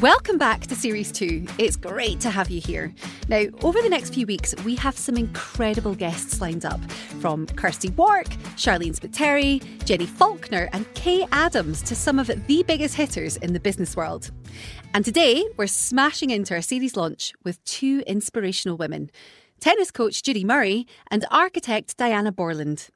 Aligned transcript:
Welcome 0.00 0.38
back 0.38 0.62
to 0.62 0.74
Series 0.74 1.12
2. 1.12 1.44
It's 1.58 1.76
great 1.76 2.20
to 2.20 2.30
have 2.30 2.48
you 2.48 2.58
here. 2.58 2.94
Now, 3.28 3.44
over 3.62 3.82
the 3.82 3.90
next 3.90 4.14
few 4.14 4.24
weeks, 4.24 4.54
we 4.64 4.74
have 4.76 4.96
some 4.96 5.14
incredible 5.14 5.94
guests 5.94 6.40
lined 6.40 6.64
up 6.64 6.80
from 7.20 7.46
Kirsty 7.48 7.90
Wark, 7.90 8.28
Sharleen 8.56 8.98
Spiteri, 8.98 9.62
Jenny 9.84 10.06
Falconer, 10.06 10.70
and 10.72 10.86
Kaye 10.94 11.26
Adams 11.32 11.82
to 11.82 11.94
some 11.94 12.18
of 12.18 12.28
the 12.46 12.62
biggest 12.62 12.94
hitters 12.94 13.36
in 13.36 13.52
the 13.52 13.60
business 13.60 13.94
world. 13.94 14.30
And 14.94 15.04
today, 15.04 15.44
we're 15.58 15.66
smashing 15.66 16.30
into 16.30 16.54
our 16.54 16.62
series 16.62 16.96
launch 16.96 17.34
with 17.44 17.62
two 17.64 18.02
inspirational 18.06 18.78
women 18.78 19.10
tennis 19.60 19.90
coach 19.90 20.22
Judy 20.22 20.44
Murray 20.44 20.86
and 21.10 21.26
architect 21.30 21.98
Diana 21.98 22.32
Borland. 22.32 22.88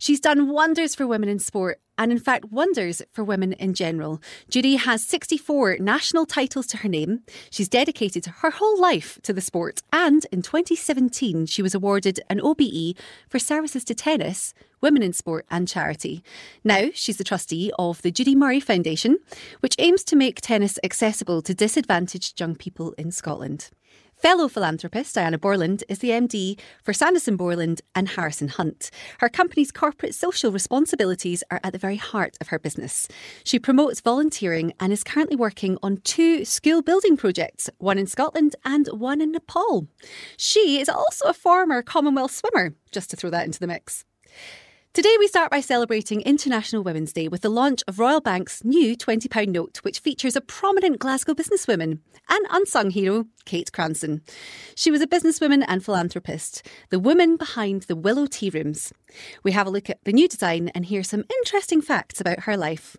She's 0.00 0.18
done 0.18 0.48
wonders 0.48 0.94
for 0.94 1.06
women 1.06 1.28
in 1.28 1.38
sport 1.38 1.78
and, 1.98 2.10
in 2.10 2.18
fact, 2.18 2.46
wonders 2.46 3.02
for 3.12 3.22
women 3.22 3.52
in 3.52 3.74
general. 3.74 4.22
Judy 4.48 4.76
has 4.76 5.04
64 5.04 5.76
national 5.78 6.24
titles 6.24 6.66
to 6.68 6.78
her 6.78 6.88
name. 6.88 7.20
She's 7.50 7.68
dedicated 7.68 8.24
her 8.24 8.50
whole 8.50 8.80
life 8.80 9.18
to 9.24 9.34
the 9.34 9.42
sport. 9.42 9.82
And 9.92 10.24
in 10.32 10.40
2017, 10.40 11.44
she 11.44 11.60
was 11.60 11.74
awarded 11.74 12.18
an 12.30 12.40
OBE 12.40 12.96
for 13.28 13.38
services 13.38 13.84
to 13.84 13.94
tennis, 13.94 14.54
women 14.80 15.02
in 15.02 15.12
sport, 15.12 15.44
and 15.50 15.68
charity. 15.68 16.24
Now, 16.64 16.88
she's 16.94 17.18
the 17.18 17.24
trustee 17.24 17.70
of 17.78 18.00
the 18.00 18.10
Judy 18.10 18.34
Murray 18.34 18.60
Foundation, 18.60 19.18
which 19.60 19.76
aims 19.78 20.02
to 20.04 20.16
make 20.16 20.40
tennis 20.40 20.78
accessible 20.82 21.42
to 21.42 21.52
disadvantaged 21.52 22.40
young 22.40 22.56
people 22.56 22.92
in 22.92 23.12
Scotland. 23.12 23.68
Fellow 24.20 24.48
philanthropist 24.48 25.14
Diana 25.14 25.38
Borland 25.38 25.82
is 25.88 26.00
the 26.00 26.10
MD 26.10 26.60
for 26.82 26.92
Sanderson 26.92 27.38
Borland 27.38 27.80
and 27.94 28.06
Harrison 28.06 28.48
Hunt. 28.48 28.90
Her 29.18 29.30
company's 29.30 29.72
corporate 29.72 30.14
social 30.14 30.52
responsibilities 30.52 31.42
are 31.50 31.58
at 31.64 31.72
the 31.72 31.78
very 31.78 31.96
heart 31.96 32.36
of 32.38 32.48
her 32.48 32.58
business. 32.58 33.08
She 33.44 33.58
promotes 33.58 34.02
volunteering 34.02 34.74
and 34.78 34.92
is 34.92 35.02
currently 35.02 35.36
working 35.36 35.78
on 35.82 36.02
two 36.04 36.44
school 36.44 36.82
building 36.82 37.16
projects, 37.16 37.70
one 37.78 37.96
in 37.96 38.06
Scotland 38.06 38.56
and 38.62 38.88
one 38.88 39.22
in 39.22 39.32
Nepal. 39.32 39.86
She 40.36 40.78
is 40.82 40.90
also 40.90 41.30
a 41.30 41.32
former 41.32 41.80
Commonwealth 41.80 42.32
swimmer, 42.32 42.74
just 42.92 43.08
to 43.10 43.16
throw 43.16 43.30
that 43.30 43.46
into 43.46 43.58
the 43.58 43.66
mix. 43.66 44.04
Today, 44.92 45.14
we 45.20 45.28
start 45.28 45.52
by 45.52 45.60
celebrating 45.60 46.20
International 46.22 46.82
Women's 46.82 47.12
Day 47.12 47.28
with 47.28 47.42
the 47.42 47.48
launch 47.48 47.84
of 47.86 48.00
Royal 48.00 48.20
Bank's 48.20 48.64
new 48.64 48.96
£20 48.96 49.46
note, 49.46 49.78
which 49.82 50.00
features 50.00 50.34
a 50.34 50.40
prominent 50.40 50.98
Glasgow 50.98 51.32
businesswoman 51.32 52.00
and 52.28 52.46
unsung 52.50 52.90
hero, 52.90 53.26
Kate 53.44 53.70
Cranston. 53.70 54.20
She 54.74 54.90
was 54.90 55.00
a 55.00 55.06
businesswoman 55.06 55.64
and 55.68 55.84
philanthropist, 55.84 56.66
the 56.88 56.98
woman 56.98 57.36
behind 57.36 57.82
the 57.82 57.94
Willow 57.94 58.26
Tea 58.26 58.50
Rooms. 58.50 58.92
We 59.44 59.52
have 59.52 59.68
a 59.68 59.70
look 59.70 59.88
at 59.90 60.02
the 60.02 60.12
new 60.12 60.26
design 60.26 60.72
and 60.74 60.84
hear 60.84 61.04
some 61.04 61.24
interesting 61.38 61.80
facts 61.80 62.20
about 62.20 62.40
her 62.40 62.56
life. 62.56 62.96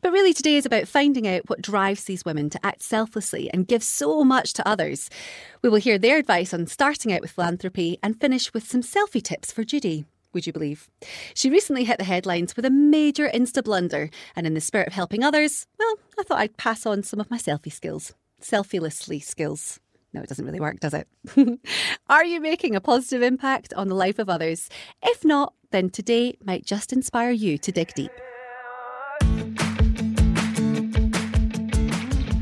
But 0.00 0.10
really, 0.10 0.34
today 0.34 0.56
is 0.56 0.66
about 0.66 0.88
finding 0.88 1.28
out 1.28 1.48
what 1.48 1.62
drives 1.62 2.02
these 2.04 2.24
women 2.24 2.50
to 2.50 2.66
act 2.66 2.82
selflessly 2.82 3.48
and 3.52 3.68
give 3.68 3.84
so 3.84 4.24
much 4.24 4.52
to 4.54 4.66
others. 4.66 5.08
We 5.62 5.68
will 5.68 5.78
hear 5.78 5.96
their 5.96 6.18
advice 6.18 6.52
on 6.52 6.66
starting 6.66 7.12
out 7.12 7.20
with 7.20 7.30
philanthropy 7.30 8.00
and 8.02 8.20
finish 8.20 8.52
with 8.52 8.66
some 8.66 8.82
selfie 8.82 9.22
tips 9.22 9.52
for 9.52 9.62
Judy 9.62 10.06
would 10.32 10.46
you 10.46 10.52
believe? 10.52 10.88
She 11.34 11.50
recently 11.50 11.84
hit 11.84 11.98
the 11.98 12.04
headlines 12.04 12.56
with 12.56 12.64
a 12.64 12.70
major 12.70 13.28
Insta 13.28 13.62
blunder, 13.62 14.10
and 14.36 14.46
in 14.46 14.54
the 14.54 14.60
spirit 14.60 14.88
of 14.88 14.94
helping 14.94 15.24
others, 15.24 15.66
well, 15.78 15.96
I 16.18 16.22
thought 16.22 16.38
I'd 16.38 16.56
pass 16.56 16.86
on 16.86 17.02
some 17.02 17.20
of 17.20 17.30
my 17.30 17.38
selfie 17.38 17.72
skills. 17.72 18.14
Selfielessly 18.40 19.22
skills. 19.22 19.80
No, 20.12 20.20
it 20.22 20.28
doesn't 20.28 20.44
really 20.44 20.60
work, 20.60 20.80
does 20.80 20.94
it? 20.94 21.08
Are 22.08 22.24
you 22.24 22.40
making 22.40 22.74
a 22.74 22.80
positive 22.80 23.22
impact 23.22 23.72
on 23.74 23.88
the 23.88 23.94
life 23.94 24.18
of 24.18 24.28
others? 24.28 24.68
If 25.02 25.24
not, 25.24 25.54
then 25.70 25.90
today 25.90 26.36
might 26.44 26.66
just 26.66 26.92
inspire 26.92 27.30
you 27.30 27.58
to 27.58 27.70
dig 27.70 27.94
deep. 27.94 28.12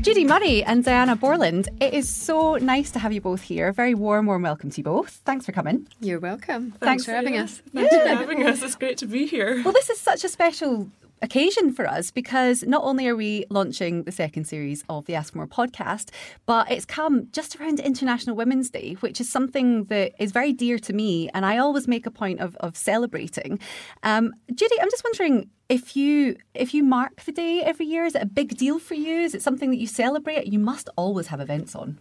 Judy 0.09 0.25
Murray 0.25 0.63
and 0.63 0.83
Diana 0.83 1.15
Borland, 1.15 1.69
it 1.79 1.93
is 1.93 2.09
so 2.09 2.55
nice 2.55 2.89
to 2.89 2.97
have 2.97 3.13
you 3.13 3.21
both 3.21 3.41
here. 3.41 3.71
Very 3.71 3.93
warm, 3.93 4.25
warm 4.25 4.41
welcome 4.41 4.71
to 4.71 4.77
you 4.79 4.83
both. 4.83 5.21
Thanks 5.23 5.45
for 5.45 5.51
coming. 5.51 5.87
You're 5.99 6.19
welcome. 6.19 6.71
Thanks, 6.71 6.79
Thanks 6.79 7.05
for 7.05 7.11
having 7.11 7.35
yeah. 7.35 7.43
us. 7.43 7.61
Thanks 7.75 7.93
yeah. 7.93 8.01
for 8.05 8.15
having 8.15 8.43
us. 8.43 8.63
It's 8.63 8.73
great 8.73 8.97
to 8.97 9.05
be 9.05 9.27
here. 9.27 9.61
Well, 9.63 9.71
this 9.71 9.87
is 9.91 9.99
such 9.99 10.23
a 10.23 10.29
special 10.29 10.89
occasion 11.21 11.71
for 11.71 11.87
us 11.87 12.09
because 12.09 12.63
not 12.63 12.83
only 12.83 13.07
are 13.07 13.15
we 13.15 13.45
launching 13.51 14.01
the 14.01 14.11
second 14.11 14.45
series 14.45 14.83
of 14.89 15.05
the 15.05 15.13
Ask 15.13 15.35
More 15.35 15.45
podcast, 15.45 16.09
but 16.47 16.71
it's 16.71 16.85
come 16.85 17.27
just 17.31 17.55
around 17.57 17.79
International 17.79 18.35
Women's 18.35 18.71
Day, 18.71 18.95
which 19.01 19.21
is 19.21 19.29
something 19.29 19.83
that 19.85 20.13
is 20.17 20.31
very 20.31 20.53
dear 20.53 20.79
to 20.79 20.91
me 20.91 21.29
and 21.35 21.45
I 21.45 21.59
always 21.59 21.87
make 21.87 22.07
a 22.07 22.11
point 22.11 22.39
of, 22.39 22.55
of 22.55 22.75
celebrating. 22.75 23.59
Um, 24.01 24.33
Judy, 24.51 24.75
I'm 24.81 24.89
just 24.89 25.03
wondering 25.03 25.51
if 25.69 25.95
you 25.95 26.35
if 26.53 26.73
you 26.73 26.83
mark 26.83 27.21
the 27.21 27.31
day 27.31 27.61
every 27.61 27.85
year, 27.85 28.03
is 28.03 28.15
it 28.15 28.23
a 28.23 28.25
big 28.25 28.57
deal 28.57 28.79
for 28.79 28.95
you? 28.95 29.21
Is 29.21 29.35
it 29.35 29.41
something 29.41 29.69
that 29.69 29.77
you 29.77 29.87
celebrate? 29.87 30.47
You 30.47 30.59
must 30.59 30.89
always 30.95 31.27
have 31.27 31.39
events 31.39 31.75
on. 31.75 31.99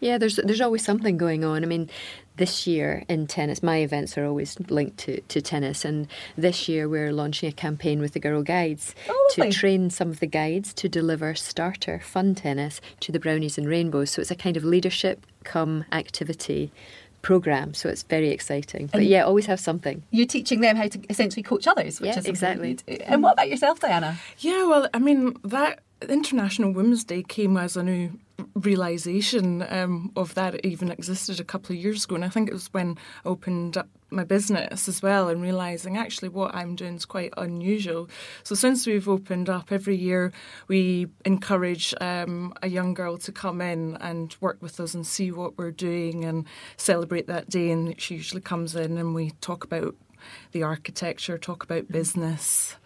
Yeah, 0.00 0.18
there's 0.18 0.36
there's 0.36 0.60
always 0.60 0.84
something 0.84 1.16
going 1.16 1.44
on. 1.44 1.62
I 1.62 1.66
mean, 1.66 1.90
this 2.36 2.66
year 2.66 3.04
in 3.08 3.26
tennis, 3.26 3.62
my 3.62 3.78
events 3.78 4.16
are 4.16 4.24
always 4.24 4.58
linked 4.70 4.98
to, 4.98 5.20
to 5.22 5.40
tennis, 5.40 5.84
and 5.84 6.06
this 6.36 6.68
year 6.68 6.88
we're 6.88 7.12
launching 7.12 7.48
a 7.48 7.52
campaign 7.52 8.00
with 8.00 8.12
the 8.12 8.20
Girl 8.20 8.42
Guides 8.42 8.94
oh, 9.08 9.30
to 9.34 9.50
train 9.50 9.90
some 9.90 10.10
of 10.10 10.20
the 10.20 10.26
guides 10.26 10.72
to 10.74 10.88
deliver 10.88 11.34
starter 11.34 12.00
fun 12.00 12.34
tennis 12.34 12.80
to 13.00 13.12
the 13.12 13.20
Brownies 13.20 13.58
and 13.58 13.68
Rainbows. 13.68 14.10
So 14.10 14.20
it's 14.20 14.30
a 14.30 14.36
kind 14.36 14.56
of 14.56 14.64
leadership 14.64 15.26
come 15.44 15.84
activity 15.92 16.70
program 17.22 17.74
so 17.74 17.88
it's 17.88 18.02
very 18.02 18.30
exciting. 18.30 18.86
But 18.86 19.00
and 19.00 19.08
yeah 19.08 19.22
always 19.22 19.46
have 19.46 19.60
something. 19.60 20.02
You're 20.10 20.26
teaching 20.26 20.60
them 20.60 20.76
how 20.76 20.88
to 20.88 21.00
essentially 21.10 21.42
coach 21.42 21.66
others 21.66 22.00
which 22.00 22.08
yeah, 22.08 22.18
is 22.18 22.26
exactly. 22.26 22.78
and 23.06 23.22
what 23.22 23.34
about 23.34 23.48
yourself 23.48 23.80
diana? 23.80 24.16
Yeah 24.38 24.66
well 24.66 24.88
i 24.94 24.98
mean 24.98 25.36
that 25.44 25.80
international 26.08 26.72
women's 26.72 27.04
day 27.04 27.22
came 27.22 27.56
as 27.56 27.76
a 27.76 27.82
new 27.82 28.18
realization 28.54 29.64
um, 29.68 30.12
of 30.16 30.34
that 30.34 30.64
even 30.64 30.90
existed 30.90 31.40
a 31.40 31.44
couple 31.44 31.74
of 31.74 31.82
years 31.82 32.04
ago. 32.04 32.14
And 32.14 32.24
I 32.24 32.28
think 32.28 32.48
it 32.48 32.52
was 32.52 32.72
when 32.72 32.96
I 33.24 33.28
opened 33.28 33.76
up 33.76 33.88
my 34.10 34.24
business 34.24 34.88
as 34.88 35.02
well 35.02 35.28
and 35.28 35.42
realizing 35.42 35.98
actually 35.98 36.30
what 36.30 36.54
I'm 36.54 36.74
doing 36.76 36.94
is 36.94 37.04
quite 37.04 37.32
unusual. 37.36 38.08
So 38.42 38.54
since 38.54 38.86
we've 38.86 39.08
opened 39.08 39.50
up 39.50 39.70
every 39.70 39.96
year, 39.96 40.32
we 40.66 41.08
encourage 41.24 41.94
um, 42.00 42.54
a 42.62 42.68
young 42.68 42.94
girl 42.94 43.18
to 43.18 43.32
come 43.32 43.60
in 43.60 43.96
and 44.00 44.34
work 44.40 44.58
with 44.62 44.80
us 44.80 44.94
and 44.94 45.06
see 45.06 45.30
what 45.30 45.58
we're 45.58 45.70
doing 45.70 46.24
and 46.24 46.46
celebrate 46.76 47.26
that 47.26 47.50
day. 47.50 47.70
And 47.70 48.00
she 48.00 48.14
usually 48.14 48.40
comes 48.40 48.74
in 48.74 48.96
and 48.96 49.14
we 49.14 49.32
talk 49.42 49.64
about 49.64 49.94
the 50.52 50.62
architecture, 50.62 51.38
talk 51.38 51.62
about 51.62 51.88
business 51.88 52.76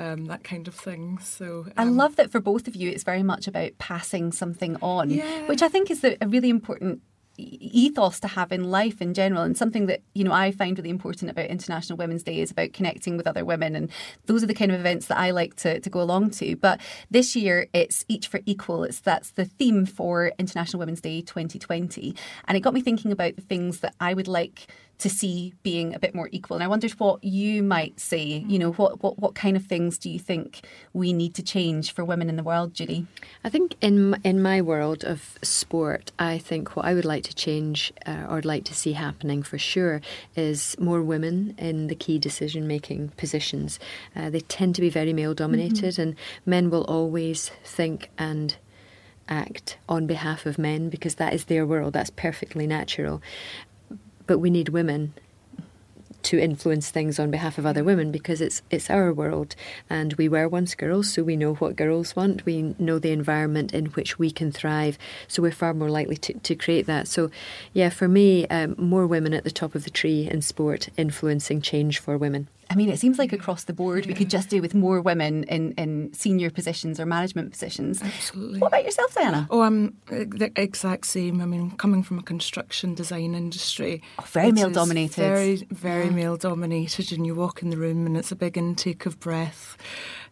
um, 0.00 0.24
that 0.26 0.42
kind 0.42 0.66
of 0.66 0.74
thing. 0.74 1.18
So 1.18 1.66
um, 1.66 1.72
I 1.76 1.84
love 1.84 2.16
that 2.16 2.32
for 2.32 2.40
both 2.40 2.66
of 2.66 2.74
you, 2.74 2.90
it's 2.90 3.04
very 3.04 3.22
much 3.22 3.46
about 3.46 3.72
passing 3.78 4.32
something 4.32 4.76
on, 4.80 5.10
yeah. 5.10 5.46
which 5.46 5.62
I 5.62 5.68
think 5.68 5.90
is 5.90 6.00
the, 6.00 6.16
a 6.24 6.26
really 6.26 6.48
important 6.48 7.02
ethos 7.36 8.20
to 8.20 8.28
have 8.28 8.52
in 8.52 8.64
life 8.64 9.00
in 9.00 9.14
general 9.14 9.42
and 9.42 9.56
something 9.56 9.86
that 9.86 10.02
you 10.14 10.22
know 10.22 10.32
I 10.32 10.50
find 10.50 10.76
really 10.76 10.90
important 10.90 11.30
about 11.30 11.46
International 11.46 11.96
Women's 11.96 12.22
Day 12.22 12.40
is 12.40 12.50
about 12.50 12.74
connecting 12.74 13.16
with 13.16 13.26
other 13.26 13.46
women 13.46 13.74
and 13.74 13.90
those 14.26 14.42
are 14.42 14.46
the 14.46 14.52
kind 14.52 14.70
of 14.70 14.78
events 14.78 15.06
that 15.06 15.16
I 15.16 15.30
like 15.30 15.56
to, 15.56 15.80
to 15.80 15.88
go 15.88 16.02
along 16.02 16.30
to 16.32 16.56
but 16.56 16.80
this 17.10 17.34
year 17.34 17.68
it's 17.72 18.04
each 18.08 18.28
for 18.28 18.40
equal 18.44 18.84
it's 18.84 19.00
that's 19.00 19.30
the 19.30 19.46
theme 19.46 19.86
for 19.86 20.32
International 20.38 20.80
Women's 20.80 21.00
Day 21.00 21.22
2020 21.22 22.14
and 22.46 22.58
it 22.58 22.60
got 22.60 22.74
me 22.74 22.82
thinking 22.82 23.10
about 23.10 23.36
the 23.36 23.42
things 23.42 23.80
that 23.80 23.94
I 24.00 24.12
would 24.12 24.28
like 24.28 24.66
to 25.00 25.10
see 25.10 25.54
being 25.62 25.94
a 25.94 25.98
bit 25.98 26.14
more 26.14 26.28
equal. 26.30 26.56
And 26.56 26.64
I 26.64 26.68
wondered 26.68 26.92
what 26.92 27.24
you 27.24 27.62
might 27.62 27.98
say. 27.98 28.44
You 28.46 28.58
know, 28.58 28.72
what, 28.72 29.02
what, 29.02 29.18
what 29.18 29.34
kind 29.34 29.56
of 29.56 29.64
things 29.64 29.98
do 29.98 30.10
you 30.10 30.18
think 30.18 30.60
we 30.92 31.12
need 31.12 31.34
to 31.34 31.42
change 31.42 31.92
for 31.92 32.04
women 32.04 32.28
in 32.28 32.36
the 32.36 32.42
world, 32.42 32.74
Judy? 32.74 33.06
I 33.42 33.48
think 33.48 33.76
in 33.80 34.16
in 34.24 34.42
my 34.42 34.60
world 34.60 35.04
of 35.04 35.38
sport, 35.42 36.12
I 36.18 36.38
think 36.38 36.76
what 36.76 36.84
I 36.84 36.94
would 36.94 37.04
like 37.04 37.24
to 37.24 37.34
change 37.34 37.92
uh, 38.06 38.26
or 38.28 38.42
like 38.42 38.64
to 38.64 38.74
see 38.74 38.92
happening 38.92 39.42
for 39.42 39.58
sure 39.58 40.00
is 40.36 40.76
more 40.78 41.02
women 41.02 41.54
in 41.58 41.86
the 41.88 41.94
key 41.94 42.18
decision 42.18 42.66
making 42.66 43.08
positions. 43.16 43.78
Uh, 44.14 44.30
they 44.30 44.40
tend 44.40 44.74
to 44.74 44.80
be 44.80 44.90
very 44.90 45.12
male 45.12 45.34
dominated, 45.34 45.94
mm-hmm. 45.94 46.02
and 46.02 46.16
men 46.44 46.70
will 46.70 46.84
always 46.84 47.50
think 47.64 48.10
and 48.18 48.56
act 49.28 49.78
on 49.88 50.06
behalf 50.06 50.44
of 50.44 50.58
men 50.58 50.88
because 50.88 51.14
that 51.14 51.32
is 51.32 51.44
their 51.44 51.64
world. 51.64 51.92
That's 51.92 52.10
perfectly 52.10 52.66
natural 52.66 53.22
but 54.30 54.38
we 54.38 54.48
need 54.48 54.68
women 54.68 55.12
to 56.22 56.38
influence 56.38 56.88
things 56.88 57.18
on 57.18 57.32
behalf 57.32 57.58
of 57.58 57.66
other 57.66 57.82
women 57.82 58.12
because 58.12 58.40
it's 58.40 58.62
it's 58.70 58.88
our 58.88 59.12
world. 59.12 59.56
And 59.88 60.12
we 60.12 60.28
were 60.28 60.48
once 60.48 60.76
girls 60.76 61.12
so 61.12 61.24
we 61.24 61.34
know 61.34 61.54
what 61.54 61.74
girls 61.74 62.14
want. 62.14 62.46
We 62.46 62.76
know 62.78 63.00
the 63.00 63.10
environment 63.10 63.74
in 63.74 63.86
which 63.86 64.20
we 64.20 64.30
can 64.30 64.52
thrive. 64.52 64.98
So 65.26 65.42
we're 65.42 65.50
far 65.50 65.74
more 65.74 65.90
likely 65.90 66.16
to, 66.18 66.34
to 66.34 66.54
create 66.54 66.86
that. 66.86 67.08
So 67.08 67.32
yeah 67.72 67.88
for 67.88 68.06
me 68.06 68.46
um, 68.46 68.76
more 68.78 69.04
women 69.04 69.34
at 69.34 69.42
the 69.42 69.50
top 69.50 69.74
of 69.74 69.82
the 69.82 69.90
tree 69.90 70.28
in 70.30 70.42
sport 70.42 70.90
influencing 70.96 71.60
change 71.60 71.98
for 71.98 72.16
women 72.16 72.46
I 72.70 72.76
mean, 72.76 72.88
it 72.88 73.00
seems 73.00 73.18
like 73.18 73.32
across 73.32 73.64
the 73.64 73.72
board 73.72 74.04
yeah. 74.04 74.12
we 74.12 74.14
could 74.14 74.30
just 74.30 74.48
do 74.48 74.62
with 74.62 74.74
more 74.74 75.00
women 75.00 75.42
in, 75.44 75.72
in 75.72 76.12
senior 76.14 76.50
positions 76.50 77.00
or 77.00 77.06
management 77.06 77.50
positions. 77.50 78.00
Absolutely. 78.00 78.60
What 78.60 78.68
about 78.68 78.84
yourself, 78.84 79.12
Diana? 79.12 79.48
Oh, 79.50 79.62
I'm 79.62 79.96
the 80.06 80.52
exact 80.54 81.06
same. 81.06 81.40
I 81.40 81.46
mean, 81.46 81.72
coming 81.72 82.04
from 82.04 82.20
a 82.20 82.22
construction 82.22 82.94
design 82.94 83.34
industry, 83.34 84.02
oh, 84.20 84.24
very 84.28 84.52
male 84.52 84.70
dominated. 84.70 85.16
Very, 85.16 85.56
very 85.72 86.04
yeah. 86.04 86.10
male 86.10 86.36
dominated, 86.36 87.10
and 87.10 87.26
you 87.26 87.34
walk 87.34 87.60
in 87.60 87.70
the 87.70 87.76
room 87.76 88.06
and 88.06 88.16
it's 88.16 88.30
a 88.30 88.36
big 88.36 88.56
intake 88.56 89.04
of 89.04 89.18
breath. 89.18 89.76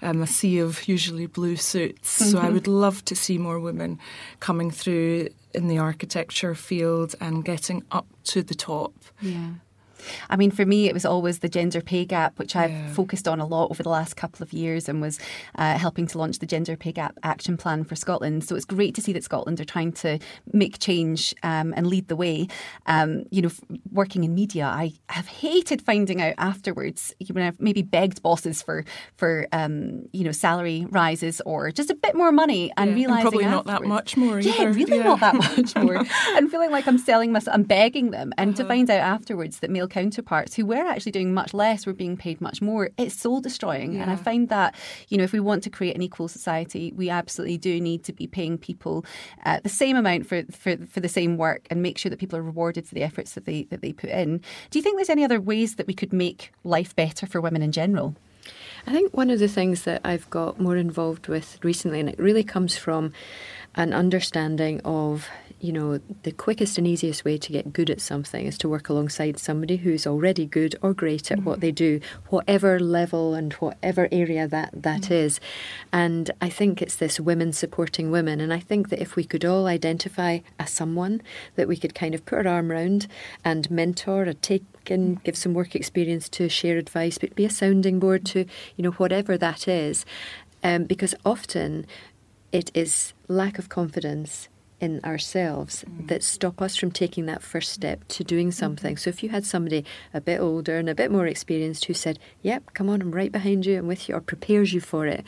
Um, 0.00 0.22
a 0.22 0.28
sea 0.28 0.60
of 0.60 0.86
usually 0.86 1.26
blue 1.26 1.56
suits. 1.56 2.20
Mm-hmm. 2.20 2.30
So 2.30 2.38
I 2.38 2.42
mm-hmm. 2.44 2.54
would 2.54 2.68
love 2.68 3.04
to 3.06 3.16
see 3.16 3.36
more 3.36 3.58
women 3.58 3.98
coming 4.38 4.70
through 4.70 5.30
in 5.54 5.66
the 5.66 5.78
architecture 5.78 6.54
field 6.54 7.16
and 7.20 7.44
getting 7.44 7.82
up 7.90 8.06
to 8.24 8.44
the 8.44 8.54
top. 8.54 8.94
Yeah. 9.20 9.54
I 10.30 10.36
mean, 10.36 10.50
for 10.50 10.66
me, 10.66 10.88
it 10.88 10.94
was 10.94 11.04
always 11.04 11.40
the 11.40 11.48
gender 11.48 11.80
pay 11.80 12.04
gap, 12.04 12.38
which 12.38 12.56
I've 12.56 12.70
yeah. 12.70 12.92
focused 12.92 13.28
on 13.28 13.40
a 13.40 13.46
lot 13.46 13.70
over 13.70 13.82
the 13.82 13.88
last 13.88 14.16
couple 14.16 14.42
of 14.42 14.52
years 14.52 14.88
and 14.88 15.00
was 15.00 15.18
uh, 15.56 15.78
helping 15.78 16.06
to 16.08 16.18
launch 16.18 16.38
the 16.38 16.46
Gender 16.46 16.76
Pay 16.76 16.92
Gap 16.92 17.18
Action 17.22 17.56
Plan 17.56 17.84
for 17.84 17.96
Scotland. 17.96 18.44
So 18.44 18.56
it's 18.56 18.64
great 18.64 18.94
to 18.94 19.00
see 19.00 19.12
that 19.12 19.24
Scotland 19.24 19.60
are 19.60 19.64
trying 19.64 19.92
to 19.92 20.18
make 20.52 20.78
change 20.78 21.34
um, 21.42 21.74
and 21.76 21.86
lead 21.86 22.08
the 22.08 22.16
way. 22.16 22.48
Um, 22.86 23.24
you 23.30 23.42
know, 23.42 23.50
working 23.92 24.24
in 24.24 24.34
media, 24.34 24.66
I 24.66 24.92
have 25.08 25.26
hated 25.26 25.82
finding 25.82 26.20
out 26.20 26.34
afterwards 26.38 27.14
when 27.30 27.44
I've 27.44 27.60
maybe 27.60 27.82
begged 27.82 28.22
bosses 28.22 28.62
for 28.62 28.84
for 29.16 29.46
um, 29.52 30.08
you 30.12 30.24
know 30.24 30.32
salary 30.32 30.86
rises 30.90 31.40
or 31.44 31.70
just 31.70 31.90
a 31.90 31.94
bit 31.94 32.14
more 32.14 32.32
money 32.32 32.72
and 32.76 32.90
yeah, 32.90 32.96
realizing 32.96 33.22
probably 33.22 33.44
not 33.44 33.66
that 33.66 33.84
much 33.84 34.16
more. 34.16 34.40
Yeah, 34.40 34.52
either. 34.52 34.72
really 34.72 34.98
yeah. 34.98 35.04
not 35.04 35.20
that 35.20 35.34
much 35.56 35.74
more, 35.82 36.04
and 36.36 36.50
feeling 36.50 36.70
like 36.70 36.86
I'm 36.86 36.98
selling 36.98 37.32
myself, 37.32 37.54
I'm 37.54 37.64
begging 37.64 38.10
them, 38.10 38.32
and 38.38 38.50
uh-huh. 38.50 38.62
to 38.62 38.68
find 38.68 38.90
out 38.90 39.00
afterwards 39.00 39.58
that 39.60 39.70
male 39.70 39.87
counterparts 39.88 40.54
who 40.54 40.64
were 40.64 40.76
actually 40.76 41.12
doing 41.12 41.34
much 41.34 41.52
less 41.52 41.86
were 41.86 41.92
being 41.92 42.16
paid 42.16 42.40
much 42.40 42.62
more. 42.62 42.90
It's 42.96 43.18
soul 43.18 43.40
destroying. 43.40 43.94
Yeah. 43.94 44.02
And 44.02 44.10
I 44.10 44.16
find 44.16 44.48
that, 44.48 44.74
you 45.08 45.18
know, 45.18 45.24
if 45.24 45.32
we 45.32 45.40
want 45.40 45.62
to 45.64 45.70
create 45.70 45.96
an 45.96 46.02
equal 46.02 46.28
society, 46.28 46.92
we 46.96 47.10
absolutely 47.10 47.58
do 47.58 47.80
need 47.80 48.04
to 48.04 48.12
be 48.12 48.26
paying 48.26 48.58
people 48.58 49.04
uh, 49.44 49.60
the 49.62 49.68
same 49.68 49.96
amount 49.96 50.26
for, 50.26 50.42
for, 50.50 50.76
for 50.86 51.00
the 51.00 51.08
same 51.08 51.36
work 51.36 51.66
and 51.70 51.82
make 51.82 51.98
sure 51.98 52.10
that 52.10 52.18
people 52.18 52.38
are 52.38 52.42
rewarded 52.42 52.86
for 52.86 52.94
the 52.94 53.02
efforts 53.02 53.32
that 53.32 53.44
they, 53.44 53.64
that 53.64 53.82
they 53.82 53.92
put 53.92 54.10
in. 54.10 54.38
Do 54.70 54.78
you 54.78 54.82
think 54.82 54.96
there's 54.96 55.10
any 55.10 55.24
other 55.24 55.40
ways 55.40 55.76
that 55.76 55.86
we 55.86 55.94
could 55.94 56.12
make 56.12 56.52
life 56.64 56.94
better 56.94 57.26
for 57.26 57.40
women 57.40 57.62
in 57.62 57.72
general? 57.72 58.14
I 58.86 58.92
think 58.92 59.14
one 59.14 59.30
of 59.30 59.38
the 59.38 59.48
things 59.48 59.82
that 59.82 60.00
I've 60.04 60.28
got 60.30 60.60
more 60.60 60.76
involved 60.76 61.28
with 61.28 61.58
recently, 61.62 62.00
and 62.00 62.08
it 62.08 62.18
really 62.18 62.44
comes 62.44 62.76
from 62.76 63.12
an 63.74 63.92
understanding 63.92 64.80
of 64.84 65.28
you 65.60 65.72
know, 65.72 65.98
the 66.22 66.32
quickest 66.32 66.78
and 66.78 66.86
easiest 66.86 67.24
way 67.24 67.36
to 67.36 67.52
get 67.52 67.72
good 67.72 67.90
at 67.90 68.00
something 68.00 68.46
is 68.46 68.56
to 68.58 68.68
work 68.68 68.88
alongside 68.88 69.38
somebody 69.38 69.76
who's 69.76 70.06
already 70.06 70.46
good 70.46 70.76
or 70.82 70.94
great 70.94 71.30
at 71.30 71.38
mm-hmm. 71.38 71.48
what 71.48 71.60
they 71.60 71.72
do, 71.72 72.00
whatever 72.28 72.78
level 72.78 73.34
and 73.34 73.52
whatever 73.54 74.08
area 74.12 74.46
that, 74.46 74.70
that 74.72 75.02
mm-hmm. 75.02 75.14
is. 75.14 75.40
And 75.92 76.30
I 76.40 76.48
think 76.48 76.80
it's 76.80 76.96
this 76.96 77.18
women 77.18 77.52
supporting 77.52 78.10
women. 78.10 78.40
And 78.40 78.52
I 78.52 78.60
think 78.60 78.88
that 78.90 79.00
if 79.00 79.16
we 79.16 79.24
could 79.24 79.44
all 79.44 79.66
identify 79.66 80.40
as 80.58 80.70
someone 80.70 81.22
that 81.56 81.66
we 81.66 81.76
could 81.76 81.94
kind 81.94 82.14
of 82.14 82.24
put 82.24 82.46
our 82.46 82.54
arm 82.54 82.70
around 82.70 83.08
and 83.44 83.70
mentor 83.70 84.28
or 84.28 84.32
take 84.32 84.64
and 84.90 85.22
give 85.22 85.36
some 85.36 85.54
work 85.54 85.74
experience 85.74 86.28
to 86.30 86.48
share 86.48 86.78
advice, 86.78 87.18
but 87.18 87.34
be 87.34 87.44
a 87.44 87.50
sounding 87.50 87.98
board 87.98 88.24
to, 88.24 88.46
you 88.76 88.82
know, 88.82 88.92
whatever 88.92 89.36
that 89.36 89.68
is. 89.68 90.04
Um, 90.62 90.84
because 90.84 91.14
often 91.24 91.86
it 92.52 92.70
is 92.74 93.12
lack 93.28 93.58
of 93.58 93.68
confidence 93.68 94.48
in 94.80 95.00
ourselves 95.04 95.84
mm. 95.88 96.08
that 96.08 96.22
stop 96.22 96.62
us 96.62 96.76
from 96.76 96.90
taking 96.90 97.26
that 97.26 97.42
first 97.42 97.72
step 97.72 98.06
to 98.08 98.24
doing 98.24 98.52
something. 98.52 98.94
Mm-hmm. 98.94 99.00
So 99.00 99.10
if 99.10 99.22
you 99.22 99.30
had 99.30 99.44
somebody 99.44 99.84
a 100.14 100.20
bit 100.20 100.40
older 100.40 100.78
and 100.78 100.88
a 100.88 100.94
bit 100.94 101.10
more 101.10 101.26
experienced 101.26 101.86
who 101.86 101.94
said, 101.94 102.18
Yep, 102.42 102.74
come 102.74 102.88
on, 102.88 103.02
I'm 103.02 103.12
right 103.12 103.32
behind 103.32 103.66
you, 103.66 103.78
I'm 103.78 103.86
with 103.86 104.08
you, 104.08 104.14
or 104.14 104.20
prepares 104.20 104.72
you 104.72 104.80
for 104.80 105.06
it, 105.06 105.24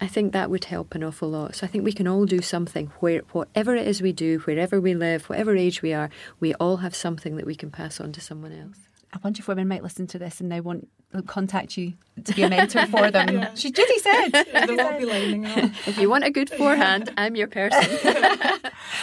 I 0.00 0.06
think 0.06 0.32
that 0.32 0.50
would 0.50 0.64
help 0.64 0.94
an 0.94 1.04
awful 1.04 1.30
lot. 1.30 1.54
So 1.56 1.66
I 1.66 1.70
think 1.70 1.84
we 1.84 1.92
can 1.92 2.08
all 2.08 2.26
do 2.26 2.42
something 2.42 2.92
where 3.00 3.20
whatever 3.32 3.74
it 3.74 3.86
is 3.86 4.02
we 4.02 4.12
do, 4.12 4.38
wherever 4.40 4.80
we 4.80 4.94
live, 4.94 5.28
whatever 5.28 5.56
age 5.56 5.82
we 5.82 5.92
are, 5.92 6.10
we 6.40 6.54
all 6.54 6.78
have 6.78 6.94
something 6.94 7.36
that 7.36 7.46
we 7.46 7.54
can 7.54 7.70
pass 7.70 8.00
on 8.00 8.12
to 8.12 8.20
someone 8.20 8.52
else. 8.52 8.88
A 9.14 9.18
bunch 9.18 9.38
of 9.38 9.48
women 9.48 9.68
might 9.68 9.82
listen 9.82 10.06
to 10.08 10.18
this 10.18 10.40
and 10.40 10.48
now 10.48 10.60
want 10.60 10.88
contact 11.22 11.76
you 11.76 11.94
to 12.24 12.34
be 12.34 12.42
a 12.42 12.48
mentor 12.48 12.86
for 12.86 13.10
them. 13.10 13.28
yeah. 13.34 13.54
She 13.54 13.70
Judy 13.70 13.98
said. 13.98 14.28
Yeah, 14.32 14.66
they 14.66 14.74
will 14.74 14.98
be 14.98 15.04
lining 15.04 15.46
up. 15.46 15.70
If 15.86 15.98
you 15.98 16.10
want 16.10 16.24
a 16.24 16.30
good 16.30 16.50
forehand, 16.50 17.12
I'm 17.16 17.36
your 17.36 17.46
person. 17.46 17.82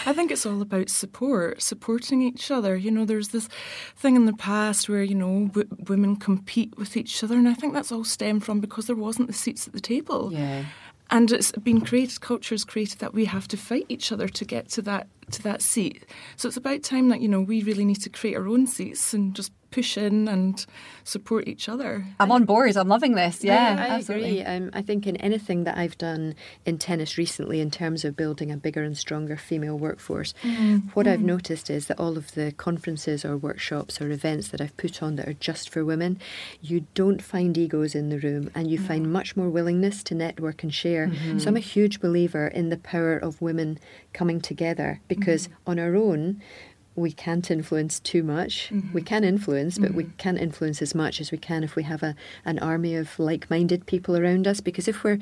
I 0.06 0.14
think 0.14 0.32
it's 0.32 0.46
all 0.46 0.62
about 0.62 0.90
support, 0.90 1.62
supporting 1.62 2.22
each 2.22 2.52
other. 2.52 2.76
You 2.76 2.92
know, 2.92 3.06
there's 3.06 3.30
this 3.30 3.48
thing 3.96 4.16
in 4.16 4.26
the 4.26 4.34
past 4.34 4.90
where 4.90 5.04
you 5.04 5.16
know 5.16 5.48
w- 5.48 5.70
women 5.88 6.16
compete 6.16 6.78
with 6.78 6.98
each 6.98 7.24
other, 7.24 7.36
and 7.36 7.48
I 7.48 7.54
think 7.54 7.74
that's 7.74 7.92
all 7.92 8.04
stemmed 8.04 8.44
from 8.44 8.60
because 8.60 8.88
there 8.88 8.96
wasn't 8.96 9.28
the 9.28 9.34
seats 9.34 9.68
at 9.68 9.74
the 9.74 9.80
table. 9.80 10.32
Yeah. 10.34 10.66
And 11.10 11.30
it's 11.30 11.52
been 11.52 11.82
created, 11.82 12.22
culture 12.22 12.56
has 12.56 12.64
created 12.64 13.00
that 13.00 13.14
we 13.14 13.26
have 13.26 13.46
to 13.50 13.58
fight 13.58 13.86
each 13.90 14.14
other 14.14 14.30
to 14.30 14.46
get 14.46 14.70
to 14.70 14.82
that 14.84 15.08
to 15.32 15.44
that 15.44 15.62
seat. 15.62 16.06
So 16.36 16.48
it's 16.48 16.58
about 16.58 16.84
time 16.84 17.10
that 17.10 17.22
you 17.22 17.28
know 17.28 17.42
we 17.42 17.64
really 17.64 17.86
need 17.86 18.02
to 18.02 18.10
create 18.10 18.36
our 18.36 18.48
own 18.48 18.68
seats 18.68 19.14
and 19.14 19.36
just 19.36 19.52
push 19.72 19.98
in 19.98 20.28
and 20.28 20.66
support 21.04 21.48
each 21.48 21.68
other. 21.68 22.06
I'm 22.20 22.32
on 22.32 22.46
board. 22.46 22.76
I'm 22.78 22.88
loving 22.88 23.16
this. 23.16 23.44
Yeah, 23.44 23.76
yeah 23.76 23.84
I 23.84 23.88
absolutely. 23.96 24.42
agree. 24.42 24.56
Um, 24.56 24.70
I 24.74 24.82
think 24.82 25.08
in 25.08 25.16
anything 25.18 25.64
that 25.64 25.78
I've 25.78 25.98
done 25.98 26.36
in 26.66 26.78
tennis 26.78 27.18
recently, 27.18 27.60
in 27.62 27.72
terms 27.72 28.06
of 28.06 28.16
building 28.16 28.52
a 28.52 28.58
bigger 28.58 28.84
and 28.84 28.98
stronger 28.98 29.38
female 29.38 29.78
workforce, 29.78 30.34
mm. 30.44 30.94
what 30.94 31.06
mm. 31.06 31.14
I've 31.14 31.22
noticed 31.22 31.70
is 31.70 31.88
that 31.88 32.00
all 32.00 32.18
of 32.18 32.34
the 32.34 32.52
conferences 32.52 33.26
or 33.26 33.38
workshops 33.38 34.02
or 34.02 34.12
events 34.12 34.50
that 34.50 34.62
I've 34.62 34.76
put 34.78 35.02
on 35.02 35.16
that 35.16 35.28
are 35.28 35.34
just 35.34 35.70
for 35.70 35.84
women, 35.86 36.20
you 36.62 36.86
don't 36.94 37.22
find 37.22 37.58
egos 37.58 37.96
in 37.96 38.10
the 38.10 38.20
room, 38.20 38.52
and 38.54 38.70
you 38.70 38.78
no. 38.78 38.86
find 38.86 39.12
much 39.12 39.36
more 39.36 39.50
willingness 39.50 40.04
to 40.04 40.16
network 40.16 40.64
and 40.64 40.74
share. 40.74 41.08
Mm-hmm. 41.08 41.40
So 41.40 41.48
I'm 41.48 41.58
a 41.58 41.62
huge 41.62 42.02
believer 42.02 42.48
in 42.48 42.70
the 42.70 42.78
power 42.78 43.18
of 43.18 43.42
women 43.42 43.80
coming 44.14 44.42
together 44.42 45.00
because 45.08 45.48
mm. 45.48 45.54
on 45.66 45.80
our 45.80 45.96
own 45.96 46.42
we 46.96 47.12
can't 47.12 47.50
influence 47.50 48.00
too 48.00 48.24
much. 48.24 48.70
Mm-hmm. 48.70 48.94
We 48.94 49.02
can 49.02 49.24
influence, 49.24 49.78
but 49.78 49.90
mm-hmm. 49.90 49.98
we 49.98 50.04
can't 50.18 50.38
influence 50.38 50.82
as 50.82 50.94
much 50.94 51.22
as 51.22 51.32
we 51.32 51.38
can 51.38 51.64
if 51.64 51.76
we 51.76 51.84
have 51.84 52.04
a, 52.04 52.16
an 52.46 52.60
army 52.60 52.96
of 52.96 53.18
like 53.18 53.50
minded 53.50 53.86
people 53.86 54.18
around 54.18 54.48
us. 54.48 54.60
Because 54.60 54.88
if 54.88 55.04
we're 55.04 55.20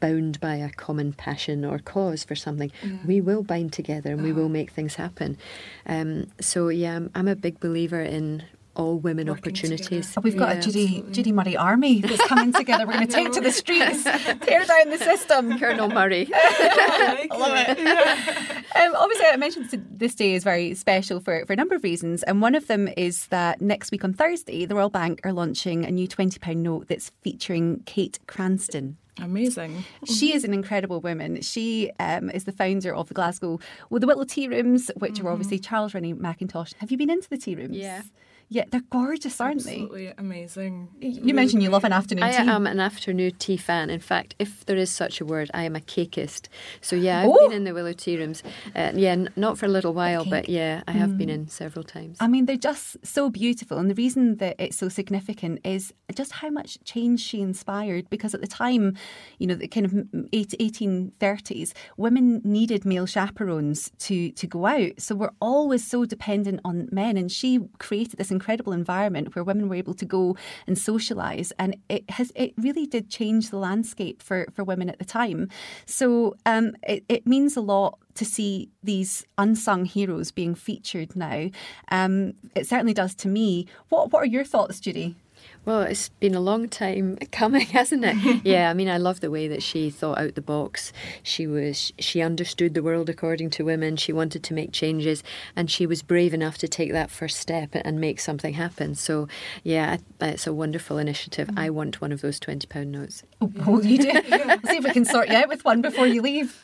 bound 0.00 0.40
by 0.40 0.56
a 0.56 0.70
common 0.70 1.12
passion 1.12 1.64
or 1.64 1.78
cause 1.78 2.24
for 2.24 2.34
something, 2.34 2.70
yeah. 2.82 2.98
we 3.06 3.20
will 3.20 3.42
bind 3.42 3.72
together 3.72 4.12
and 4.12 4.20
oh. 4.20 4.24
we 4.24 4.32
will 4.32 4.48
make 4.48 4.70
things 4.70 4.94
happen. 4.94 5.38
Um, 5.86 6.26
so, 6.40 6.68
yeah, 6.68 6.96
I'm, 6.96 7.10
I'm 7.14 7.28
a 7.28 7.36
big 7.36 7.60
believer 7.60 8.00
in 8.02 8.44
all 8.80 8.98
women 8.98 9.28
Working 9.28 9.38
opportunities. 9.40 10.14
Oh, 10.16 10.20
we've 10.22 10.36
got 10.36 10.54
yeah, 10.54 10.58
a 10.58 10.62
Judy, 10.62 11.04
Judy 11.10 11.32
Murray 11.32 11.56
army 11.56 12.00
that's 12.00 12.26
coming 12.26 12.52
together. 12.52 12.86
We're 12.86 12.94
going 12.94 13.06
to 13.06 13.12
take 13.12 13.32
to 13.32 13.40
the 13.40 13.52
streets, 13.52 14.04
tear 14.40 14.64
down 14.64 14.88
the 14.90 14.98
system. 14.98 15.58
Colonel 15.58 15.88
Murray. 15.88 16.28
I 16.34 17.26
love 17.30 17.52
it. 17.54 17.78
Yeah. 17.78 18.56
Um, 18.80 18.94
obviously, 18.94 19.26
I 19.26 19.36
mentioned 19.36 19.86
this 19.90 20.14
day 20.14 20.32
is 20.34 20.44
very 20.44 20.74
special 20.74 21.18
for, 21.18 21.44
for 21.44 21.52
a 21.52 21.56
number 21.56 21.74
of 21.74 21.82
reasons. 21.82 22.22
And 22.22 22.40
one 22.40 22.54
of 22.54 22.68
them 22.68 22.88
is 22.96 23.26
that 23.26 23.60
next 23.60 23.90
week 23.90 24.04
on 24.04 24.14
Thursday, 24.14 24.64
the 24.64 24.76
Royal 24.76 24.88
Bank 24.88 25.20
are 25.24 25.32
launching 25.32 25.84
a 25.84 25.90
new 25.90 26.06
£20 26.06 26.56
note 26.56 26.86
that's 26.86 27.10
featuring 27.20 27.82
Kate 27.84 28.20
Cranston. 28.28 28.96
Amazing. 29.20 29.84
She 30.04 30.32
is 30.32 30.44
an 30.44 30.54
incredible 30.54 31.00
woman. 31.00 31.42
She 31.42 31.90
um, 31.98 32.30
is 32.30 32.44
the 32.44 32.52
founder 32.52 32.94
of 32.94 33.08
the 33.08 33.14
Glasgow, 33.14 33.58
well, 33.90 33.98
the 33.98 34.06
Willow 34.06 34.24
Tea 34.24 34.46
Rooms, 34.48 34.90
which 34.96 35.14
mm-hmm. 35.14 35.26
are 35.26 35.30
obviously 35.30 35.58
Charles 35.58 35.92
Rennie 35.92 36.14
Mackintosh. 36.14 36.74
Have 36.78 36.92
you 36.92 36.96
been 36.96 37.10
into 37.10 37.28
the 37.28 37.38
tea 37.38 37.56
rooms? 37.56 37.76
Yeah. 37.76 38.02
Yeah, 38.52 38.64
they're 38.68 38.82
gorgeous, 38.90 39.40
aren't 39.40 39.58
Absolutely 39.58 40.06
they? 40.06 40.10
Absolutely 40.10 40.26
amazing. 40.26 40.88
You 40.98 41.20
really 41.20 41.32
mentioned 41.34 41.62
you 41.62 41.70
love 41.70 41.84
an 41.84 41.92
afternoon 41.92 42.24
I 42.24 42.32
tea. 42.32 42.38
I 42.38 42.56
am 42.56 42.66
an 42.66 42.80
afternoon 42.80 43.30
tea 43.38 43.56
fan. 43.56 43.90
In 43.90 44.00
fact, 44.00 44.34
if 44.40 44.66
there 44.66 44.76
is 44.76 44.90
such 44.90 45.20
a 45.20 45.24
word, 45.24 45.52
I 45.54 45.62
am 45.62 45.76
a 45.76 45.80
cakeist. 45.80 46.48
So 46.80 46.96
yeah, 46.96 47.20
I've 47.20 47.28
oh. 47.28 47.48
been 47.48 47.56
in 47.56 47.62
the 47.62 47.72
Willow 47.72 47.92
Tea 47.92 48.18
Rooms. 48.18 48.42
Uh, 48.74 48.90
yeah, 48.96 49.12
n- 49.12 49.30
not 49.36 49.56
for 49.56 49.66
a 49.66 49.68
little 49.68 49.94
while, 49.94 50.24
but 50.24 50.48
yeah, 50.48 50.82
I 50.88 50.92
have 50.92 51.10
mm. 51.10 51.18
been 51.18 51.28
in 51.30 51.46
several 51.46 51.84
times. 51.84 52.16
I 52.18 52.26
mean, 52.26 52.46
they're 52.46 52.56
just 52.56 52.96
so 53.06 53.30
beautiful, 53.30 53.78
and 53.78 53.88
the 53.88 53.94
reason 53.94 54.38
that 54.38 54.56
it's 54.58 54.76
so 54.76 54.88
significant 54.88 55.60
is 55.62 55.94
just 56.12 56.32
how 56.32 56.50
much 56.50 56.82
change 56.82 57.20
she 57.20 57.40
inspired. 57.40 58.10
Because 58.10 58.34
at 58.34 58.40
the 58.40 58.48
time, 58.48 58.96
you 59.38 59.46
know, 59.46 59.54
the 59.54 59.68
kind 59.68 59.86
of 59.86 59.92
1830s, 59.92 61.72
women 61.96 62.40
needed 62.42 62.84
male 62.84 63.06
chaperones 63.06 63.92
to 64.00 64.32
to 64.32 64.46
go 64.48 64.66
out, 64.66 65.00
so 65.00 65.14
we're 65.14 65.30
always 65.40 65.86
so 65.86 66.04
dependent 66.04 66.58
on 66.64 66.88
men, 66.90 67.16
and 67.16 67.30
she 67.30 67.60
created 67.78 68.18
this 68.18 68.32
incredible 68.40 68.72
environment 68.72 69.34
where 69.34 69.44
women 69.44 69.68
were 69.68 69.80
able 69.84 69.96
to 70.02 70.06
go 70.18 70.22
and 70.66 70.76
socialise, 70.76 71.52
and 71.58 71.70
it 71.88 72.04
has 72.16 72.32
it 72.34 72.50
really 72.66 72.86
did 72.86 73.04
change 73.18 73.50
the 73.50 73.58
landscape 73.68 74.22
for 74.22 74.46
for 74.54 74.64
women 74.64 74.88
at 74.88 74.98
the 74.98 75.04
time. 75.20 75.48
So 75.86 76.06
um, 76.46 76.66
it, 76.92 77.04
it 77.08 77.26
means 77.26 77.56
a 77.56 77.60
lot 77.74 77.98
to 78.14 78.24
see 78.24 78.68
these 78.82 79.24
unsung 79.36 79.84
heroes 79.84 80.32
being 80.32 80.54
featured 80.54 81.14
now. 81.14 81.50
Um, 81.90 82.34
it 82.54 82.66
certainly 82.66 82.94
does 82.94 83.14
to 83.16 83.28
me. 83.28 83.66
What 83.90 84.10
What 84.12 84.22
are 84.22 84.32
your 84.36 84.44
thoughts, 84.44 84.80
Judy? 84.80 85.14
Well, 85.64 85.82
it's 85.82 86.08
been 86.08 86.34
a 86.34 86.40
long 86.40 86.68
time 86.68 87.16
coming, 87.32 87.66
hasn't 87.66 88.04
it? 88.04 88.40
yeah, 88.44 88.70
I 88.70 88.74
mean, 88.74 88.88
I 88.88 88.96
love 88.96 89.20
the 89.20 89.30
way 89.30 89.46
that 89.48 89.62
she 89.62 89.90
thought 89.90 90.18
out 90.18 90.34
the 90.34 90.40
box. 90.40 90.92
She 91.22 91.46
was 91.46 91.92
she 91.98 92.22
understood 92.22 92.74
the 92.74 92.82
world 92.82 93.08
according 93.10 93.50
to 93.50 93.64
women. 93.64 93.96
She 93.96 94.12
wanted 94.12 94.42
to 94.44 94.54
make 94.54 94.72
changes, 94.72 95.22
and 95.54 95.70
she 95.70 95.86
was 95.86 96.02
brave 96.02 96.32
enough 96.32 96.56
to 96.58 96.68
take 96.68 96.92
that 96.92 97.10
first 97.10 97.38
step 97.38 97.70
and 97.74 98.00
make 98.00 98.20
something 98.20 98.54
happen. 98.54 98.94
So, 98.94 99.28
yeah, 99.62 99.98
it's 100.20 100.46
a 100.46 100.54
wonderful 100.54 100.98
initiative. 100.98 101.48
Mm. 101.48 101.58
I 101.58 101.70
want 101.70 102.00
one 102.00 102.12
of 102.12 102.22
those 102.22 102.40
twenty 102.40 102.66
pound 102.66 102.92
notes. 102.92 103.22
Oh, 103.66 103.82
you 103.82 103.98
do. 103.98 104.12
Let's 104.30 104.68
see 104.68 104.76
if 104.78 104.84
we 104.84 104.90
can 104.90 105.04
sort 105.04 105.28
you 105.28 105.36
out 105.36 105.48
with 105.48 105.64
one 105.64 105.82
before 105.82 106.06
you 106.06 106.22
leave. 106.22 106.58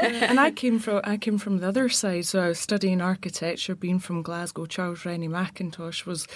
and 0.00 0.40
I 0.40 0.50
came 0.50 0.78
from 0.78 1.02
I 1.04 1.18
came 1.18 1.36
from 1.36 1.58
the 1.58 1.68
other 1.68 1.90
side, 1.90 2.24
so 2.24 2.40
I 2.40 2.48
was 2.48 2.58
studying 2.58 3.02
architecture. 3.02 3.74
Being 3.74 3.98
from 3.98 4.22
Glasgow, 4.22 4.64
Charles 4.66 5.04
Rennie 5.04 5.28
Mackintosh 5.28 6.06
was 6.06 6.26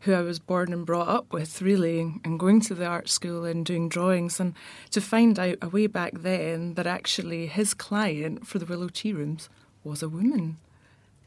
who 0.00 0.12
I 0.12 0.20
was 0.20 0.38
born 0.38 0.72
and 0.72 0.84
brought 0.84 1.08
up 1.08 1.32
with 1.32 1.61
really 1.62 2.00
and 2.24 2.38
going 2.38 2.60
to 2.62 2.74
the 2.74 2.86
art 2.86 3.08
school 3.08 3.44
and 3.44 3.64
doing 3.64 3.88
drawings 3.88 4.38
and 4.40 4.54
to 4.90 5.00
find 5.00 5.38
out 5.38 5.58
a 5.62 5.68
way 5.68 5.86
back 5.86 6.12
then 6.18 6.74
that 6.74 6.86
actually 6.86 7.46
his 7.46 7.74
client 7.74 8.46
for 8.46 8.58
the 8.58 8.66
Willow 8.66 8.88
Tea 8.88 9.12
Rooms 9.12 9.48
was 9.84 10.02
a 10.02 10.08
woman. 10.08 10.58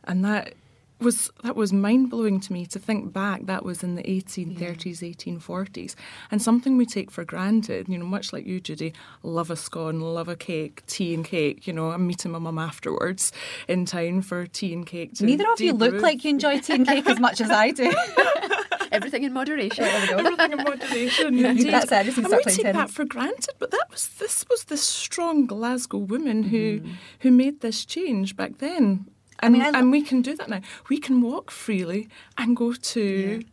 And 0.04 0.24
that 0.24 0.54
was 1.00 1.30
that 1.44 1.56
was 1.56 1.74
mind 1.74 2.10
blowing 2.10 2.40
to 2.40 2.54
me 2.54 2.66
to 2.68 2.80
think 2.80 3.12
back. 3.12 3.46
That 3.46 3.66
was 3.66 3.84
in 3.84 3.96
the 3.96 4.04
1830s, 4.04 5.02
yeah. 5.02 5.10
1840s, 5.10 5.96
and 6.32 6.42
something 6.42 6.78
we 6.78 6.86
take 6.86 7.12
for 7.12 7.26
granted. 7.26 7.90
You 7.90 7.98
know, 7.98 8.06
much 8.06 8.32
like 8.32 8.46
you, 8.46 8.60
Judy, 8.60 8.94
love 9.22 9.52
a 9.52 9.56
scone, 9.56 10.00
love 10.00 10.28
a 10.28 10.36
cake, 10.36 10.86
tea 10.88 11.14
and 11.14 11.26
cake. 11.26 11.68
You 11.68 11.74
know, 11.74 11.92
I'm 11.92 12.08
meeting 12.08 12.32
my 12.32 12.40
mum 12.40 12.58
afterwards 12.58 13.32
in 13.68 13.86
town 13.86 14.22
for 14.22 14.48
tea 14.48 14.74
and 14.74 14.86
cake. 14.86 15.20
Neither 15.20 15.52
of 15.52 15.60
you 15.60 15.74
look 15.74 16.02
like 16.02 16.24
you 16.24 16.30
enjoy 16.30 16.60
tea 16.60 16.74
and 16.74 16.88
cake 16.88 17.08
as 17.08 17.20
much 17.20 17.42
as 17.42 17.52
I 17.52 17.72
do. 17.72 17.94
Everything 18.96 19.24
in 19.24 19.34
moderation. 19.34 19.84
Everything 19.84 20.52
in 20.52 20.64
moderation. 20.64 21.46
Indeed. 21.46 21.74
That's 21.74 21.92
it. 21.92 22.18
And 22.18 22.28
we 22.28 22.44
take 22.44 22.74
that 22.74 22.90
for 22.90 23.06
granted, 23.06 23.56
but 23.60 23.72
that 23.72 23.88
was 23.92 24.08
this 24.08 24.46
was 24.50 24.66
the 24.66 24.78
strong 24.78 25.46
Glasgow 25.46 25.98
woman 25.98 26.44
who 26.44 26.82
mm. 26.82 26.94
who 27.20 27.32
made 27.32 27.62
this 27.62 27.86
change 27.86 28.36
back 28.36 28.58
then. 28.60 29.06
And, 29.40 29.56
I 29.56 29.60
mean, 29.60 29.76
I 29.76 29.80
and 29.80 29.92
we 29.92 30.02
can 30.02 30.22
do 30.22 30.36
that 30.38 30.50
now. 30.50 30.62
We 30.90 30.98
can 30.98 31.22
walk 31.22 31.52
freely 31.52 32.08
and 32.38 32.56
go 32.56 32.74
to 32.74 33.02
yeah 33.42 33.50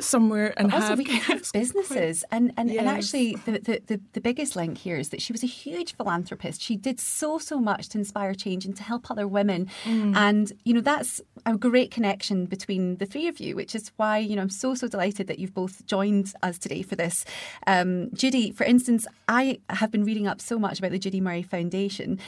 somewhere 0.00 0.52
and 0.56 0.72
also 0.72 0.88
have, 0.88 0.98
we 0.98 1.04
can 1.04 1.16
have 1.16 1.50
businesses. 1.52 2.24
Quite, 2.28 2.36
and 2.36 2.52
and, 2.56 2.70
yes. 2.70 2.78
and 2.78 2.88
actually 2.88 3.34
the, 3.46 3.52
the, 3.52 3.82
the, 3.86 4.00
the, 4.12 4.20
biggest 4.20 4.54
link 4.54 4.78
here 4.78 4.96
is 4.96 5.08
that 5.08 5.22
she 5.22 5.32
was 5.32 5.42
a 5.42 5.46
huge 5.46 5.96
philanthropist. 5.96 6.60
She 6.60 6.76
did 6.76 7.00
so 7.00 7.38
so 7.38 7.58
much 7.58 7.88
to 7.90 7.98
inspire 7.98 8.34
change 8.34 8.66
and 8.66 8.76
to 8.76 8.82
help 8.82 9.10
other 9.10 9.26
women. 9.26 9.68
Mm. 9.84 10.14
and 10.16 10.52
you 10.64 10.74
know 10.74 10.80
that's 10.80 11.20
a 11.46 11.56
great 11.56 11.90
connection 11.90 12.44
between 12.44 12.96
the 12.96 13.06
three 13.06 13.28
of 13.28 13.40
you 13.40 13.56
which 13.56 13.74
is 13.74 13.90
why 13.96 14.18
you 14.18 14.36
know 14.36 14.42
I'm 14.42 14.50
so 14.50 14.74
so 14.74 14.88
delighted 14.88 15.26
that 15.28 15.38
you've 15.38 15.54
both 15.54 15.86
joined 15.86 16.34
us 16.42 16.58
today 16.58 16.82
for 16.82 16.96
this. 16.96 17.24
Um, 17.66 18.10
Judy 18.12 18.50
for 18.50 18.64
instance 18.64 19.06
I 19.26 19.58
have 19.70 19.90
been 19.90 20.04
reading 20.04 20.26
up 20.26 20.40
so 20.40 20.58
much 20.58 20.78
about 20.78 20.90
the 20.90 20.98
Judy 20.98 21.20
Murray 21.20 21.42
Foundation. 21.42 22.18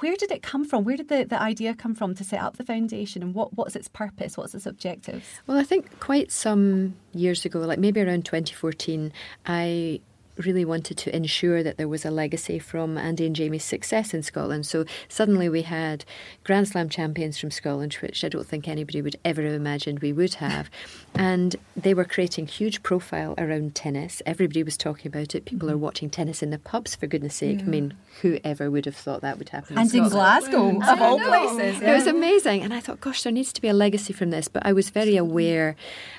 Where 0.00 0.16
did 0.16 0.30
it 0.30 0.42
come 0.42 0.64
from? 0.64 0.84
Where 0.84 0.96
did 0.96 1.08
the, 1.08 1.24
the 1.24 1.40
idea 1.40 1.74
come 1.74 1.94
from 1.94 2.14
to 2.14 2.24
set 2.24 2.40
up 2.40 2.56
the 2.56 2.64
foundation? 2.64 3.22
And 3.22 3.34
what 3.34 3.54
what's 3.54 3.76
its 3.76 3.88
purpose? 3.88 4.36
What's 4.38 4.54
its 4.54 4.66
objectives? 4.66 5.26
Well 5.46 5.58
I 5.58 5.64
think 5.64 6.00
quite 6.00 6.32
some 6.32 6.94
years 7.12 7.44
ago, 7.44 7.60
like 7.60 7.78
maybe 7.78 8.00
around 8.00 8.24
2014, 8.24 9.12
I 9.46 10.00
really 10.36 10.64
wanted 10.64 10.96
to 10.98 11.14
ensure 11.14 11.62
that 11.62 11.76
there 11.76 11.88
was 11.88 12.04
a 12.04 12.10
legacy 12.10 12.58
from 12.58 12.96
Andy 12.96 13.26
and 13.26 13.36
Jamie's 13.36 13.64
success 13.64 14.14
in 14.14 14.22
Scotland. 14.22 14.66
So 14.66 14.84
suddenly 15.08 15.48
we 15.48 15.62
had 15.62 16.04
Grand 16.44 16.68
Slam 16.68 16.88
champions 16.88 17.38
from 17.38 17.50
Scotland, 17.50 17.94
which 17.94 18.24
I 18.24 18.28
don't 18.28 18.46
think 18.46 18.66
anybody 18.66 19.02
would 19.02 19.16
ever 19.24 19.42
have 19.42 19.52
imagined 19.52 20.00
we 20.00 20.12
would 20.12 20.34
have. 20.34 20.70
And 21.14 21.56
they 21.76 21.94
were 21.94 22.04
creating 22.04 22.46
huge 22.46 22.82
profile 22.82 23.34
around 23.36 23.74
tennis. 23.74 24.22
Everybody 24.24 24.62
was 24.62 24.76
talking 24.76 25.08
about 25.08 25.34
it. 25.34 25.44
People 25.44 25.68
mm-hmm. 25.68 25.76
are 25.76 25.78
watching 25.78 26.08
tennis 26.10 26.42
in 26.42 26.50
the 26.50 26.58
pubs, 26.58 26.94
for 26.94 27.06
goodness 27.06 27.34
sake. 27.34 27.58
Yeah. 27.58 27.64
I 27.64 27.68
mean, 27.68 27.94
whoever 28.22 28.70
would 28.70 28.86
have 28.86 28.96
thought 28.96 29.20
that 29.20 29.38
would 29.38 29.50
happen? 29.50 29.76
And 29.76 29.92
in, 29.94 30.04
in 30.04 30.08
Glasgow, 30.08 30.80
of 30.80 31.00
all 31.00 31.18
places. 31.18 31.80
Yeah. 31.80 31.92
It 31.92 31.94
was 31.94 32.06
amazing. 32.06 32.62
And 32.62 32.72
I 32.72 32.80
thought, 32.80 33.00
gosh, 33.00 33.22
there 33.22 33.32
needs 33.32 33.52
to 33.52 33.60
be 33.60 33.68
a 33.68 33.74
legacy 33.74 34.12
from 34.12 34.30
this. 34.30 34.48
But 34.48 34.64
I 34.64 34.72
was 34.72 34.90
very 34.90 35.16
aware 35.16 35.76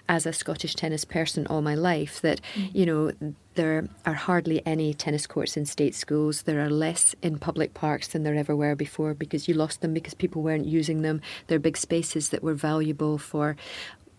as 0.08 0.26
a 0.26 0.34
Scottish 0.34 0.76
tennis 0.76 1.06
person 1.06 1.48
all 1.48 1.62
my 1.62 1.76
life 1.76 2.22
that, 2.22 2.42
mm-hmm. 2.56 2.78
you 2.78 2.86
know, 2.86 3.12
there 3.56 3.88
are 4.06 4.14
hardly 4.14 4.66
any 4.66 4.94
tennis 4.94 5.28
courts 5.28 5.58
in 5.58 5.66
state 5.66 5.96
schools. 5.96 6.44
There 6.44 6.62
are 6.62 6.70
less 6.70 7.16
in 7.22 7.38
public 7.40 7.74
parks 7.74 8.08
than 8.10 8.24
there 8.24 8.36
ever 8.36 8.56
were 8.56 8.76
before 8.76 9.14
because 9.14 9.48
you 9.48 9.54
lost 9.54 9.82
them 9.82 9.94
because 9.94 10.14
people 10.14 10.42
weren't 10.42 10.66
using 10.66 11.02
them. 11.02 11.22
They're 11.48 11.60
big 11.60 11.78
spaces 11.78 12.30
that 12.30 12.44
were 12.44 12.54
valuable 12.54 13.18
for 13.18 13.56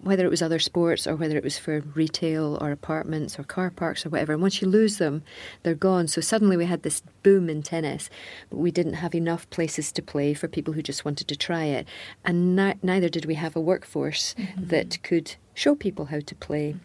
whether 0.04 0.24
it 0.24 0.30
was 0.30 0.42
other 0.42 0.58
sports 0.58 1.06
or 1.06 1.16
whether 1.16 1.36
it 1.36 1.44
was 1.44 1.58
for 1.58 1.80
retail 1.94 2.58
or 2.60 2.70
apartments 2.70 3.38
or 3.38 3.42
car 3.42 3.70
parks 3.70 4.04
or 4.04 4.10
whatever. 4.10 4.34
And 4.34 4.42
once 4.42 4.60
you 4.60 4.68
lose 4.68 4.98
them, 4.98 5.22
they're 5.62 5.74
gone. 5.74 6.08
So 6.08 6.20
suddenly 6.20 6.56
we 6.56 6.66
had 6.66 6.82
this 6.82 7.02
boom 7.22 7.48
in 7.48 7.62
tennis, 7.62 8.10
but 8.50 8.58
we 8.58 8.70
didn't 8.70 8.94
have 8.94 9.14
enough 9.14 9.48
places 9.50 9.90
to 9.92 10.02
play 10.02 10.34
for 10.34 10.46
people 10.46 10.74
who 10.74 10.82
just 10.82 11.04
wanted 11.04 11.28
to 11.28 11.36
try 11.36 11.64
it. 11.64 11.88
And 12.24 12.54
ni- 12.54 12.74
neither 12.82 13.08
did 13.08 13.24
we 13.24 13.34
have 13.34 13.56
a 13.56 13.60
workforce 13.60 14.34
mm-hmm. 14.34 14.68
that 14.68 15.02
could 15.02 15.36
show 15.54 15.74
people 15.74 16.06
how 16.06 16.20
to 16.20 16.34
play. 16.34 16.76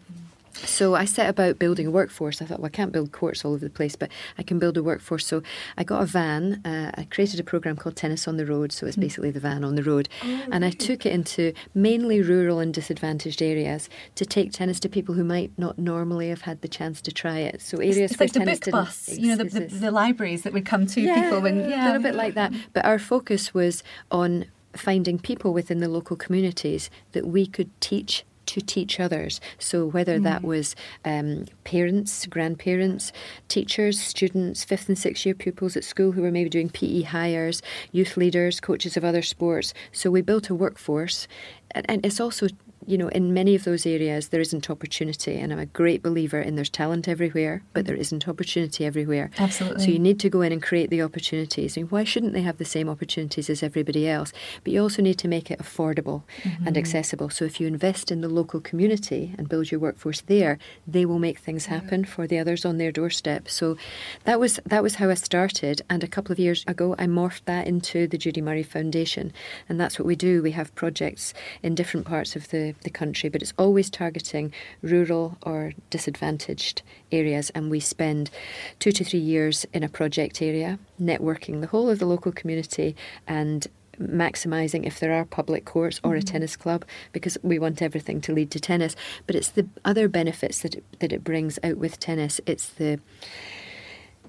So 0.52 0.94
I 0.94 1.04
set 1.04 1.28
about 1.28 1.58
building 1.58 1.86
a 1.86 1.90
workforce. 1.90 2.42
I 2.42 2.44
thought, 2.44 2.60
well, 2.60 2.66
I 2.66 2.70
can't 2.70 2.92
build 2.92 3.12
courts 3.12 3.44
all 3.44 3.52
over 3.52 3.64
the 3.64 3.70
place, 3.70 3.96
but 3.96 4.10
I 4.38 4.42
can 4.42 4.58
build 4.58 4.76
a 4.76 4.82
workforce. 4.82 5.26
So 5.26 5.42
I 5.76 5.84
got 5.84 6.02
a 6.02 6.06
van. 6.06 6.60
Uh, 6.64 6.90
I 6.94 7.04
created 7.04 7.40
a 7.40 7.44
program 7.44 7.76
called 7.76 7.96
Tennis 7.96 8.26
on 8.26 8.36
the 8.36 8.46
Road. 8.46 8.72
So 8.72 8.86
it's 8.86 8.96
hmm. 8.96 9.02
basically 9.02 9.30
the 9.30 9.40
van 9.40 9.64
on 9.64 9.74
the 9.74 9.82
road. 9.82 10.08
Oh, 10.24 10.42
and 10.52 10.64
I 10.64 10.70
took 10.70 11.06
it 11.06 11.12
into 11.12 11.52
mainly 11.74 12.20
rural 12.20 12.58
and 12.58 12.74
disadvantaged 12.74 13.42
areas 13.42 13.88
to 14.16 14.26
take 14.26 14.52
tennis 14.52 14.80
to 14.80 14.88
people 14.88 15.14
who 15.14 15.24
might 15.24 15.52
not 15.58 15.78
normally 15.78 16.28
have 16.28 16.42
had 16.42 16.60
the 16.62 16.68
chance 16.68 17.00
to 17.02 17.12
try 17.12 17.38
it. 17.38 17.60
So 17.60 17.78
areas 17.78 18.12
it's, 18.12 18.18
where 18.18 18.26
like 18.26 18.60
the 18.60 18.70
book 18.70 18.70
bus, 18.70 19.08
you 19.08 19.28
know, 19.28 19.36
the, 19.36 19.44
the, 19.44 19.66
the, 19.66 19.90
libraries 19.90 20.42
that 20.42 20.52
would 20.52 20.66
come 20.66 20.86
to 20.86 21.00
yeah, 21.00 21.22
people. 21.22 21.40
When, 21.40 21.68
yeah, 21.68 21.84
a 21.84 21.86
little 21.86 22.02
bit 22.02 22.14
like 22.14 22.34
that. 22.34 22.52
But 22.72 22.84
our 22.84 22.98
focus 22.98 23.54
was 23.54 23.82
on 24.10 24.46
finding 24.74 25.18
people 25.18 25.52
within 25.52 25.78
the 25.78 25.88
local 25.88 26.16
communities 26.16 26.90
that 27.12 27.26
we 27.26 27.46
could 27.46 27.68
teach 27.80 28.24
to 28.50 28.60
teach 28.60 28.98
others. 28.98 29.40
So, 29.58 29.86
whether 29.86 30.18
mm. 30.18 30.24
that 30.24 30.42
was 30.42 30.74
um, 31.04 31.46
parents, 31.64 32.26
grandparents, 32.26 33.12
teachers, 33.48 34.00
students, 34.00 34.64
fifth 34.64 34.88
and 34.88 34.98
sixth 34.98 35.24
year 35.24 35.34
pupils 35.34 35.76
at 35.76 35.84
school 35.84 36.12
who 36.12 36.22
were 36.22 36.30
maybe 36.32 36.50
doing 36.50 36.68
PE 36.68 37.02
Highers, 37.04 37.62
youth 37.92 38.16
leaders, 38.16 38.60
coaches 38.60 38.96
of 38.96 39.04
other 39.04 39.22
sports. 39.22 39.72
So, 39.92 40.10
we 40.10 40.22
built 40.22 40.50
a 40.50 40.54
workforce. 40.54 41.28
And, 41.72 41.86
and 41.88 42.06
it's 42.06 42.20
also 42.20 42.48
you 42.86 42.96
know, 42.96 43.08
in 43.08 43.34
many 43.34 43.54
of 43.54 43.64
those 43.64 43.86
areas, 43.86 44.28
there 44.28 44.40
isn't 44.40 44.70
opportunity. 44.70 45.36
And 45.38 45.52
I'm 45.52 45.58
a 45.58 45.66
great 45.66 46.02
believer 46.02 46.40
in 46.40 46.56
there's 46.56 46.70
talent 46.70 47.08
everywhere, 47.08 47.62
but 47.72 47.86
there 47.86 47.96
isn't 47.96 48.28
opportunity 48.28 48.84
everywhere. 48.84 49.30
Absolutely. 49.38 49.84
So 49.84 49.90
you 49.90 49.98
need 49.98 50.18
to 50.20 50.30
go 50.30 50.40
in 50.40 50.52
and 50.52 50.62
create 50.62 50.90
the 50.90 51.02
opportunities. 51.02 51.76
And 51.76 51.90
why 51.90 52.04
shouldn't 52.04 52.32
they 52.32 52.42
have 52.42 52.58
the 52.58 52.64
same 52.64 52.88
opportunities 52.88 53.50
as 53.50 53.62
everybody 53.62 54.08
else? 54.08 54.32
But 54.64 54.72
you 54.72 54.82
also 54.82 55.02
need 55.02 55.18
to 55.18 55.28
make 55.28 55.50
it 55.50 55.58
affordable 55.58 56.22
mm-hmm. 56.42 56.66
and 56.66 56.76
accessible. 56.76 57.30
So 57.30 57.44
if 57.44 57.60
you 57.60 57.66
invest 57.66 58.10
in 58.10 58.20
the 58.20 58.28
local 58.28 58.60
community 58.60 59.34
and 59.36 59.48
build 59.48 59.70
your 59.70 59.80
workforce 59.80 60.22
there, 60.22 60.58
they 60.86 61.04
will 61.04 61.18
make 61.18 61.38
things 61.38 61.66
happen 61.66 62.04
for 62.04 62.26
the 62.26 62.38
others 62.38 62.64
on 62.64 62.78
their 62.78 62.92
doorstep. 62.92 63.48
So 63.48 63.76
that 64.24 64.40
was 64.40 64.58
that 64.66 64.82
was 64.82 64.96
how 64.96 65.10
I 65.10 65.14
started. 65.14 65.82
And 65.90 66.02
a 66.02 66.08
couple 66.08 66.32
of 66.32 66.38
years 66.38 66.64
ago, 66.66 66.94
I 66.98 67.06
morphed 67.06 67.44
that 67.44 67.66
into 67.66 68.06
the 68.06 68.18
Judy 68.18 68.40
Murray 68.40 68.62
Foundation. 68.62 69.32
And 69.68 69.80
that's 69.80 69.98
what 69.98 70.06
we 70.06 70.16
do. 70.16 70.42
We 70.42 70.52
have 70.52 70.74
projects 70.74 71.34
in 71.62 71.74
different 71.74 72.06
parts 72.06 72.36
of 72.36 72.48
the 72.48 72.69
the, 72.82 72.90
country, 72.90 73.28
but 73.28 73.42
it's 73.42 73.52
always 73.56 73.88
targeting 73.88 74.52
rural 74.82 75.38
or 75.42 75.72
disadvantaged 75.90 76.82
areas. 77.12 77.50
And 77.50 77.70
we 77.70 77.80
spend 77.80 78.30
two 78.78 78.92
to 78.92 79.04
three 79.04 79.20
years 79.20 79.64
in 79.72 79.82
a 79.82 79.88
project 79.88 80.42
area, 80.42 80.78
networking 81.00 81.60
the 81.60 81.68
whole 81.68 81.88
of 81.88 81.98
the 81.98 82.06
local 82.06 82.32
community 82.32 82.96
and 83.26 83.66
maximising 84.00 84.86
if 84.86 84.98
there 84.98 85.12
are 85.12 85.24
public 85.24 85.64
courts 85.64 86.00
or 86.02 86.12
mm-hmm. 86.12 86.18
a 86.18 86.22
tennis 86.22 86.56
club 86.56 86.84
because 87.12 87.36
we 87.42 87.58
want 87.58 87.82
everything 87.82 88.18
to 88.18 88.32
lead 88.32 88.50
to 88.50 88.58
tennis 88.58 88.96
but 89.26 89.36
it's 89.36 89.50
the 89.50 89.68
other 89.84 90.08
benefits 90.08 90.60
that 90.60 90.74
it, 90.74 90.84
that 91.00 91.12
it 91.12 91.22
brings 91.22 91.58
out 91.62 91.76
with 91.76 92.00
tennis 92.00 92.40
it's 92.46 92.70
the 92.70 92.98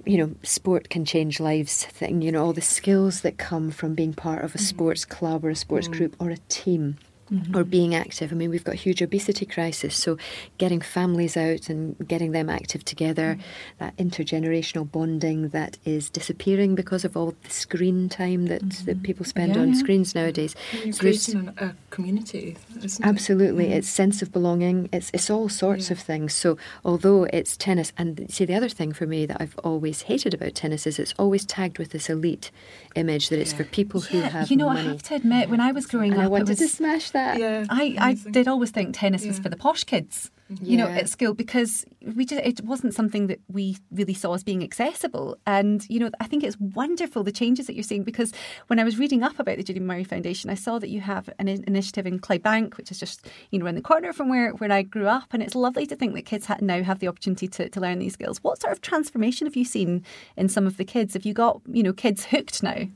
you 0.06 0.18
know, 0.18 0.34
sport 0.44 0.90
can 0.90 1.06
change 1.06 1.40
lives 1.40 1.86
thing, 1.86 2.22
you 2.22 2.32
know, 2.32 2.44
all 2.44 2.54
the 2.54 2.62
skills 2.62 3.22
that 3.22 3.38
come 3.38 3.72
from 3.72 3.94
being 3.94 4.14
part 4.14 4.44
of 4.44 4.56
a 4.56 4.58
mm-hmm. 4.58 4.66
sports 4.66 5.06
club 5.06 5.46
or 5.46 5.50
a 5.50 5.56
sports 5.56 5.88
mm. 5.88 5.94
group 5.94 6.16
or 6.20 6.30
a 6.30 6.38
team 6.50 6.98
mm-hmm. 7.32 7.56
or 7.56 7.64
being 7.64 7.96
active. 7.96 8.32
I 8.32 8.36
mean, 8.36 8.50
we've 8.50 8.64
got 8.64 8.74
a 8.74 8.78
huge 8.78 9.02
obesity 9.02 9.46
crisis, 9.46 9.96
so 9.96 10.18
getting 10.58 10.82
families 10.82 11.38
out 11.38 11.70
and 11.70 11.96
getting 12.08 12.32
them 12.32 12.50
active 12.50 12.84
together, 12.84 13.36
mm-hmm. 13.36 13.44
that 13.80 13.98
intergenerational 13.98 14.90
bonding 14.92 15.50
that 15.50 15.78
is 15.86 16.10
disappearing 16.10 16.76
because 16.76 17.06
of 17.06 17.16
all 17.16 17.36
the 17.44 17.50
screen 17.50 18.10
time 18.10 18.48
that, 18.48 18.62
mm-hmm. 18.64 18.86
that 18.86 19.04
people 19.04 19.26
spend 19.26 19.56
yeah, 19.56 19.62
on 19.62 19.74
yeah. 19.74 19.80
screens 19.80 20.16
nowadays. 20.16 20.56
It's 20.74 21.00
creating 21.00 21.54
a 21.58 21.76
community, 21.90 22.58
Absolutely, 23.04 23.68
it? 23.68 23.78
it's 23.78 23.90
sense 23.90 24.22
of 24.22 24.32
belonging. 24.32 24.90
It's 24.92 25.12
it's 25.14 25.30
all 25.30 25.50
sorts 25.50 25.90
yeah. 25.90 25.94
of 25.94 26.00
things. 26.00 26.34
So 26.34 26.58
although 26.84 27.26
it's 27.26 27.56
tennis, 27.58 27.94
and 27.98 28.26
see 28.30 28.46
the 28.46 28.56
other 28.56 28.70
thing 28.70 28.94
for 28.94 29.06
me 29.06 29.26
that 29.26 29.38
I've 29.40 29.58
always 29.60 30.04
hated 30.04 30.34
about 30.34 30.56
tennis 30.56 30.88
is 30.88 31.00
it's 31.00 31.14
always 31.18 31.46
tagged 31.46 31.78
with 31.78 31.92
this 31.92 32.10
elite 32.10 32.52
image 32.96 33.30
that 33.30 33.40
it's 33.40 33.54
for 33.54 33.64
people 33.64 34.02
who 34.02 34.22
have. 34.22 34.50
You 34.50 34.58
know, 34.58 34.68
money. 34.68 34.82
I 34.82 34.92
have 34.92 35.04
to 35.04 35.16
admit, 35.16 35.50
when 35.50 35.62
I 35.62 35.72
was 35.72 35.86
growing 35.86 36.12
and 36.12 36.22
up, 36.22 36.26
I 36.26 36.28
wanted 36.28 36.50
was, 36.50 36.60
to 36.60 36.68
smash 36.68 37.12
that. 37.12 37.21
Yeah, 37.38 37.66
I, 37.70 37.96
I 38.00 38.14
did 38.14 38.48
always 38.48 38.72
think 38.72 38.96
tennis 38.96 39.24
yeah. 39.24 39.30
was 39.30 39.40
for 39.40 39.50
the 39.50 39.58
posh 39.58 39.84
kids. 39.84 40.32
you 40.50 40.78
yeah. 40.78 40.84
know, 40.84 40.92
at 40.92 41.10
school 41.10 41.34
because 41.34 41.86
we 42.16 42.26
just 42.26 42.44
it 42.44 42.62
wasn't 42.64 42.94
something 42.94 43.28
that 43.28 43.40
we 43.48 43.78
really 43.92 44.14
saw 44.14 44.34
as 44.34 44.44
being 44.44 44.64
accessible. 44.64 45.38
And 45.46 45.86
you 45.90 46.00
know, 46.00 46.10
I 46.20 46.26
think 46.26 46.44
it's 46.44 46.60
wonderful 46.60 47.24
the 47.24 47.32
changes 47.32 47.68
that 47.68 47.76
you're 47.76 47.84
seeing 47.84 48.04
because 48.04 48.32
when 48.68 48.80
I 48.80 48.84
was 48.84 48.98
reading 48.98 49.24
up 49.24 49.40
about 49.40 49.58
the 49.58 49.64
Judy 49.64 49.80
Murray 49.80 50.04
Foundation, 50.04 50.50
I 50.50 50.56
saw 50.56 50.80
that 50.80 50.90
you 50.90 51.02
have 51.02 51.30
an 51.40 51.48
initiative 51.48 52.08
in 52.08 52.20
Clydebank, 52.20 52.78
which 52.78 52.92
is 52.92 53.00
just 53.00 53.28
you 53.52 53.60
know 53.60 53.66
around 53.66 53.76
the 53.76 53.82
corner 53.82 54.14
from 54.14 54.30
where 54.30 54.52
where 54.52 54.72
I 54.72 54.82
grew 54.82 55.08
up, 55.08 55.28
and 55.32 55.44
it's 55.44 55.56
lovely 55.56 55.86
to 55.88 55.96
think 55.96 56.14
that 56.16 56.26
kids 56.26 56.48
now 56.62 56.84
have 56.84 57.00
the 57.00 57.08
opportunity 57.08 57.48
to, 57.50 57.70
to 57.70 57.80
learn 57.80 58.00
these 58.00 58.14
skills. 58.14 58.44
What 58.44 58.62
sort 58.62 58.74
of 58.74 58.82
transformation 58.82 59.48
have 59.48 59.56
you 59.56 59.66
seen 59.66 60.04
in 60.38 60.50
some 60.50 60.68
of 60.68 60.78
the 60.78 60.86
kids? 60.86 61.14
Have 61.14 61.26
you 61.26 61.34
got 61.34 61.62
you 61.72 61.84
know 61.84 61.94
kids 61.94 62.26
hooked 62.26 62.64
now? 62.64 62.88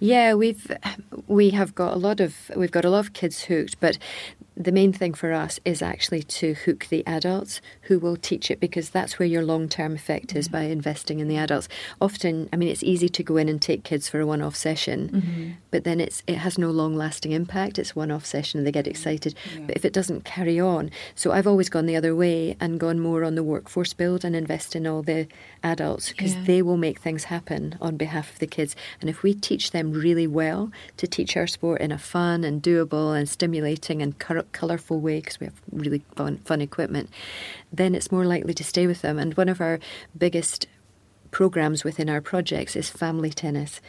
Yeah, 0.00 0.34
we've 0.34 0.70
we 1.26 1.50
have 1.50 1.74
got 1.74 1.94
a 1.94 1.98
lot 1.98 2.20
of 2.20 2.50
we've 2.56 2.70
got 2.70 2.84
a 2.84 2.90
lot 2.90 3.00
of 3.00 3.12
kids 3.12 3.44
hooked, 3.44 3.80
but 3.80 3.98
the 4.56 4.72
main 4.72 4.92
thing 4.92 5.14
for 5.14 5.32
us 5.32 5.60
is 5.64 5.82
actually 5.82 6.22
to 6.24 6.54
hook 6.54 6.86
the 6.88 7.06
adults 7.06 7.60
who 7.88 7.98
will 7.98 8.16
teach 8.16 8.50
it 8.50 8.60
because 8.60 8.90
that's 8.90 9.18
where 9.18 9.26
your 9.26 9.42
long 9.42 9.68
term 9.68 9.94
effect 9.94 10.36
is 10.36 10.46
mm-hmm. 10.46 10.56
by 10.56 10.62
investing 10.64 11.20
in 11.20 11.28
the 11.28 11.36
adults. 11.36 11.68
Often, 12.00 12.48
I 12.52 12.56
mean, 12.56 12.68
it's 12.68 12.82
easy 12.82 13.08
to 13.08 13.22
go 13.22 13.36
in 13.38 13.48
and 13.48 13.60
take 13.60 13.82
kids 13.82 14.08
for 14.08 14.20
a 14.20 14.26
one 14.26 14.42
off 14.42 14.54
session, 14.54 15.08
mm-hmm. 15.08 15.50
but 15.70 15.84
then 15.84 15.98
it's 15.98 16.22
it 16.26 16.36
has 16.36 16.58
no 16.58 16.70
long 16.70 16.94
lasting 16.94 17.32
impact. 17.32 17.78
It's 17.78 17.96
one 17.96 18.10
off 18.10 18.26
session 18.26 18.58
and 18.58 18.66
they 18.66 18.72
get 18.72 18.86
excited. 18.86 19.34
Yeah. 19.54 19.62
But 19.66 19.76
if 19.76 19.84
it 19.86 19.94
doesn't 19.94 20.24
carry 20.24 20.60
on, 20.60 20.90
so 21.14 21.32
I've 21.32 21.46
always 21.46 21.70
gone 21.70 21.86
the 21.86 21.96
other 21.96 22.14
way 22.14 22.56
and 22.60 22.78
gone 22.78 23.00
more 23.00 23.24
on 23.24 23.34
the 23.34 23.42
workforce 23.42 23.94
build 23.94 24.24
and 24.24 24.36
invest 24.36 24.76
in 24.76 24.86
all 24.86 25.02
the 25.02 25.26
adults 25.62 26.10
because 26.10 26.34
yeah. 26.34 26.44
they 26.44 26.62
will 26.62 26.76
make 26.76 27.00
things 27.00 27.24
happen 27.24 27.76
on 27.80 27.96
behalf 27.96 28.32
of 28.32 28.38
the 28.38 28.46
kids. 28.46 28.76
And 29.00 29.08
if 29.08 29.22
we 29.22 29.32
teach 29.32 29.70
them 29.70 29.92
really 29.92 30.26
well 30.26 30.70
to 30.98 31.06
teach 31.06 31.36
our 31.38 31.46
sport 31.46 31.80
in 31.80 31.90
a 31.90 31.98
fun 31.98 32.44
and 32.44 32.62
doable 32.62 33.18
and 33.18 33.26
stimulating 33.28 34.02
and 34.02 34.18
colourful 34.18 35.00
way 35.00 35.20
because 35.20 35.40
we 35.40 35.46
have 35.46 35.60
really 35.72 36.02
fun, 36.14 36.38
fun 36.44 36.60
equipment, 36.60 37.08
then 37.78 37.94
it's 37.94 38.12
more 38.12 38.24
likely 38.24 38.52
to 38.54 38.64
stay 38.64 38.86
with 38.86 39.00
them. 39.00 39.18
And 39.18 39.34
one 39.34 39.48
of 39.48 39.60
our 39.60 39.78
biggest 40.16 40.66
programs 41.30 41.84
within 41.84 42.08
our 42.08 42.20
projects 42.20 42.76
is 42.76 42.90
family 42.90 43.30
tennis. 43.30 43.80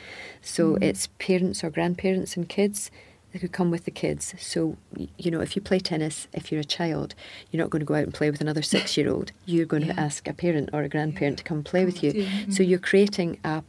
So 0.42 0.76
mm. 0.76 0.84
it's 0.84 1.08
parents 1.20 1.64
or 1.64 1.70
grandparents 1.70 2.38
and 2.38 2.48
kids 2.48 2.92
who 3.34 3.48
come 3.48 3.70
with 3.70 3.86
the 3.86 3.92
kids. 3.92 4.34
So, 4.40 4.78
you 5.18 5.30
know, 5.30 5.40
if 5.40 5.56
you 5.56 5.62
play 5.62 5.80
tennis, 5.80 6.28
if 6.34 6.52
you're 6.52 6.62
a 6.62 6.66
child, 6.66 7.14
you're 7.52 7.62
not 7.62 7.70
going 7.70 7.82
to 7.82 7.86
go 7.86 7.96
out 7.96 8.04
and 8.04 8.14
play 8.14 8.32
with 8.32 8.42
another 8.42 8.62
six 8.64 8.98
year 8.98 9.10
old. 9.10 9.32
You're 9.46 9.66
going 9.66 9.86
yeah. 9.86 9.94
to 9.94 10.00
ask 10.00 10.28
a 10.28 10.34
parent 10.34 10.70
or 10.74 10.82
a 10.82 10.90
grandparent 10.90 11.34
yeah. 11.34 11.44
to 11.44 11.44
come 11.44 11.64
play 11.64 11.86
with 11.86 12.04
you. 12.04 12.14
Mm-hmm. 12.14 12.52
So 12.52 12.64
you're 12.64 12.80
creating 12.80 13.40
a 13.44 13.64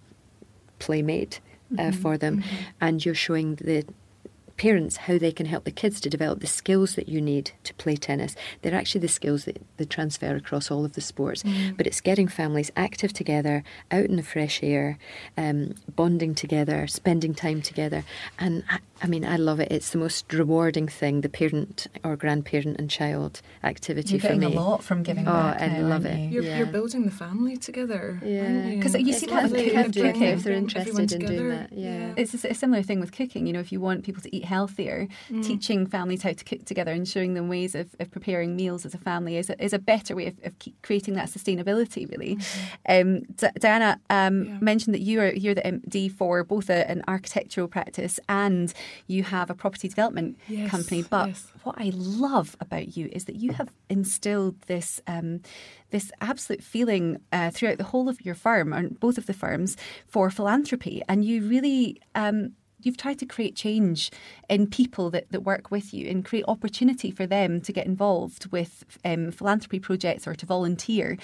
playmate 0.79 1.41
uh, 1.73 1.83
mm-hmm. 1.83 2.01
for 2.01 2.17
them 2.17 2.39
mm-hmm. 2.39 2.57
and 2.81 3.05
you're 3.05 3.15
showing 3.15 3.57
the 3.57 3.85
parents 4.61 4.99
how 4.99 5.17
they 5.17 5.33
can 5.33 5.47
help 5.47 5.65
the 5.65 5.71
kids 5.71 6.03
to 6.03 6.11
develop 6.11 6.41
the 6.41 6.47
skills 6.47 6.95
that 6.95 7.09
you 7.09 7.19
need 7.19 7.53
to 7.65 7.73
play 7.75 7.97
tennis. 7.97 8.37
They're 8.61 8.75
actually 8.75 9.01
the 9.01 9.09
skills 9.09 9.47
that, 9.47 9.57
that 9.79 9.89
transfer 9.89 10.37
across 10.37 10.71
all 10.71 10.85
of 10.85 10.93
the 10.93 11.01
sports. 11.01 11.43
Mm. 11.43 11.79
But 11.79 11.87
it's 11.87 12.03
getting 12.03 12.29
families 12.29 12.71
active 12.77 13.15
together, 13.15 13.65
out 13.91 14.05
in 14.05 14.17
the 14.17 14.23
fresh 14.23 14.63
air, 14.63 14.99
um, 15.39 15.77
bonding 15.97 16.35
together, 16.35 16.87
spending 16.89 17.33
time 17.33 17.63
together. 17.63 18.05
And 18.39 18.63
I, 19.01 19.05
I, 19.05 19.09
mean, 19.09 19.25
I 19.25 19.37
love 19.37 19.61
it. 19.61 19.71
It's 19.71 19.91
the 19.91 19.99
most 19.99 20.33
rewarding 20.33 20.89
thing, 20.89 21.21
the 21.21 21.29
parent 21.29 21.87
or 22.05 22.17
grandparent 22.17 22.79
and 22.79 22.91
child 22.91 23.43
activity 23.65 24.17
you're 24.17 24.21
for 24.21 24.37
me. 24.37 24.47
a 24.47 24.49
lot 24.49 24.83
from 24.83 25.03
giving 25.03 25.27
oh, 25.27 25.33
back. 25.33 25.61
I 25.61 25.67
now, 25.69 25.89
love 25.89 26.07
it. 26.07 26.19
You? 26.31 26.41
are 26.41 26.43
yeah. 26.43 26.59
you're, 26.59 26.67
building 26.67 27.05
the 27.05 27.11
family 27.11 27.57
together. 27.57 28.21
Yeah. 28.25 28.71
Because 28.71 28.95
you, 28.95 29.07
you 29.07 29.13
see 29.13 29.27
that 29.27 29.51
with 29.51 29.95
cooking. 29.95 30.23
If 30.23 30.43
they're 30.43 30.53
interested 30.55 31.13
in 31.13 31.21
doing 31.21 31.49
that. 31.51 31.73
Yeah. 31.73 31.99
yeah. 31.99 32.15
It's 32.17 32.35
a 32.45 32.55
similar 32.55 32.83
thing 32.83 33.01
with 33.01 33.13
cooking. 33.13 33.47
You 33.47 33.53
know, 33.53 33.61
if 33.61 33.73
you 33.73 33.81
want 33.81 34.05
people 34.05 34.23
to 34.23 34.35
eat 34.35 34.45
healthier, 34.45 35.09
mm. 35.31 35.45
teaching 35.45 35.87
families 35.87 36.23
how 36.23 36.33
to 36.33 36.45
cook 36.45 36.65
together 36.65 36.93
and 36.93 37.09
showing 37.09 37.35
them 37.35 37.49
ways 37.49 37.75
of, 37.75 37.95
of 38.01 38.11
preparing 38.11 38.57
meals 38.57 38.85
as 38.87 38.95
a 38.95 38.99
family 38.99 39.37
is 39.37 39.51
a, 39.51 39.63
is 39.63 39.73
a 39.73 39.79
better 39.79 40.15
way 40.15 40.27
of, 40.27 40.37
of 40.45 40.55
creating 40.83 41.15
that 41.15 41.29
sustainability. 41.29 42.11
Really, 42.11 42.37
mm-hmm. 42.37 43.17
um, 43.17 43.21
D- 43.37 43.59
Diana 43.59 44.01
um, 44.11 44.45
yeah. 44.45 44.59
mentioned 44.61 44.95
that 44.95 45.03
you 45.03 45.21
are 45.21 45.33
you're 45.33 45.55
the 45.55 45.63
MD 45.63 46.11
for 46.11 46.45
both 46.45 46.71
a, 46.71 46.89
an 46.91 47.03
architectural 47.09 47.69
practice 47.69 48.21
and 48.29 48.73
you 49.07 49.23
have 49.23 49.51
a 49.51 49.55
property 49.55 49.89
development 49.89 50.39
yes, 50.49 50.71
company. 50.71 51.03
But 51.03 51.29
yes. 51.29 51.53
what 51.63 51.77
I 51.79 51.93
love 51.95 52.57
about 52.61 52.97
you 52.97 53.09
is 53.13 53.25
that 53.25 53.37
you 53.37 53.53
have 53.53 53.71
instilled 53.89 54.61
this. 54.63 55.01
Um, 55.07 55.41
this 55.91 56.13
absolute 56.21 56.63
feeling 56.63 57.21
uh, 57.33 57.51
throughout 57.51 57.79
the 57.79 57.83
whole 57.83 58.09
of 58.09 58.25
your 58.25 58.37
firm 58.37 58.73
and 58.73 59.01
both 59.01 59.19
of 59.19 59.27
the 59.27 59.33
firms 59.33 59.77
for 60.07 60.31
philanthropy, 60.31 61.03
and 61.09 61.25
you 61.25 61.43
really 61.43 62.01
um, 62.15 62.53
you've 62.83 62.97
tried 62.97 63.19
to 63.19 63.27
create 63.27 63.55
change 63.55 64.11
in 64.49 64.67
people 64.67 65.11
that, 65.11 65.31
that 65.31 65.41
work 65.41 65.71
with 65.71 65.93
you 65.93 66.09
and 66.09 66.25
create 66.25 66.45
opportunity 66.49 67.11
for 67.11 67.27
them 67.27 67.61
to 67.61 67.73
get 67.73 67.87
involved 67.87 68.51
with 68.53 68.85
um, 69.05 69.31
philanthropy 69.31 69.79
projects 69.79 70.27
or 70.27 70.35
to 70.35 70.47
volunteer. 70.47 71.17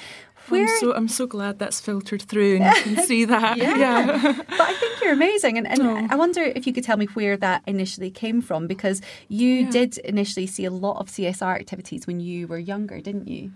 Where... 0.48 0.62
I'm 0.62 0.80
so 0.80 0.94
I'm 0.94 1.08
so 1.08 1.26
glad 1.26 1.58
that's 1.58 1.80
filtered 1.80 2.22
through 2.22 2.56
and 2.56 2.64
you 2.64 2.82
can 2.82 3.04
see 3.04 3.24
that. 3.36 3.56
yeah. 3.56 3.76
yeah. 3.76 4.32
but 4.48 4.60
I 4.60 4.74
think 4.74 5.00
you're 5.00 5.12
amazing, 5.12 5.58
and, 5.58 5.66
and 5.66 5.82
oh. 5.82 6.06
I 6.10 6.16
wonder 6.16 6.42
if 6.42 6.66
you 6.66 6.72
could 6.72 6.84
tell 6.84 6.96
me 6.96 7.06
where 7.06 7.36
that 7.36 7.62
initially 7.66 8.10
came 8.10 8.40
from 8.40 8.66
because 8.66 9.02
you 9.28 9.48
yeah. 9.48 9.70
did 9.70 9.98
initially 9.98 10.46
see 10.46 10.64
a 10.64 10.70
lot 10.70 10.98
of 10.98 11.08
CSR 11.08 11.54
activities 11.54 12.06
when 12.06 12.20
you 12.20 12.46
were 12.46 12.58
younger, 12.58 13.00
didn't 13.00 13.28
you? 13.28 13.52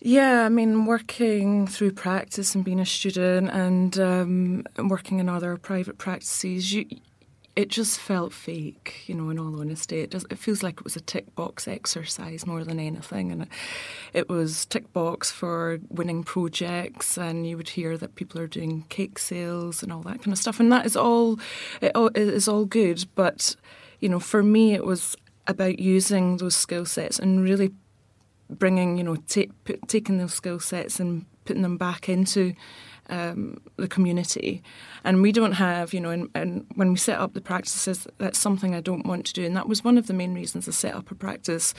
Yeah, 0.00 0.44
I 0.44 0.48
mean, 0.50 0.86
working 0.86 1.66
through 1.66 1.92
practice 1.92 2.54
and 2.54 2.64
being 2.64 2.80
a 2.80 2.86
student 2.86 3.50
and 3.50 3.98
um, 3.98 4.64
working 4.76 5.20
in 5.20 5.28
other 5.28 5.56
private 5.56 5.96
practices, 5.96 6.72
you 6.72 6.86
it 7.56 7.68
just 7.70 7.98
felt 7.98 8.34
fake, 8.34 9.04
you 9.06 9.14
know, 9.14 9.30
in 9.30 9.38
all 9.38 9.58
honesty. 9.58 10.00
It, 10.00 10.10
just, 10.10 10.26
it 10.30 10.38
feels 10.38 10.62
like 10.62 10.74
it 10.74 10.84
was 10.84 10.94
a 10.94 11.00
tick 11.00 11.34
box 11.34 11.66
exercise 11.66 12.46
more 12.46 12.62
than 12.62 12.78
anything. 12.78 13.32
And 13.32 13.42
it, 13.42 13.48
it 14.12 14.28
was 14.28 14.66
tick 14.66 14.92
box 14.92 15.30
for 15.30 15.78
winning 15.88 16.22
projects, 16.22 17.16
and 17.16 17.48
you 17.48 17.56
would 17.56 17.70
hear 17.70 17.96
that 17.96 18.14
people 18.14 18.38
are 18.42 18.46
doing 18.46 18.84
cake 18.90 19.18
sales 19.18 19.82
and 19.82 19.90
all 19.90 20.02
that 20.02 20.18
kind 20.18 20.32
of 20.32 20.38
stuff. 20.38 20.60
And 20.60 20.70
that 20.70 20.84
is 20.84 20.96
all, 20.96 21.40
it, 21.80 21.92
it 21.96 22.28
is 22.28 22.46
all 22.46 22.66
good. 22.66 23.06
But, 23.14 23.56
you 24.00 24.10
know, 24.10 24.20
for 24.20 24.42
me, 24.42 24.74
it 24.74 24.84
was 24.84 25.16
about 25.46 25.78
using 25.78 26.36
those 26.36 26.54
skill 26.54 26.84
sets 26.84 27.18
and 27.18 27.42
really 27.42 27.72
bringing, 28.50 28.98
you 28.98 29.02
know, 29.02 29.16
t- 29.16 29.50
p- 29.64 29.78
taking 29.86 30.18
those 30.18 30.34
skill 30.34 30.60
sets 30.60 31.00
and 31.00 31.24
putting 31.46 31.62
them 31.62 31.78
back 31.78 32.08
into 32.08 32.52
um, 33.08 33.58
the 33.76 33.88
community. 33.88 34.62
And 35.04 35.22
we 35.22 35.32
don't 35.32 35.52
have, 35.52 35.94
you 35.94 36.00
know, 36.00 36.10
and, 36.10 36.28
and, 36.34 36.66
when 36.74 36.90
we 36.90 36.98
set 36.98 37.18
up 37.18 37.34
the 37.34 37.40
practices, 37.40 38.06
that's 38.18 38.38
something 38.38 38.74
I 38.74 38.80
don't 38.80 39.06
want 39.06 39.26
to 39.26 39.32
do. 39.32 39.44
And 39.44 39.56
that 39.56 39.68
was 39.68 39.84
one 39.84 39.98
of 39.98 40.06
the 40.06 40.14
main 40.14 40.34
reasons 40.34 40.68
I 40.68 40.72
set 40.72 40.94
up 40.94 41.10
a 41.10 41.14
practice 41.14 41.74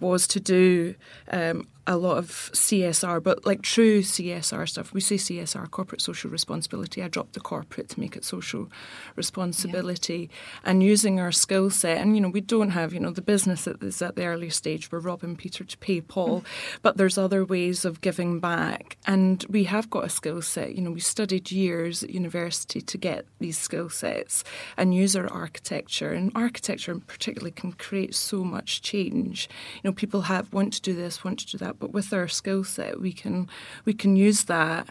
was 0.00 0.26
to 0.28 0.40
do 0.40 0.94
um, 1.30 1.68
a 1.86 1.96
lot 1.96 2.16
of 2.16 2.28
CSR, 2.28 3.22
but 3.22 3.44
like 3.44 3.62
true 3.62 4.02
CSR 4.02 4.68
stuff. 4.68 4.92
We 4.92 5.00
say 5.00 5.16
CSR, 5.16 5.70
corporate 5.70 6.00
social 6.00 6.30
responsibility. 6.30 7.02
I 7.02 7.08
dropped 7.08 7.32
the 7.32 7.40
corporate 7.40 7.88
to 7.90 8.00
make 8.00 8.16
it 8.16 8.24
social 8.24 8.70
responsibility 9.16 10.30
yeah. 10.30 10.70
and 10.70 10.82
using 10.82 11.18
our 11.18 11.32
skill 11.32 11.70
set. 11.70 11.98
And, 11.98 12.14
you 12.14 12.20
know, 12.20 12.28
we 12.28 12.40
don't 12.40 12.70
have, 12.70 12.94
you 12.94 13.00
know, 13.00 13.10
the 13.10 13.22
business 13.22 13.64
that 13.64 13.82
is 13.82 14.00
at 14.00 14.14
the 14.14 14.26
early 14.26 14.50
stage. 14.50 14.92
We're 14.92 15.00
robbing 15.00 15.36
Peter 15.36 15.64
to 15.64 15.78
pay 15.78 16.00
Paul, 16.00 16.42
mm. 16.42 16.44
but 16.82 16.96
there's 16.96 17.18
other 17.18 17.44
ways 17.44 17.84
of 17.84 18.00
giving 18.00 18.38
back. 18.38 18.96
And 19.06 19.44
we 19.48 19.64
have 19.64 19.90
got 19.90 20.04
a 20.04 20.08
skill 20.08 20.40
set. 20.40 20.76
You 20.76 20.82
know, 20.82 20.92
we 20.92 21.00
studied 21.00 21.50
years 21.50 22.04
at 22.04 22.10
university 22.10 22.80
to 22.80 22.98
get 22.98 23.26
these 23.40 23.58
skill 23.58 23.90
sets 23.90 24.44
and 24.76 24.94
use 24.94 25.16
our 25.16 25.28
architecture. 25.28 26.12
And 26.12 26.30
architecture, 26.36 26.92
in 26.92 27.00
particular, 27.00 27.50
can 27.50 27.72
create 27.72 28.14
so 28.14 28.44
much 28.44 28.82
change. 28.82 29.48
You 29.82 29.90
know, 29.90 29.92
people 29.92 30.22
have 30.22 30.52
want 30.52 30.74
to 30.74 30.80
do 30.80 30.94
this, 30.94 31.24
want 31.24 31.40
to 31.40 31.46
do 31.46 31.58
that 31.58 31.71
that, 31.72 31.80
but 31.80 31.92
with 31.92 32.12
our 32.12 32.28
skill 32.28 32.64
set, 32.64 33.00
we 33.00 33.12
can 33.12 33.48
we 33.84 33.94
can 33.94 34.16
use 34.16 34.44
that 34.44 34.88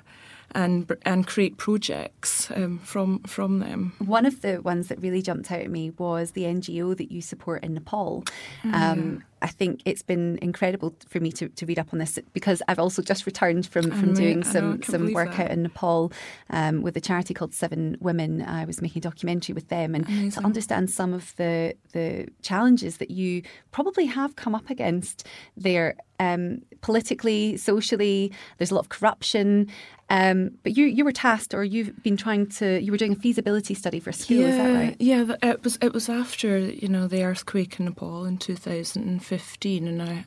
and 0.53 0.91
and 1.03 1.27
create 1.27 1.57
projects 1.57 2.51
um, 2.51 2.79
from 2.79 3.19
from 3.23 3.59
them. 3.59 3.93
One 3.99 4.25
of 4.25 4.41
the 4.41 4.61
ones 4.61 4.87
that 4.87 5.01
really 5.01 5.21
jumped 5.21 5.51
out 5.51 5.61
at 5.61 5.69
me 5.69 5.91
was 5.91 6.31
the 6.31 6.43
NGO 6.43 6.95
that 6.97 7.11
you 7.11 7.21
support 7.21 7.63
in 7.63 7.73
Nepal. 7.73 8.23
Mm. 8.63 8.73
Um, 8.73 9.23
I 9.41 9.47
think 9.47 9.82
it's 9.86 10.04
been 10.04 10.38
incredible 10.41 10.95
for 11.08 11.19
me 11.19 11.32
to, 11.34 11.49
to 11.49 11.65
read 11.65 11.80
up 11.80 11.88
on 11.93 11.99
this 11.99 12.19
because 12.34 12.62
I've 12.67 12.80
also 12.80 13.01
just 13.01 13.25
returned 13.25 13.67
from, 13.67 13.89
from 13.91 14.13
doing 14.13 14.43
some, 14.43 14.84
some 14.84 15.13
work 15.13 15.32
that. 15.32 15.45
out 15.45 15.51
in 15.51 15.63
Nepal 15.63 16.12
um, 16.49 16.82
with 16.82 16.95
a 16.95 17.01
charity 17.01 17.34
called 17.34 17.54
Seven 17.54 17.97
Women. 17.99 18.41
I 18.41 18.65
was 18.65 18.82
making 18.82 18.99
a 18.99 19.04
documentary 19.04 19.54
with 19.54 19.69
them 19.69 19.95
and 19.95 20.06
Amazing. 20.08 20.32
to 20.32 20.45
understand 20.45 20.89
some 20.89 21.13
of 21.13 21.36
the 21.38 21.75
the 21.93 22.27
challenges 22.41 22.97
that 22.97 23.12
you 23.12 23.41
probably 23.71 24.06
have 24.06 24.36
come 24.36 24.56
up 24.56 24.69
against 24.69 25.27
there 25.58 25.95
um, 26.21 26.62
politically, 26.82 27.58
socially. 27.58 28.32
There's 28.58 28.71
a 28.71 28.75
lot 28.75 28.82
of 28.82 28.89
corruption. 28.89 29.67
Um, 30.10 30.51
but 30.63 30.75
you 30.77 30.86
you 30.86 31.06
were 31.06 31.13
tasked, 31.13 31.54
or 31.54 31.63
you've 31.63 32.04
been 32.04 32.17
trying 32.17 32.47
to. 32.47 32.82
You 32.82 32.91
were 32.91 32.97
doing 32.97 33.13
a 33.13 33.15
feasibility 33.15 33.73
study 33.73 33.99
for 33.99 34.12
school. 34.12 34.38
Yeah, 34.38 34.47
is 34.47 34.58
that 34.58 34.73
right? 34.73 34.95
Yeah, 34.99 35.36
it 35.41 35.63
was. 35.63 35.77
It 35.82 35.93
was 35.93 36.10
after 36.10 36.60
you 36.60 36.89
know 36.89 37.08
the 37.08 37.23
earthquake 37.23 37.80
in 37.80 37.86
Nepal 37.86 38.25
in 38.25 38.38
2015 38.38 39.19
2015, 39.37 39.87
and 39.87 40.01
I 40.01 40.25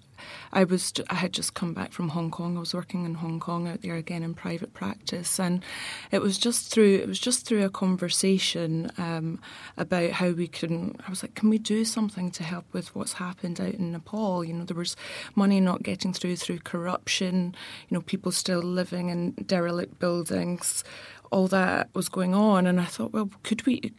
I 0.52 0.64
was 0.64 0.92
I 1.10 1.14
had 1.14 1.32
just 1.32 1.54
come 1.54 1.74
back 1.74 1.92
from 1.92 2.10
Hong 2.10 2.30
Kong. 2.30 2.56
I 2.56 2.60
was 2.60 2.74
working 2.74 3.04
in 3.04 3.14
Hong 3.14 3.40
Kong 3.40 3.68
out 3.68 3.82
there 3.82 3.96
again 3.96 4.22
in 4.22 4.34
private 4.34 4.72
practice, 4.72 5.38
and 5.38 5.62
it 6.10 6.22
was 6.22 6.38
just 6.38 6.72
through 6.72 6.96
it 6.96 7.08
was 7.08 7.18
just 7.18 7.46
through 7.46 7.64
a 7.64 7.70
conversation 7.70 8.90
um, 8.96 9.40
about 9.76 10.12
how 10.12 10.30
we 10.30 10.48
can. 10.48 10.96
I 11.06 11.10
was 11.10 11.22
like, 11.22 11.34
can 11.34 11.50
we 11.50 11.58
do 11.58 11.84
something 11.84 12.30
to 12.32 12.44
help 12.44 12.64
with 12.72 12.94
what's 12.94 13.14
happened 13.14 13.60
out 13.60 13.74
in 13.74 13.92
Nepal? 13.92 14.44
You 14.44 14.54
know, 14.54 14.64
there 14.64 14.76
was 14.76 14.96
money 15.34 15.60
not 15.60 15.82
getting 15.82 16.12
through 16.12 16.36
through 16.36 16.60
corruption. 16.60 17.54
You 17.88 17.96
know, 17.96 18.00
people 18.02 18.32
still 18.32 18.62
living 18.62 19.08
in 19.10 19.32
derelict 19.32 19.98
buildings. 19.98 20.84
All 21.30 21.48
that 21.48 21.88
was 21.94 22.08
going 22.08 22.34
on, 22.34 22.66
and 22.66 22.80
I 22.80 22.84
thought, 22.84 23.12
well, 23.12 23.30
could 23.42 23.66
we? 23.66 23.92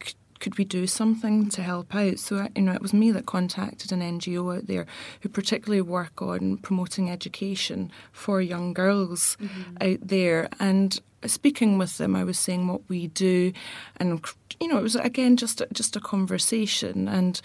Could 0.45 0.60
we 0.60 0.63
do 0.63 0.86
something 0.86 1.49
to 1.49 1.63
help 1.63 1.95
out? 1.95 2.19
So, 2.19 2.47
you 2.55 2.62
know, 2.62 2.73
it 2.73 2.81
was 2.84 2.93
me 2.93 3.10
that 3.10 3.25
contacted 3.25 3.91
an 3.91 4.01
NGO 4.01 4.55
out 4.55 4.67
there 4.67 4.86
who 5.21 5.29
particularly 5.29 5.81
work 5.81 6.21
on 6.21 6.58
promoting 6.58 7.10
education 7.10 7.91
for 8.12 8.39
young 8.41 8.71
girls 8.71 9.38
mm-hmm. 9.41 9.77
out 9.81 10.08
there. 10.08 10.47
And 10.60 11.01
speaking 11.25 11.79
with 11.79 11.97
them, 11.97 12.15
I 12.15 12.23
was 12.23 12.38
saying 12.38 12.67
what 12.67 12.88
we 12.88 13.08
do, 13.08 13.53
and 13.97 14.23
you 14.60 14.67
know, 14.67 14.77
it 14.77 14.84
was 14.84 14.95
again 14.95 15.36
just 15.36 15.62
a, 15.62 15.67
just 15.73 15.95
a 15.95 15.99
conversation. 15.99 17.08
And 17.08 17.41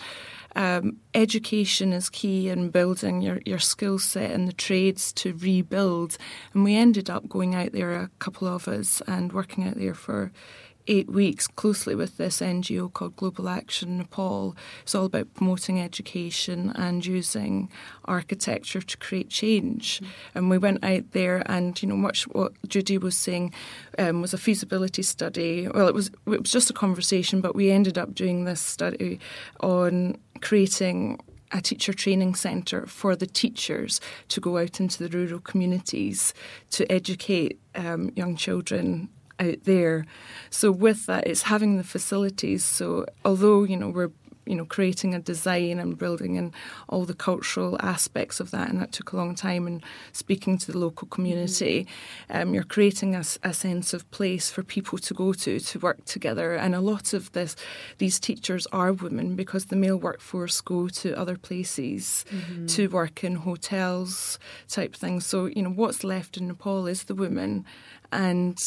um, 0.54 0.98
education 1.14 1.94
is 1.94 2.10
key 2.10 2.50
in 2.50 2.68
building 2.68 3.22
your 3.22 3.40
your 3.46 3.58
skill 3.58 3.98
set 3.98 4.30
and 4.30 4.46
the 4.46 4.52
trades 4.52 5.10
to 5.14 5.32
rebuild. 5.32 6.18
And 6.52 6.64
we 6.64 6.76
ended 6.76 7.08
up 7.08 7.30
going 7.30 7.54
out 7.54 7.72
there, 7.72 7.92
a 7.92 8.10
couple 8.18 8.46
of 8.46 8.68
us, 8.68 9.00
and 9.06 9.32
working 9.32 9.66
out 9.66 9.76
there 9.78 9.94
for 9.94 10.32
eight 10.90 11.08
weeks 11.08 11.46
closely 11.46 11.94
with 11.94 12.16
this 12.16 12.40
NGO 12.40 12.92
called 12.92 13.14
Global 13.14 13.48
Action 13.48 13.96
Nepal. 13.96 14.56
It's 14.82 14.94
all 14.94 15.04
about 15.04 15.32
promoting 15.34 15.80
education 15.80 16.72
and 16.74 17.06
using 17.06 17.70
architecture 18.06 18.82
to 18.82 18.96
create 18.96 19.30
change. 19.30 20.00
Mm. 20.00 20.06
And 20.34 20.50
we 20.50 20.58
went 20.58 20.84
out 20.84 21.12
there, 21.12 21.44
and 21.46 21.80
you 21.80 21.88
know, 21.88 21.96
much 21.96 22.24
what 22.24 22.52
Judy 22.66 22.98
was 22.98 23.16
saying 23.16 23.54
um, 23.98 24.20
was 24.20 24.34
a 24.34 24.38
feasibility 24.38 25.02
study. 25.02 25.68
Well, 25.68 25.86
it 25.86 25.94
was 25.94 26.08
it 26.26 26.40
was 26.40 26.50
just 26.50 26.70
a 26.70 26.74
conversation, 26.74 27.40
but 27.40 27.54
we 27.54 27.70
ended 27.70 27.96
up 27.96 28.12
doing 28.12 28.44
this 28.44 28.60
study 28.60 29.20
on 29.60 30.18
creating 30.40 31.20
a 31.52 31.60
teacher 31.60 31.92
training 31.92 32.34
centre 32.34 32.86
for 32.86 33.14
the 33.14 33.26
teachers 33.26 34.00
to 34.28 34.40
go 34.40 34.58
out 34.58 34.80
into 34.80 35.02
the 35.06 35.16
rural 35.16 35.40
communities 35.40 36.34
to 36.70 36.90
educate 36.90 37.60
um, 37.74 38.10
young 38.14 38.36
children 38.36 39.08
out 39.40 39.64
there. 39.64 40.06
So 40.50 40.70
with 40.70 41.06
that, 41.06 41.26
it's 41.26 41.42
having 41.42 41.76
the 41.76 41.84
facilities. 41.84 42.64
So 42.64 43.06
although 43.24 43.64
you 43.64 43.76
know 43.76 43.88
we're 43.88 44.10
you 44.50 44.56
know 44.56 44.64
creating 44.64 45.14
a 45.14 45.20
design 45.20 45.78
and 45.78 45.96
building 45.96 46.36
and 46.36 46.52
all 46.88 47.04
the 47.04 47.14
cultural 47.14 47.76
aspects 47.80 48.40
of 48.40 48.50
that, 48.50 48.68
and 48.68 48.80
that 48.80 48.90
took 48.92 49.12
a 49.12 49.16
long 49.16 49.34
time. 49.34 49.66
And 49.66 49.82
speaking 50.12 50.58
to 50.58 50.72
the 50.72 50.78
local 50.78 51.06
community, 51.06 51.86
mm-hmm. 52.28 52.42
um, 52.42 52.54
you're 52.54 52.64
creating 52.64 53.14
a, 53.14 53.22
a, 53.44 53.54
sense 53.54 53.94
of 53.94 54.10
place 54.10 54.50
for 54.50 54.62
people 54.62 54.98
to 54.98 55.14
go 55.14 55.32
to 55.32 55.60
to 55.60 55.78
work 55.78 56.04
together. 56.04 56.54
And 56.54 56.74
a 56.74 56.80
lot 56.80 57.12
of 57.12 57.30
this, 57.32 57.54
these 57.98 58.18
teachers 58.18 58.66
are 58.72 58.92
women 58.92 59.36
because 59.36 59.66
the 59.66 59.76
male 59.76 59.98
workforce 59.98 60.60
go 60.60 60.88
to 60.88 61.16
other 61.16 61.36
places 61.36 62.24
mm-hmm. 62.30 62.66
to 62.66 62.88
work 62.88 63.22
in 63.22 63.36
hotels 63.36 64.38
type 64.68 64.96
things. 64.96 65.26
So 65.26 65.46
you 65.46 65.62
know 65.62 65.70
what's 65.70 66.02
left 66.02 66.36
in 66.36 66.48
Nepal 66.48 66.88
is 66.88 67.04
the 67.04 67.14
women 67.14 67.64
and 68.12 68.58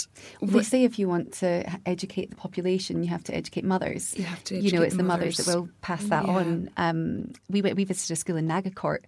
they 0.41 0.63
say 0.63 0.83
if 0.83 0.97
you 0.97 1.07
want 1.07 1.33
to 1.35 1.63
educate 1.85 2.29
the 2.29 2.35
population, 2.35 3.03
you 3.03 3.09
have 3.09 3.23
to 3.25 3.35
educate 3.35 3.65
mothers. 3.65 4.17
You 4.17 4.23
have 4.23 4.43
to. 4.45 4.57
you 4.57 4.71
know, 4.71 4.81
it's 4.81 4.95
the 4.95 5.03
mothers. 5.03 5.37
that 5.37 5.53
will 5.53 5.69
pass 5.81 6.03
that 6.05 6.25
yeah. 6.25 6.33
on. 6.33 6.69
Um, 6.77 7.31
we 7.49 7.61
we 7.61 7.83
visited 7.83 8.13
a 8.13 8.15
school 8.15 8.37
in 8.37 8.47
Nagarkot, 8.47 8.99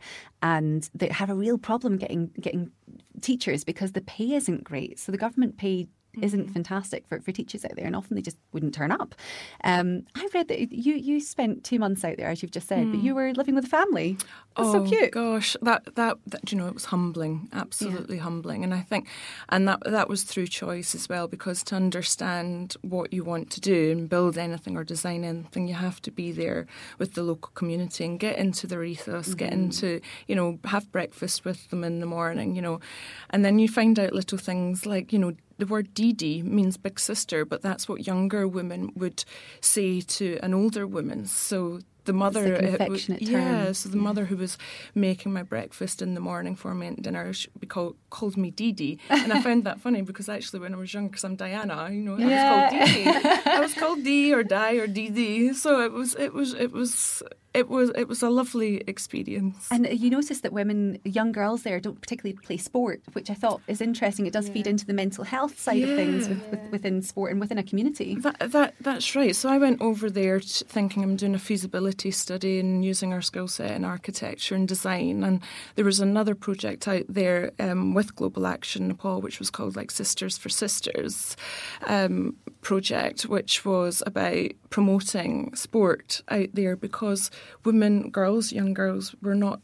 and 0.41 0.89
they 0.93 1.09
have 1.09 1.29
a 1.29 1.35
real 1.35 1.57
problem 1.57 1.97
getting 1.97 2.31
getting 2.39 2.71
teachers 3.21 3.63
because 3.63 3.93
the 3.93 4.01
pay 4.01 4.33
isn't 4.33 4.63
great. 4.63 4.99
So 4.99 5.11
the 5.11 5.17
government 5.17 5.57
paid 5.57 5.89
isn't 6.21 6.45
mm-hmm. 6.45 6.53
fantastic 6.53 7.07
for, 7.07 7.19
for 7.19 7.31
teachers 7.31 7.65
out 7.65 7.75
there, 7.75 7.85
and 7.85 7.95
often 7.95 8.15
they 8.15 8.21
just 8.21 8.37
wouldn't 8.51 8.73
turn 8.73 8.91
up. 8.91 9.15
Um, 9.63 10.03
I 10.15 10.27
read 10.33 10.47
that 10.49 10.71
you 10.71 10.95
you 10.95 11.19
spent 11.19 11.63
two 11.63 11.79
months 11.79 12.03
out 12.03 12.17
there, 12.17 12.29
as 12.29 12.41
you've 12.41 12.51
just 12.51 12.67
said, 12.67 12.87
mm. 12.87 12.91
but 12.91 13.03
you 13.03 13.15
were 13.15 13.33
living 13.33 13.55
with 13.55 13.65
a 13.65 13.69
family. 13.69 14.17
That's 14.55 14.69
oh, 14.69 14.85
so 14.85 14.89
cute. 14.89 15.11
Gosh, 15.11 15.57
that, 15.61 15.95
that 15.95 16.17
that 16.27 16.51
you 16.51 16.57
know, 16.57 16.67
it 16.67 16.73
was 16.73 16.85
humbling, 16.85 17.49
absolutely 17.51 18.17
yeah. 18.17 18.23
humbling, 18.23 18.63
and 18.63 18.73
I 18.73 18.81
think, 18.81 19.07
and 19.49 19.67
that 19.67 19.79
that 19.85 20.09
was 20.09 20.23
through 20.23 20.47
choice 20.47 20.95
as 20.95 21.09
well, 21.09 21.27
because 21.27 21.63
to 21.65 21.75
understand 21.75 22.75
what 22.81 23.13
you 23.13 23.23
want 23.23 23.49
to 23.51 23.61
do 23.61 23.91
and 23.91 24.09
build 24.09 24.37
anything 24.37 24.77
or 24.77 24.83
design 24.83 25.23
anything, 25.23 25.67
you 25.67 25.75
have 25.75 26.01
to 26.03 26.11
be 26.11 26.31
there 26.31 26.67
with 26.99 27.13
the 27.13 27.23
local 27.23 27.51
community 27.53 28.05
and 28.05 28.19
get 28.19 28.37
into 28.37 28.67
their 28.67 28.83
ethos, 28.83 29.29
mm-hmm. 29.29 29.37
get 29.37 29.53
into 29.53 30.01
you 30.27 30.35
know, 30.35 30.59
have 30.65 30.91
breakfast 30.91 31.45
with 31.45 31.69
them 31.69 31.83
in 31.83 31.99
the 31.99 32.05
morning, 32.05 32.55
you 32.55 32.61
know, 32.61 32.79
and 33.29 33.43
then 33.43 33.59
you 33.59 33.67
find 33.67 33.99
out 33.99 34.13
little 34.13 34.37
things 34.37 34.85
like 34.85 35.11
you 35.11 35.19
know 35.19 35.33
the 35.57 35.65
word 35.65 35.93
Didi 35.93 36.41
means 36.41 36.77
big 36.77 36.99
sister, 36.99 37.45
but 37.45 37.61
that's 37.61 37.87
what 37.87 38.05
younger 38.05 38.47
women 38.47 38.91
would 38.95 39.23
say 39.61 40.01
to 40.01 40.37
an 40.43 40.53
older 40.53 40.85
woman. 40.85 41.25
So 41.25 41.79
the 42.05 42.13
mother, 42.13 42.53
it, 42.53 43.21
yeah, 43.21 43.71
so 43.71 43.89
the 43.89 43.97
yeah. 43.97 44.03
mother 44.03 44.25
who 44.25 44.37
was 44.37 44.57
making 44.93 45.33
my 45.33 45.43
breakfast 45.43 46.01
in 46.01 46.13
the 46.13 46.19
morning 46.19 46.55
for 46.55 46.73
me 46.73 46.87
and 46.87 46.97
dinner 46.97 47.33
she 47.33 47.49
called, 47.67 47.95
called 48.15 48.37
me 48.37 48.49
Didi, 48.49 48.97
and 49.09 49.33
I 49.33 49.41
found 49.41 49.65
that 49.65 49.81
funny 49.81 50.01
because 50.01 50.29
actually 50.29 50.61
when 50.61 50.73
I 50.73 50.77
was 50.77 50.93
young, 50.93 51.09
because 51.09 51.25
I'm 51.25 51.35
Diana, 51.35 51.89
you 51.91 52.01
know, 52.01 52.17
yeah. 52.17 52.69
I 52.71 52.71
was 52.71 52.71
called 52.71 52.87
Didi. 52.87 53.09
I 53.45 53.59
was 53.59 53.73
called 53.81 54.03
Dee 54.03 54.33
or 54.33 54.43
Di 54.43 54.77
or 54.77 54.87
Didi, 54.87 55.53
so 55.53 55.81
it 55.81 55.91
was 55.91 56.15
it 56.15 56.33
was 56.33 56.53
it 56.53 56.71
was 56.71 57.21
it 57.55 57.69
was 57.69 57.89
it 57.95 58.07
was 58.07 58.21
a 58.21 58.29
lovely 58.29 58.83
experience. 58.85 59.69
And 59.71 59.87
you 59.89 60.09
notice 60.09 60.41
that 60.41 60.51
women, 60.51 60.99
young 61.05 61.31
girls 61.31 61.63
there, 61.63 61.79
don't 61.79 61.99
particularly 61.99 62.37
play 62.37 62.57
sport, 62.57 63.01
which 63.13 63.29
I 63.29 63.33
thought 63.33 63.61
is 63.67 63.79
interesting. 63.79 64.25
It 64.27 64.33
does 64.33 64.47
yeah. 64.47 64.53
feed 64.55 64.67
into 64.67 64.85
the 64.85 64.93
mental 64.93 65.23
health 65.23 65.57
side 65.57 65.77
yeah. 65.77 65.87
of 65.87 65.95
things 65.95 66.27
with, 66.27 66.45
with, 66.51 66.71
within 66.71 67.01
sport 67.01 67.31
and 67.31 67.39
within 67.39 67.57
a 67.57 67.63
community. 67.63 68.15
That, 68.15 68.51
that 68.51 68.75
that's 68.81 69.15
right. 69.15 69.35
So 69.35 69.49
I 69.49 69.57
went 69.57 69.81
over 69.81 70.09
there 70.09 70.41
thinking 70.41 71.01
I'm 71.01 71.15
doing 71.15 71.33
a 71.33 71.39
feasibility 71.39 72.11
study 72.11 72.59
and 72.59 72.83
using 72.83 73.13
our 73.13 73.21
skill 73.21 73.47
set 73.47 73.71
in 73.71 73.85
architecture 73.85 74.55
and 74.55 74.67
design. 74.67 75.23
And 75.23 75.41
there 75.75 75.85
was 75.85 76.01
another 76.01 76.35
project 76.35 76.87
out 76.89 77.05
there 77.07 77.51
um, 77.59 77.93
with 77.93 78.04
Global 78.13 78.45
Action 78.45 78.87
Nepal, 78.87 79.21
which 79.21 79.39
was 79.39 79.49
called 79.49 79.75
like 79.75 79.91
Sisters 79.91 80.37
for 80.37 80.49
Sisters 80.49 81.35
um, 81.87 82.35
project, 82.61 83.23
which 83.23 83.65
was 83.65 84.03
about 84.05 84.51
promoting 84.69 85.55
sport 85.55 86.21
out 86.29 86.49
there 86.53 86.75
because 86.75 87.31
women, 87.63 88.09
girls, 88.09 88.51
young 88.51 88.73
girls 88.73 89.15
were 89.21 89.35
not 89.35 89.61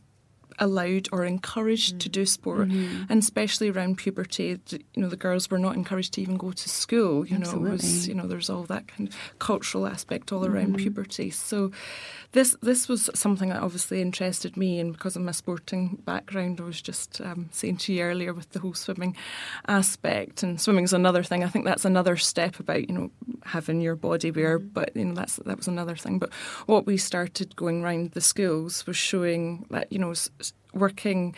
allowed 0.59 1.07
or 1.11 1.25
encouraged 1.25 1.95
mm. 1.95 1.99
to 1.99 2.09
do 2.09 2.25
sport, 2.25 2.69
mm-hmm. 2.69 3.03
and 3.09 3.21
especially 3.21 3.69
around 3.69 3.97
puberty. 3.97 4.59
You 4.69 4.79
know, 4.95 5.09
the 5.09 5.17
girls 5.17 5.49
were 5.49 5.59
not 5.59 5.75
encouraged 5.75 6.13
to 6.13 6.21
even 6.21 6.37
go 6.37 6.51
to 6.51 6.69
school. 6.69 7.25
You 7.25 7.37
Absolutely. 7.37 7.63
know, 7.63 7.69
it 7.69 7.71
was 7.73 8.07
you 8.07 8.13
know 8.13 8.27
there's 8.27 8.49
all 8.49 8.63
that 8.63 8.87
kind 8.87 9.09
of 9.09 9.15
cultural 9.39 9.87
aspect 9.87 10.31
all 10.31 10.45
around 10.45 10.67
mm-hmm. 10.67 10.75
puberty. 10.75 11.29
So 11.29 11.71
this 12.33 12.55
this 12.61 12.87
was 12.87 13.09
something 13.13 13.49
that 13.49 13.61
obviously 13.61 14.01
interested 14.01 14.55
me, 14.55 14.79
and 14.79 14.93
because 14.93 15.15
of 15.15 15.21
my 15.21 15.31
sporting 15.31 16.01
background, 16.05 16.61
I 16.61 16.63
was 16.63 16.81
just 16.81 17.19
um, 17.21 17.49
saying 17.51 17.77
to 17.77 17.93
you 17.93 18.03
earlier 18.03 18.33
with 18.33 18.51
the 18.51 18.59
whole 18.59 18.73
swimming 18.73 19.15
aspect, 19.67 20.43
and 20.43 20.59
swimming 20.59 20.85
is 20.85 20.93
another 20.93 21.23
thing. 21.23 21.43
I 21.43 21.47
think 21.47 21.65
that's 21.65 21.85
another 21.85 22.15
step 22.17 22.59
about 22.59 22.87
you 22.87 22.95
know 22.95 23.11
having 23.43 23.81
your 23.81 23.95
body 23.95 24.31
wear, 24.31 24.59
mm-hmm. 24.59 24.69
but 24.69 24.95
you 24.95 25.05
know 25.05 25.13
that's 25.13 25.37
that 25.37 25.57
was 25.57 25.67
another 25.67 25.95
thing. 25.95 26.19
But 26.19 26.33
what 26.67 26.85
we 26.85 26.97
started 26.97 27.55
going 27.55 27.83
around 27.83 28.11
the 28.11 28.21
schools 28.21 28.85
was 28.87 28.97
showing 28.97 29.65
that 29.69 29.91
you 29.91 29.99
know 29.99 30.13
working 30.73 31.35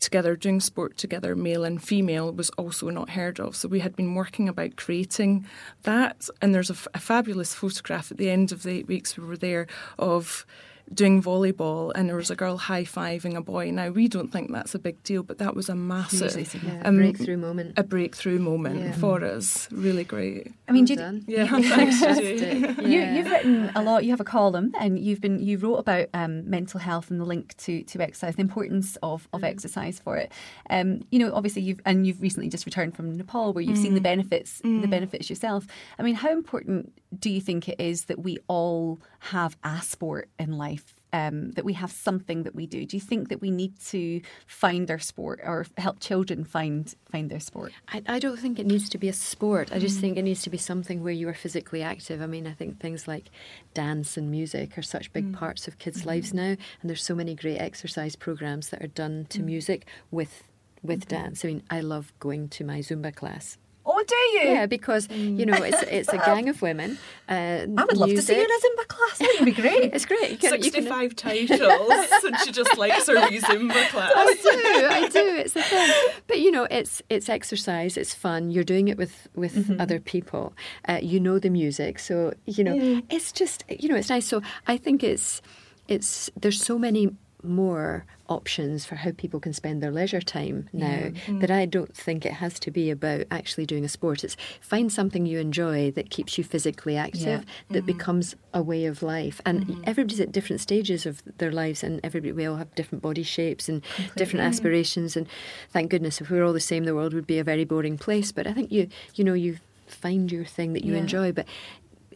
together, 0.00 0.36
doing 0.36 0.60
sport 0.60 0.96
together, 0.96 1.34
male 1.34 1.64
and 1.64 1.82
female, 1.82 2.32
was 2.32 2.50
also 2.50 2.90
not 2.90 3.10
heard 3.10 3.40
of. 3.40 3.56
So 3.56 3.68
we 3.68 3.80
had 3.80 3.96
been 3.96 4.14
working 4.14 4.48
about 4.48 4.76
creating 4.76 5.46
that. 5.82 6.28
And 6.40 6.54
there's 6.54 6.70
a, 6.70 6.74
f- 6.74 6.88
a 6.94 7.00
fabulous 7.00 7.54
photograph 7.54 8.10
at 8.10 8.18
the 8.18 8.30
end 8.30 8.52
of 8.52 8.62
the 8.62 8.70
eight 8.70 8.86
weeks 8.86 9.16
we 9.16 9.24
were 9.24 9.36
there 9.36 9.66
of 9.98 10.46
doing 10.92 11.22
volleyball 11.22 11.92
and 11.94 12.08
there 12.08 12.16
was 12.16 12.30
a 12.30 12.36
girl 12.36 12.56
high 12.56 12.84
fiving 12.84 13.36
a 13.36 13.40
boy. 13.40 13.70
Now 13.70 13.88
we 13.88 14.08
don't 14.08 14.30
think 14.30 14.52
that's 14.52 14.74
a 14.74 14.78
big 14.78 15.02
deal, 15.02 15.22
but 15.22 15.38
that 15.38 15.54
was 15.54 15.68
a 15.68 15.74
massive 15.74 16.62
yeah, 16.62 16.82
um, 16.84 16.96
breakthrough 16.96 17.36
moment. 17.36 17.74
A 17.78 17.82
breakthrough 17.82 18.38
moment 18.38 18.80
yeah. 18.80 18.92
for 18.92 19.24
us. 19.24 19.68
Really 19.72 20.04
great. 20.04 20.52
I 20.68 20.72
mean, 20.72 20.86
well 20.88 21.12
Judy, 21.12 21.24
yeah, 21.26 21.46
thanks, 21.46 22.00
yeah. 22.00 22.82
You, 22.82 23.22
have 23.22 23.30
written 23.30 23.70
a 23.74 23.82
lot. 23.82 24.04
You 24.04 24.10
have 24.10 24.20
a 24.20 24.24
column, 24.24 24.72
and 24.78 24.98
you've 24.98 25.20
been 25.20 25.38
you 25.38 25.58
wrote 25.58 25.76
about 25.76 26.08
um, 26.14 26.48
mental 26.48 26.80
health 26.80 27.10
and 27.10 27.20
the 27.20 27.24
link 27.24 27.56
to 27.58 27.82
to 27.84 28.00
exercise, 28.00 28.36
the 28.36 28.42
importance 28.42 28.96
of, 29.02 29.28
of 29.32 29.42
mm. 29.42 29.48
exercise 29.48 29.98
for 29.98 30.16
it. 30.16 30.32
Um, 30.70 31.02
you 31.10 31.18
know, 31.18 31.32
obviously 31.34 31.62
you've 31.62 31.80
and 31.84 32.06
you've 32.06 32.20
recently 32.20 32.48
just 32.48 32.66
returned 32.66 32.94
from 32.96 33.16
Nepal, 33.16 33.52
where 33.52 33.62
you've 33.62 33.78
mm. 33.78 33.82
seen 33.82 33.94
the 33.94 34.00
mm. 34.00 34.04
benefits 34.04 34.60
mm. 34.62 34.82
the 34.82 34.88
benefits 34.88 35.30
yourself. 35.30 35.66
I 35.98 36.02
mean, 36.02 36.14
how 36.14 36.30
important 36.30 36.92
do 37.18 37.30
you 37.30 37.40
think 37.40 37.68
it 37.68 37.80
is 37.80 38.06
that 38.06 38.20
we 38.20 38.38
all 38.48 39.00
have 39.30 39.56
a 39.64 39.80
sport 39.82 40.28
in 40.38 40.52
life? 40.58 40.94
um, 41.14 41.52
that 41.52 41.64
we 41.64 41.74
have 41.74 41.92
something 41.92 42.42
that 42.42 42.56
we 42.56 42.66
do? 42.66 42.84
Do 42.84 42.96
you 42.96 43.00
think 43.00 43.28
that 43.28 43.40
we 43.40 43.52
need 43.52 43.78
to 43.86 44.20
find 44.48 44.90
our 44.90 44.98
sport 44.98 45.38
or 45.44 45.64
help 45.78 46.00
children 46.00 46.44
find 46.44 46.92
find 47.08 47.30
their 47.30 47.38
sport? 47.38 47.72
I, 47.88 48.02
I 48.08 48.18
don't 48.18 48.36
think 48.36 48.58
it 48.58 48.66
needs 48.66 48.88
to 48.88 48.98
be 48.98 49.08
a 49.08 49.12
sport. 49.12 49.70
I 49.72 49.78
just 49.78 49.98
mm. 49.98 50.00
think 50.00 50.16
it 50.16 50.22
needs 50.22 50.42
to 50.42 50.50
be 50.50 50.58
something 50.58 51.04
where 51.04 51.12
you 51.12 51.28
are 51.28 51.34
physically 51.34 51.84
active. 51.84 52.20
I 52.20 52.26
mean, 52.26 52.48
I 52.48 52.52
think 52.52 52.80
things 52.80 53.06
like 53.06 53.30
dance 53.74 54.16
and 54.16 54.28
music 54.28 54.76
are 54.76 54.82
such 54.82 55.12
big 55.12 55.30
mm. 55.30 55.34
parts 55.34 55.68
of 55.68 55.78
kids' 55.78 56.00
mm-hmm. 56.00 56.08
lives 56.08 56.34
now, 56.34 56.56
and 56.80 56.90
there's 56.90 57.04
so 57.04 57.14
many 57.14 57.36
great 57.36 57.58
exercise 57.58 58.16
programs 58.16 58.70
that 58.70 58.82
are 58.82 58.88
done 58.88 59.26
to 59.30 59.38
mm. 59.38 59.44
music 59.44 59.86
with 60.10 60.42
with 60.82 61.06
mm-hmm. 61.06 61.22
dance. 61.22 61.44
I 61.44 61.48
mean, 61.48 61.62
I 61.70 61.80
love 61.80 62.12
going 62.18 62.48
to 62.48 62.64
my 62.64 62.80
Zumba 62.80 63.14
class 63.14 63.56
Oh, 64.04 64.06
do 64.06 64.38
you? 64.38 64.54
Yeah, 64.54 64.66
because 64.66 65.08
you 65.10 65.46
know 65.46 65.54
it's 65.54 65.82
it's 65.82 66.08
a 66.08 66.18
gang 66.18 66.48
of 66.48 66.60
women. 66.62 66.98
Uh, 67.28 67.66
I 67.76 67.84
would 67.84 67.96
love 67.96 68.08
music. 68.08 68.16
to 68.16 68.22
see 68.22 68.36
you 68.36 68.44
in 68.44 68.50
a 68.50 68.82
Zumba 68.82 68.88
class. 68.88 69.18
That 69.18 69.36
would 69.38 69.46
be 69.46 69.52
great. 69.52 69.84
it's 69.94 70.04
great. 70.04 70.30
You 70.30 70.36
can, 70.36 70.50
Sixty-five 70.50 71.10
you 71.10 71.46
can... 71.46 71.58
titles, 71.58 71.90
and 72.24 72.38
she 72.40 72.52
just 72.52 72.76
likes 72.76 73.06
her 73.06 73.14
Zumba 73.14 73.88
class. 73.88 74.12
I 74.14 74.34
do, 74.42 74.86
I 74.86 75.08
do. 75.08 75.36
It's 75.36 75.56
a 75.56 75.62
thing. 75.62 75.92
But 76.26 76.40
you 76.40 76.50
know, 76.50 76.66
it's 76.70 77.02
it's 77.08 77.28
exercise. 77.28 77.96
It's 77.96 78.14
fun. 78.14 78.50
You're 78.50 78.64
doing 78.64 78.88
it 78.88 78.98
with 78.98 79.28
with 79.34 79.54
mm-hmm. 79.54 79.80
other 79.80 80.00
people. 80.00 80.54
Uh, 80.88 80.98
you 81.02 81.20
know 81.20 81.38
the 81.38 81.50
music, 81.50 81.98
so 81.98 82.34
you 82.46 82.64
know 82.64 82.74
mm. 82.74 83.02
it's 83.10 83.32
just 83.32 83.64
you 83.68 83.88
know 83.88 83.96
it's 83.96 84.10
nice. 84.10 84.26
So 84.26 84.42
I 84.66 84.76
think 84.76 85.02
it's 85.02 85.40
it's 85.88 86.30
there's 86.36 86.62
so 86.62 86.78
many 86.78 87.10
more 87.44 88.06
options 88.28 88.86
for 88.86 88.96
how 88.96 89.12
people 89.12 89.38
can 89.38 89.52
spend 89.52 89.82
their 89.82 89.90
leisure 89.90 90.20
time 90.20 90.68
now 90.72 90.86
yeah. 90.86 91.10
mm. 91.26 91.40
that 91.40 91.50
I 91.50 91.66
don't 91.66 91.94
think 91.94 92.24
it 92.24 92.32
has 92.32 92.58
to 92.60 92.70
be 92.70 92.90
about 92.90 93.24
actually 93.30 93.66
doing 93.66 93.84
a 93.84 93.88
sport. 93.88 94.24
It's 94.24 94.36
find 94.60 94.90
something 94.90 95.26
you 95.26 95.38
enjoy 95.38 95.90
that 95.92 96.10
keeps 96.10 96.38
you 96.38 96.44
physically 96.44 96.96
active, 96.96 97.22
yeah. 97.22 97.40
that 97.70 97.78
mm-hmm. 97.80 97.86
becomes 97.86 98.34
a 98.52 98.62
way 98.62 98.86
of 98.86 99.02
life. 99.02 99.40
And 99.44 99.66
mm-hmm. 99.66 99.82
everybody's 99.84 100.20
at 100.20 100.32
different 100.32 100.60
stages 100.60 101.04
of 101.06 101.22
their 101.38 101.52
lives 101.52 101.82
and 101.82 102.00
everybody 102.02 102.32
we 102.32 102.46
all 102.46 102.56
have 102.56 102.74
different 102.74 103.02
body 103.02 103.22
shapes 103.22 103.68
and 103.68 103.82
Completely. 103.82 104.14
different 104.16 104.46
aspirations 104.46 105.16
and 105.16 105.26
thank 105.70 105.90
goodness 105.90 106.20
if 106.20 106.30
we 106.30 106.38
were 106.38 106.44
all 106.44 106.52
the 106.52 106.60
same 106.60 106.84
the 106.84 106.94
world 106.94 107.12
would 107.12 107.26
be 107.26 107.38
a 107.38 107.44
very 107.44 107.64
boring 107.64 107.98
place. 107.98 108.32
But 108.32 108.46
I 108.46 108.52
think 108.52 108.72
you 108.72 108.88
you 109.14 109.24
know, 109.24 109.34
you 109.34 109.58
find 109.86 110.32
your 110.32 110.44
thing 110.44 110.72
that 110.72 110.84
you 110.84 110.94
yeah. 110.94 111.00
enjoy. 111.00 111.32
But 111.32 111.46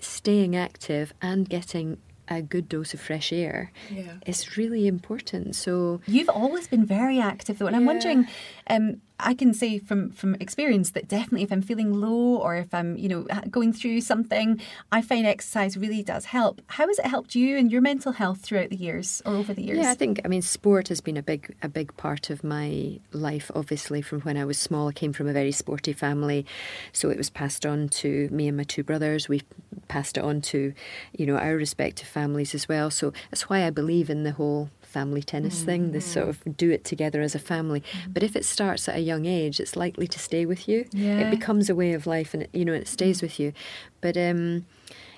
staying 0.00 0.56
active 0.56 1.12
and 1.20 1.48
getting 1.48 1.98
a 2.30 2.42
good 2.42 2.68
dose 2.68 2.94
of 2.94 3.00
fresh 3.00 3.32
air 3.32 3.72
yeah. 3.90 4.14
is 4.26 4.56
really 4.56 4.86
important. 4.86 5.56
So 5.56 6.00
you've 6.06 6.28
always 6.28 6.68
been 6.68 6.84
very 6.84 7.20
active, 7.20 7.58
though, 7.58 7.66
and 7.66 7.74
yeah. 7.74 7.80
I'm 7.80 7.86
wondering. 7.86 8.28
Um, 8.68 9.00
I 9.20 9.34
can 9.34 9.52
say 9.52 9.78
from 9.78 10.10
from 10.10 10.36
experience 10.36 10.90
that 10.92 11.08
definitely 11.08 11.42
if 11.42 11.52
I'm 11.52 11.62
feeling 11.62 11.92
low 11.92 12.36
or 12.36 12.56
if 12.56 12.72
I'm 12.72 12.96
you 12.96 13.08
know 13.08 13.22
going 13.50 13.72
through 13.72 14.00
something, 14.00 14.60
I 14.92 15.02
find 15.02 15.26
exercise 15.26 15.76
really 15.76 16.02
does 16.02 16.26
help. 16.26 16.62
How 16.68 16.86
has 16.86 16.98
it 16.98 17.06
helped 17.06 17.34
you 17.34 17.56
and 17.56 17.70
your 17.70 17.80
mental 17.80 18.12
health 18.12 18.40
throughout 18.40 18.70
the 18.70 18.76
years 18.76 19.22
or 19.26 19.34
over 19.34 19.52
the 19.52 19.62
years? 19.62 19.78
Yeah, 19.78 19.90
I 19.90 19.94
think 19.94 20.20
I 20.24 20.28
mean 20.28 20.42
sport 20.42 20.88
has 20.88 21.00
been 21.00 21.16
a 21.16 21.22
big 21.22 21.54
a 21.62 21.68
big 21.68 21.96
part 21.96 22.30
of 22.30 22.44
my 22.44 23.00
life. 23.12 23.50
Obviously, 23.54 24.02
from 24.02 24.20
when 24.20 24.36
I 24.36 24.44
was 24.44 24.58
small, 24.58 24.88
I 24.88 24.92
came 24.92 25.12
from 25.12 25.28
a 25.28 25.32
very 25.32 25.52
sporty 25.52 25.92
family, 25.92 26.46
so 26.92 27.10
it 27.10 27.18
was 27.18 27.30
passed 27.30 27.66
on 27.66 27.88
to 27.88 28.28
me 28.30 28.46
and 28.46 28.56
my 28.56 28.64
two 28.64 28.84
brothers. 28.84 29.28
We 29.28 29.42
passed 29.88 30.16
it 30.16 30.24
on 30.24 30.40
to 30.42 30.72
you 31.16 31.26
know 31.26 31.36
our 31.36 31.56
respective 31.56 32.08
families 32.08 32.54
as 32.54 32.68
well. 32.68 32.90
So 32.90 33.12
that's 33.30 33.48
why 33.48 33.66
I 33.66 33.70
believe 33.70 34.10
in 34.10 34.22
the 34.22 34.32
whole 34.32 34.70
family 34.88 35.22
tennis 35.22 35.62
mm. 35.62 35.66
thing, 35.66 35.92
this 35.92 36.06
sort 36.06 36.28
of 36.28 36.56
do 36.56 36.70
it 36.70 36.84
together 36.84 37.20
as 37.20 37.34
a 37.34 37.38
family. 37.38 37.80
Mm. 37.80 38.14
But 38.14 38.22
if 38.22 38.34
it 38.34 38.44
starts 38.44 38.88
at 38.88 38.96
a 38.96 39.00
young 39.00 39.26
age, 39.26 39.60
it's 39.60 39.76
likely 39.76 40.06
to 40.08 40.18
stay 40.18 40.46
with 40.46 40.68
you. 40.68 40.86
Yeah. 40.92 41.18
It 41.18 41.30
becomes 41.30 41.68
a 41.68 41.74
way 41.74 41.92
of 41.92 42.06
life, 42.06 42.34
and 42.34 42.48
you 42.52 42.64
know 42.64 42.72
it 42.72 42.88
stays 42.88 43.22
with 43.22 43.38
you. 43.38 43.52
But 44.00 44.16
um, 44.16 44.66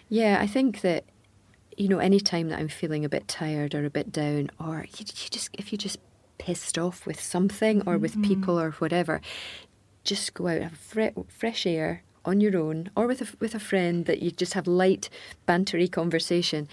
yeah, 0.08 0.38
I 0.40 0.46
think 0.46 0.80
that 0.82 1.04
you 1.76 1.88
know 1.88 1.98
any 1.98 2.20
time 2.20 2.48
that 2.48 2.58
I'm 2.58 2.68
feeling 2.68 3.04
a 3.04 3.08
bit 3.08 3.28
tired 3.28 3.74
or 3.74 3.84
a 3.84 3.90
bit 3.90 4.12
down, 4.12 4.50
or 4.58 4.86
you, 4.98 5.04
you 5.06 5.28
just 5.30 5.50
if 5.54 5.72
you 5.72 5.78
just 5.78 5.98
pissed 6.38 6.78
off 6.78 7.06
with 7.06 7.20
something 7.20 7.82
or 7.86 7.98
with 7.98 8.12
mm-hmm. 8.12 8.22
people 8.22 8.58
or 8.58 8.72
whatever, 8.72 9.20
just 10.04 10.34
go 10.34 10.48
out 10.48 10.62
have 10.62 10.78
fre- 10.78 11.20
fresh 11.28 11.66
air 11.66 12.02
on 12.24 12.40
your 12.40 12.56
own 12.56 12.90
or 12.96 13.06
with 13.06 13.22
a, 13.22 13.26
with 13.38 13.54
a 13.54 13.60
friend 13.60 14.04
that 14.06 14.20
you 14.20 14.30
just 14.30 14.54
have 14.54 14.66
light 14.66 15.08
bantery 15.48 15.90
conversation 15.90 16.68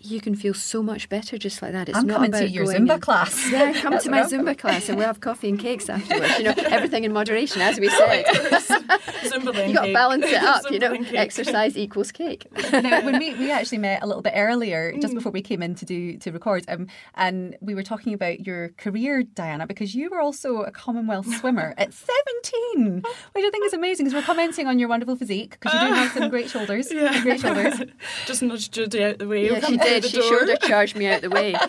you 0.00 0.20
can 0.20 0.34
feel 0.34 0.54
so 0.54 0.82
much 0.82 1.08
better 1.08 1.38
just 1.38 1.60
like 1.62 1.72
that. 1.72 1.88
It's 1.88 1.98
I'm 1.98 2.06
not 2.06 2.16
coming 2.16 2.30
about 2.30 2.40
to 2.40 2.48
your 2.48 2.66
Zumba 2.66 2.94
and, 2.94 3.02
class. 3.02 3.50
Yeah, 3.58 3.72
come 3.72 3.98
to 3.98 4.10
my 4.10 4.22
Zumba 4.22 4.56
class 4.56 4.88
and 4.88 4.98
we'll 4.98 5.06
have 5.06 5.20
coffee 5.20 5.48
and 5.48 5.58
cakes 5.58 5.88
afterwards. 5.88 6.38
You 6.38 6.44
know, 6.44 6.54
everything 6.66 7.04
in 7.04 7.12
moderation, 7.12 7.60
as 7.60 7.80
we 7.80 7.88
said. 7.88 8.24
Zumba 8.26 9.68
you 9.68 9.74
got 9.74 9.86
to 9.86 9.92
balance 9.92 10.26
it 10.26 10.42
up. 10.42 10.70
you 10.70 10.78
know, 10.78 10.92
exercise 11.14 11.76
equals 11.76 12.12
cake. 12.12 12.46
now, 12.72 13.04
when 13.04 13.18
we, 13.18 13.34
we 13.34 13.50
actually 13.50 13.78
met 13.78 14.02
a 14.02 14.06
little 14.06 14.22
bit 14.22 14.34
earlier, 14.36 14.92
just 14.98 15.12
mm. 15.12 15.16
before 15.16 15.32
we 15.32 15.42
came 15.42 15.62
in 15.62 15.74
to 15.76 15.84
do 15.84 16.16
to 16.18 16.30
record, 16.30 16.64
um, 16.68 16.86
and 17.14 17.56
we 17.60 17.74
were 17.74 17.82
talking 17.82 18.14
about 18.14 18.46
your 18.46 18.70
career, 18.70 19.22
Diana, 19.22 19.66
because 19.66 19.94
you 19.94 20.10
were 20.10 20.20
also 20.20 20.62
a 20.62 20.70
Commonwealth 20.70 21.26
swimmer 21.36 21.74
at 21.76 21.92
17, 21.92 23.02
which 23.32 23.44
I 23.44 23.50
think 23.50 23.66
is 23.66 23.72
amazing. 23.72 24.06
Because 24.06 24.14
we're 24.14 24.26
commenting 24.26 24.66
on 24.66 24.78
your 24.78 24.88
wonderful 24.88 25.16
physique 25.16 25.58
because 25.60 25.74
you 25.74 25.88
do 25.88 25.94
have 25.94 26.12
some 26.12 26.30
great 26.30 26.48
shoulders. 26.48 26.92
Yeah. 26.92 27.22
great 27.22 27.40
shoulders. 27.40 27.80
just 28.26 28.42
nudged 28.42 28.72
Judy 28.72 29.04
out 29.04 29.18
the 29.18 29.26
way. 29.26 29.46
Yeah, 29.46 29.60
did. 29.88 30.04
She 30.04 30.22
shoulder 30.22 30.56
charged 30.62 30.96
me 30.96 31.06
out 31.06 31.22
the 31.22 31.30
way. 31.30 31.54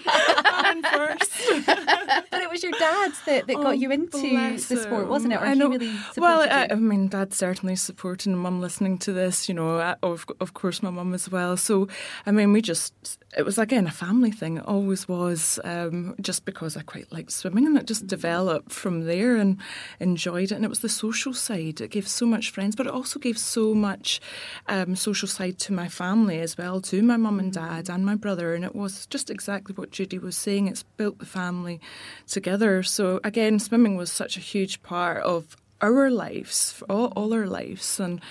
first. 0.84 1.66
but 1.66 2.42
it 2.42 2.50
was 2.50 2.64
your 2.64 2.72
dad 2.74 3.12
that, 3.26 3.48
that 3.48 3.56
oh, 3.56 3.64
got 3.64 3.80
you 3.80 3.92
into 3.92 4.18
the 4.18 4.58
sport, 4.60 5.08
wasn't 5.08 5.34
it? 5.34 5.38
Or 5.38 5.46
I 5.46 5.54
know. 5.54 5.70
Really 5.70 5.96
well, 6.18 6.42
I, 6.42 6.68
I, 6.72 6.76
mean, 6.76 7.08
dad 7.08 7.34
certainly 7.34 7.76
supporting 7.76 8.36
mum 8.36 8.62
listening 8.62 8.98
to 9.00 9.14
this, 9.14 9.48
you 9.48 9.56
know, 9.56 9.78
uh, 9.78 9.96
of, 10.04 10.26
of 10.40 10.54
course 10.54 10.82
my 10.84 10.90
mum 10.90 11.14
as 11.14 11.30
well. 11.30 11.58
So, 11.58 11.88
I 12.26 12.32
mean, 12.32 12.52
we 12.52 12.62
just, 12.62 12.94
it 13.38 13.44
was 13.44 13.58
again 13.60 13.86
a 13.86 13.92
family 13.92 14.32
thing. 14.32 14.58
It 14.58 14.66
always 14.66 15.08
was, 15.08 15.60
um, 15.64 16.16
just 16.20 16.46
because 16.46 16.76
I 16.76 16.82
quite 16.82 17.12
liked 17.12 17.32
swimming 17.32 17.68
and 17.68 17.78
it 17.78 17.86
just 17.86 18.08
developed 18.08 18.72
from 18.72 19.06
there 19.06 19.36
and 19.36 19.58
enjoyed 20.00 20.52
it. 20.52 20.56
And 20.56 20.66
it 20.66 20.70
was 20.70 20.80
the 20.80 20.90
social 20.90 21.34
side. 21.34 21.80
It 21.80 21.92
gave 21.92 22.08
so 22.08 22.26
much 22.26 22.50
friends, 22.50 22.76
but 22.76 22.88
it 22.88 22.94
also 22.94 23.20
gave 23.20 23.38
so 23.38 23.76
much 23.76 24.20
um, 24.68 24.96
social 24.96 25.28
side 25.28 25.60
to 25.60 25.74
my 25.74 25.88
family 25.88 26.40
as 26.40 26.58
well, 26.58 26.82
to 26.82 27.04
my 27.04 27.18
mum 27.18 27.40
and 27.40 27.54
dad 27.54 27.90
and 27.90 28.06
my 28.06 28.16
brother. 28.16 28.56
And 28.56 28.66
it 28.66 28.76
was 28.76 29.06
just 29.06 29.30
exactly 29.30 29.76
what 29.76 29.92
Judy 29.92 30.18
was 30.18 30.36
saying. 30.36 30.68
It's 30.68 30.84
built 30.84 31.20
the 31.20 31.26
family 31.26 31.80
together. 32.28 32.82
So 32.82 33.20
again, 33.24 33.60
swimming 33.60 33.96
was 33.96 34.12
such 34.12 34.38
a 34.38 34.42
huge 34.42 34.82
part 34.82 35.22
of 35.24 35.56
our 35.82 36.10
lives, 36.10 36.82
all, 36.90 37.14
all 37.16 37.34
our 37.34 37.48
lives, 37.48 38.00
and 38.00 38.22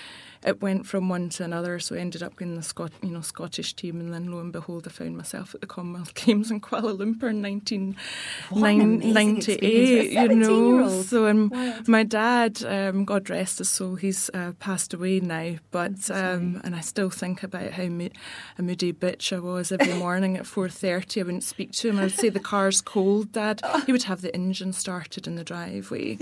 it 0.43 0.61
went 0.61 0.85
from 0.87 1.09
one 1.09 1.29
to 1.29 1.43
another. 1.43 1.79
So 1.79 1.95
I 1.95 1.99
ended 1.99 2.23
up 2.23 2.41
in 2.41 2.55
the 2.55 2.63
Scot- 2.63 2.91
you 3.01 3.09
know 3.09 3.21
Scottish 3.21 3.73
team, 3.73 3.99
and 3.99 4.13
then 4.13 4.31
lo 4.31 4.39
and 4.39 4.53
behold, 4.53 4.87
I 4.87 4.91
found 4.91 5.17
myself 5.17 5.53
at 5.53 5.61
the 5.61 5.67
Commonwealth 5.67 6.13
Games 6.15 6.49
in 6.51 6.61
Kuala 6.61 6.95
Lumpur 6.97 7.29
in 7.29 7.41
1998. 7.41 10.11
You 10.11 10.35
know, 10.35 11.01
so 11.01 11.25
and 11.25 11.87
my 11.87 12.03
dad, 12.03 12.63
um, 12.63 13.05
God 13.05 13.29
rest 13.29 13.59
his 13.59 13.69
soul, 13.69 13.95
he's 13.95 14.29
uh, 14.33 14.53
passed 14.59 14.93
away 14.93 15.19
now, 15.19 15.55
but 15.71 16.09
um, 16.11 16.61
and 16.63 16.75
I 16.75 16.81
still 16.81 17.09
think 17.09 17.43
about 17.43 17.71
how 17.71 17.85
mo- 17.87 18.09
a 18.57 18.61
moody 18.61 18.93
bitch 18.93 19.35
I 19.35 19.39
was 19.39 19.71
every 19.71 19.93
morning 19.95 20.37
at 20.37 20.43
4:30. 20.45 21.21
I 21.21 21.23
wouldn't 21.23 21.43
speak 21.43 21.71
to 21.73 21.89
him. 21.89 21.99
I 21.99 22.03
would 22.03 22.11
say 22.13 22.29
the 22.29 22.39
car's 22.39 22.81
cold, 22.81 23.31
Dad. 23.31 23.61
He 23.85 23.91
would 23.91 24.03
have 24.03 24.21
the 24.21 24.33
engine 24.35 24.73
started 24.73 25.25
in 25.25 25.35
the 25.35 25.43
driveway 25.43 26.17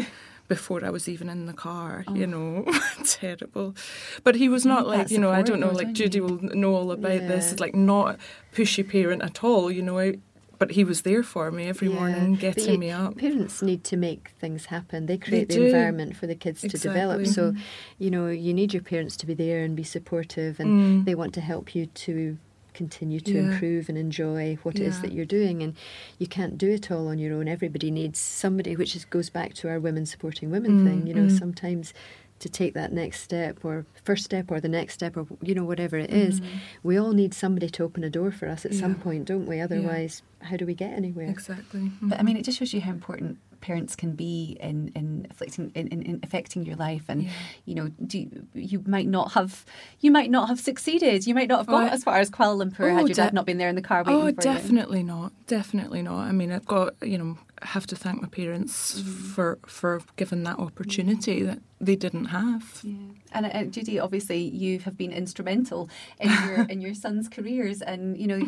before 0.47 0.83
I 0.83 0.89
was 0.89 1.09
even 1.09 1.29
in 1.29 1.45
the 1.45 1.53
car, 1.53 2.03
oh. 2.07 2.15
you 2.15 2.27
know, 2.27 2.65
terrible. 3.03 3.75
But 4.23 4.35
he 4.35 4.49
was 4.49 4.65
not 4.65 4.87
like, 4.87 5.11
you 5.11 5.17
know, 5.17 5.31
I 5.31 5.41
don't 5.41 5.59
know, 5.59 5.71
like 5.71 5.93
Judy 5.93 6.21
will 6.21 6.41
know 6.41 6.75
all 6.75 6.91
about 6.91 7.21
yeah. 7.21 7.27
this. 7.27 7.51
It's 7.51 7.59
like 7.59 7.75
not 7.75 8.17
pushy 8.53 8.87
parent 8.87 9.21
at 9.21 9.43
all, 9.43 9.71
you 9.71 9.81
know. 9.81 9.99
I, 9.99 10.17
but 10.59 10.71
he 10.71 10.83
was 10.83 11.03
there 11.03 11.21
for 11.21 11.51
me 11.51 11.67
every 11.67 11.87
yeah. 11.89 11.95
morning, 11.95 12.35
getting 12.35 12.73
you, 12.73 12.79
me 12.79 12.89
up. 12.89 13.17
Parents 13.17 13.61
need 13.61 13.83
to 13.85 13.97
make 13.97 14.29
things 14.39 14.65
happen. 14.65 15.05
They 15.05 15.17
create 15.17 15.49
they 15.49 15.57
the 15.57 15.65
environment 15.67 16.15
for 16.15 16.25
the 16.25 16.35
kids 16.35 16.63
exactly. 16.63 16.79
to 16.79 16.87
develop. 16.87 17.27
So, 17.27 17.53
you 17.99 18.09
know, 18.09 18.27
you 18.27 18.53
need 18.53 18.73
your 18.73 18.81
parents 18.81 19.17
to 19.17 19.25
be 19.25 19.33
there 19.33 19.63
and 19.63 19.75
be 19.75 19.83
supportive, 19.83 20.59
and 20.59 20.69
mm. 21.03 21.05
they 21.05 21.13
want 21.13 21.33
to 21.35 21.41
help 21.41 21.75
you 21.75 21.85
to 21.85 22.37
continue 22.77 23.19
to 23.19 23.33
yeah. 23.33 23.41
improve 23.41 23.89
and 23.89 23.97
enjoy 23.97 24.57
what 24.61 24.77
yeah. 24.77 24.85
it 24.85 24.87
is 24.87 25.01
that 25.01 25.11
you're 25.11 25.25
doing. 25.25 25.63
And 25.63 25.75
you 26.19 26.27
can't 26.27 26.57
do 26.57 26.69
it 26.69 26.91
all 26.91 27.07
on 27.07 27.17
your 27.17 27.33
own. 27.33 27.47
Everybody 27.47 27.89
needs 27.89 28.19
somebody, 28.19 28.75
which 28.75 28.95
is, 28.95 29.03
goes 29.03 29.29
back 29.29 29.53
to 29.55 29.69
our 29.69 29.79
women 29.79 30.05
supporting 30.05 30.51
women 30.51 30.79
mm, 30.79 30.85
thing. 30.87 31.07
You 31.07 31.15
know, 31.15 31.27
mm. 31.27 31.37
sometimes 31.37 31.93
to 32.39 32.49
take 32.49 32.75
that 32.75 32.93
next 32.93 33.21
step 33.21 33.65
or 33.65 33.85
first 34.03 34.23
step 34.23 34.51
or 34.51 34.59
the 34.59 34.69
next 34.69 34.93
step 34.93 35.17
or 35.17 35.25
you 35.41 35.55
know 35.55 35.63
whatever 35.63 35.97
it 35.97 36.11
is, 36.11 36.39
mm. 36.39 36.47
we 36.83 36.95
all 36.95 37.11
need 37.11 37.33
somebody 37.33 37.67
to 37.67 37.83
open 37.83 38.03
a 38.03 38.11
door 38.11 38.31
for 38.31 38.47
us 38.47 38.63
at 38.63 38.73
yeah. 38.73 38.79
some 38.79 38.93
point 38.93 39.25
don't 39.25 39.47
we 39.47 39.59
otherwise 39.59 40.21
how 40.43 40.55
do 40.55 40.63
we 40.63 40.75
get 40.75 40.93
anywhere 40.93 41.27
exactly 41.27 41.79
mm-hmm. 41.79 42.09
but 42.09 42.19
i 42.19 42.21
mean 42.21 42.37
it 42.37 42.45
just 42.45 42.59
shows 42.59 42.73
you 42.75 42.81
how 42.81 42.91
important 42.91 43.39
parents 43.61 43.95
can 43.95 44.13
be 44.13 44.57
in 44.59 44.91
in 44.95 45.27
afflicting 45.29 45.71
in, 45.75 45.87
in, 45.87 46.01
in 46.01 46.19
affecting 46.23 46.65
your 46.65 46.75
life 46.75 47.05
and 47.07 47.23
yeah. 47.23 47.29
you 47.65 47.75
know 47.75 47.89
do 48.05 48.27
you, 48.53 48.83
might 48.85 49.07
not 49.07 49.33
have 49.33 49.65
you 49.99 50.11
might 50.11 50.29
not 50.29 50.47
have 50.47 50.59
succeeded 50.59 51.25
you 51.25 51.33
might 51.33 51.47
not 51.47 51.59
have 51.59 51.67
got 51.67 51.83
oh, 51.83 51.87
as 51.87 52.03
far 52.03 52.17
as 52.17 52.29
Kuala 52.29 52.63
Lumpur 52.63 52.91
oh, 52.91 52.95
had 52.95 52.99
your 52.99 53.07
de- 53.07 53.13
dad 53.15 53.33
not 53.33 53.45
been 53.45 53.57
there 53.57 53.69
in 53.69 53.75
the 53.75 53.81
car 53.81 54.03
waiting 54.03 54.21
oh 54.21 54.31
definitely 54.31 54.99
you. 54.99 55.05
not 55.05 55.31
definitely 55.47 56.01
not 56.01 56.19
I 56.19 56.31
mean 56.31 56.51
I've 56.51 56.65
got 56.65 56.93
you 57.01 57.17
know 57.17 57.37
have 57.61 57.87
to 57.87 57.95
thank 57.95 58.21
my 58.21 58.27
parents 58.27 59.01
for 59.01 59.59
for 59.65 60.01
giving 60.15 60.43
that 60.43 60.59
opportunity 60.59 61.43
that 61.43 61.59
they 61.79 61.95
didn't 61.95 62.25
have. 62.25 62.81
Yeah. 62.83 62.93
And 63.31 63.45
uh, 63.45 63.63
Judy, 63.65 63.99
obviously, 63.99 64.39
you 64.39 64.79
have 64.79 64.97
been 64.97 65.11
instrumental 65.11 65.89
in 66.19 66.29
your 66.29 66.65
in 66.69 66.81
your 66.81 66.93
sons' 66.93 67.29
careers, 67.29 67.81
and 67.81 68.17
you 68.17 68.27
know 68.27 68.41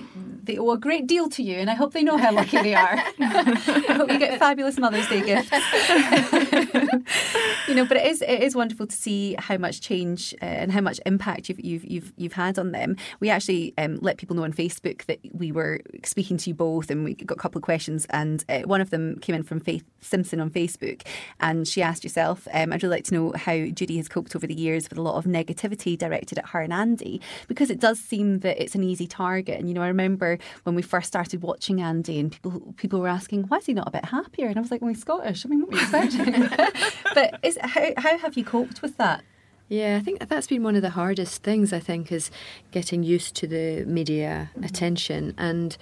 they 0.43 0.57
owe 0.57 0.71
a 0.71 0.77
great 0.77 1.07
deal 1.07 1.29
to 1.29 1.43
you. 1.43 1.57
And 1.57 1.69
I 1.69 1.75
hope 1.75 1.93
they 1.93 2.03
know 2.03 2.17
how 2.17 2.31
lucky 2.31 2.61
they 2.61 2.73
are. 2.73 2.95
I 3.19 3.93
hope 3.97 4.11
you 4.11 4.19
get 4.19 4.39
fabulous 4.39 4.77
Mother's 4.77 5.07
Day 5.07 5.21
gifts. 5.21 5.49
you 7.67 7.75
know, 7.75 7.85
but 7.85 7.97
it 7.97 8.05
is 8.05 8.21
it 8.21 8.41
is 8.41 8.55
wonderful 8.55 8.87
to 8.87 8.95
see 8.95 9.35
how 9.37 9.57
much 9.57 9.81
change 9.81 10.33
uh, 10.41 10.45
and 10.45 10.71
how 10.71 10.81
much 10.81 10.99
impact 11.05 11.49
you've 11.49 11.59
you've 11.59 11.85
you've, 11.85 12.13
you've 12.17 12.33
had 12.33 12.57
on 12.57 12.71
them. 12.71 12.95
We 13.19 13.29
actually 13.29 13.73
um, 13.77 13.97
let 14.01 14.17
people 14.17 14.35
know 14.35 14.43
on 14.43 14.53
Facebook 14.53 15.05
that 15.05 15.19
we 15.33 15.51
were 15.51 15.81
speaking 16.03 16.37
to 16.37 16.49
you 16.49 16.53
both, 16.53 16.89
and 16.89 17.03
we 17.03 17.13
got 17.13 17.37
a 17.37 17.41
couple 17.41 17.59
of 17.59 17.63
questions, 17.63 18.05
and 18.09 18.43
uh, 18.49 18.61
one 18.61 18.81
of 18.81 18.89
them 18.89 19.19
came 19.19 19.35
in 19.35 19.43
from 19.43 19.59
Faith 19.59 19.83
Simpson 20.01 20.39
on 20.39 20.49
Facebook, 20.49 21.05
and 21.39 21.67
she 21.67 21.81
asked 21.81 22.03
yourself, 22.03 22.47
um, 22.53 22.73
"I'd 22.73 22.83
really 22.83 22.97
like 22.97 23.05
to 23.05 23.13
know 23.13 23.33
how 23.35 23.65
Judy 23.67 23.97
has 23.97 24.07
coped 24.07 24.35
over 24.35 24.47
the 24.47 24.53
years 24.53 24.89
with 24.89 24.97
a 24.97 25.01
lot 25.01 25.15
of 25.15 25.25
negativity 25.25 25.97
directed 25.97 26.37
at 26.37 26.49
her 26.49 26.61
and 26.61 26.73
Andy, 26.73 27.21
because 27.47 27.69
it 27.69 27.79
does 27.79 27.99
seem 27.99 28.39
that 28.39 28.61
it's 28.61 28.75
an 28.75 28.83
easy 28.83 29.07
target." 29.07 29.59
And 29.59 29.67
you 29.67 29.73
know, 29.73 29.81
I 29.81 29.87
remember 29.87 30.37
when 30.63 30.75
we 30.75 30.81
first 30.81 31.07
started 31.07 31.41
watching 31.41 31.81
Andy, 31.81 32.19
and 32.19 32.31
people 32.31 32.73
people 32.77 32.99
were 32.99 33.07
asking, 33.07 33.43
"Why 33.43 33.57
is 33.57 33.65
he 33.65 33.73
not 33.73 33.87
a 33.87 33.91
bit 33.91 34.05
happier?" 34.05 34.47
And 34.47 34.57
I 34.57 34.61
was 34.61 34.71
like, 34.71 34.81
"Well, 34.81 34.89
he's 34.89 35.01
Scottish. 35.01 35.45
I 35.45 35.49
mean, 35.49 35.61
what 35.61 35.71
were 35.71 35.77
you 35.77 35.81
expecting?" 35.81 36.49
but 37.13 37.39
is, 37.43 37.57
how 37.61 37.93
how 37.97 38.17
have 38.17 38.37
you 38.37 38.43
coped 38.43 38.81
with 38.81 38.97
that? 38.97 39.23
Yeah, 39.69 39.97
I 39.97 40.03
think 40.03 40.27
that's 40.27 40.47
been 40.47 40.63
one 40.63 40.75
of 40.75 40.81
the 40.81 40.89
hardest 40.89 41.43
things, 41.43 41.71
I 41.71 41.79
think, 41.79 42.11
is 42.11 42.31
getting 42.71 43.03
used 43.03 43.35
to 43.35 43.47
the 43.47 43.85
media 43.85 44.49
mm-hmm. 44.53 44.63
attention. 44.65 45.35
And, 45.37 45.77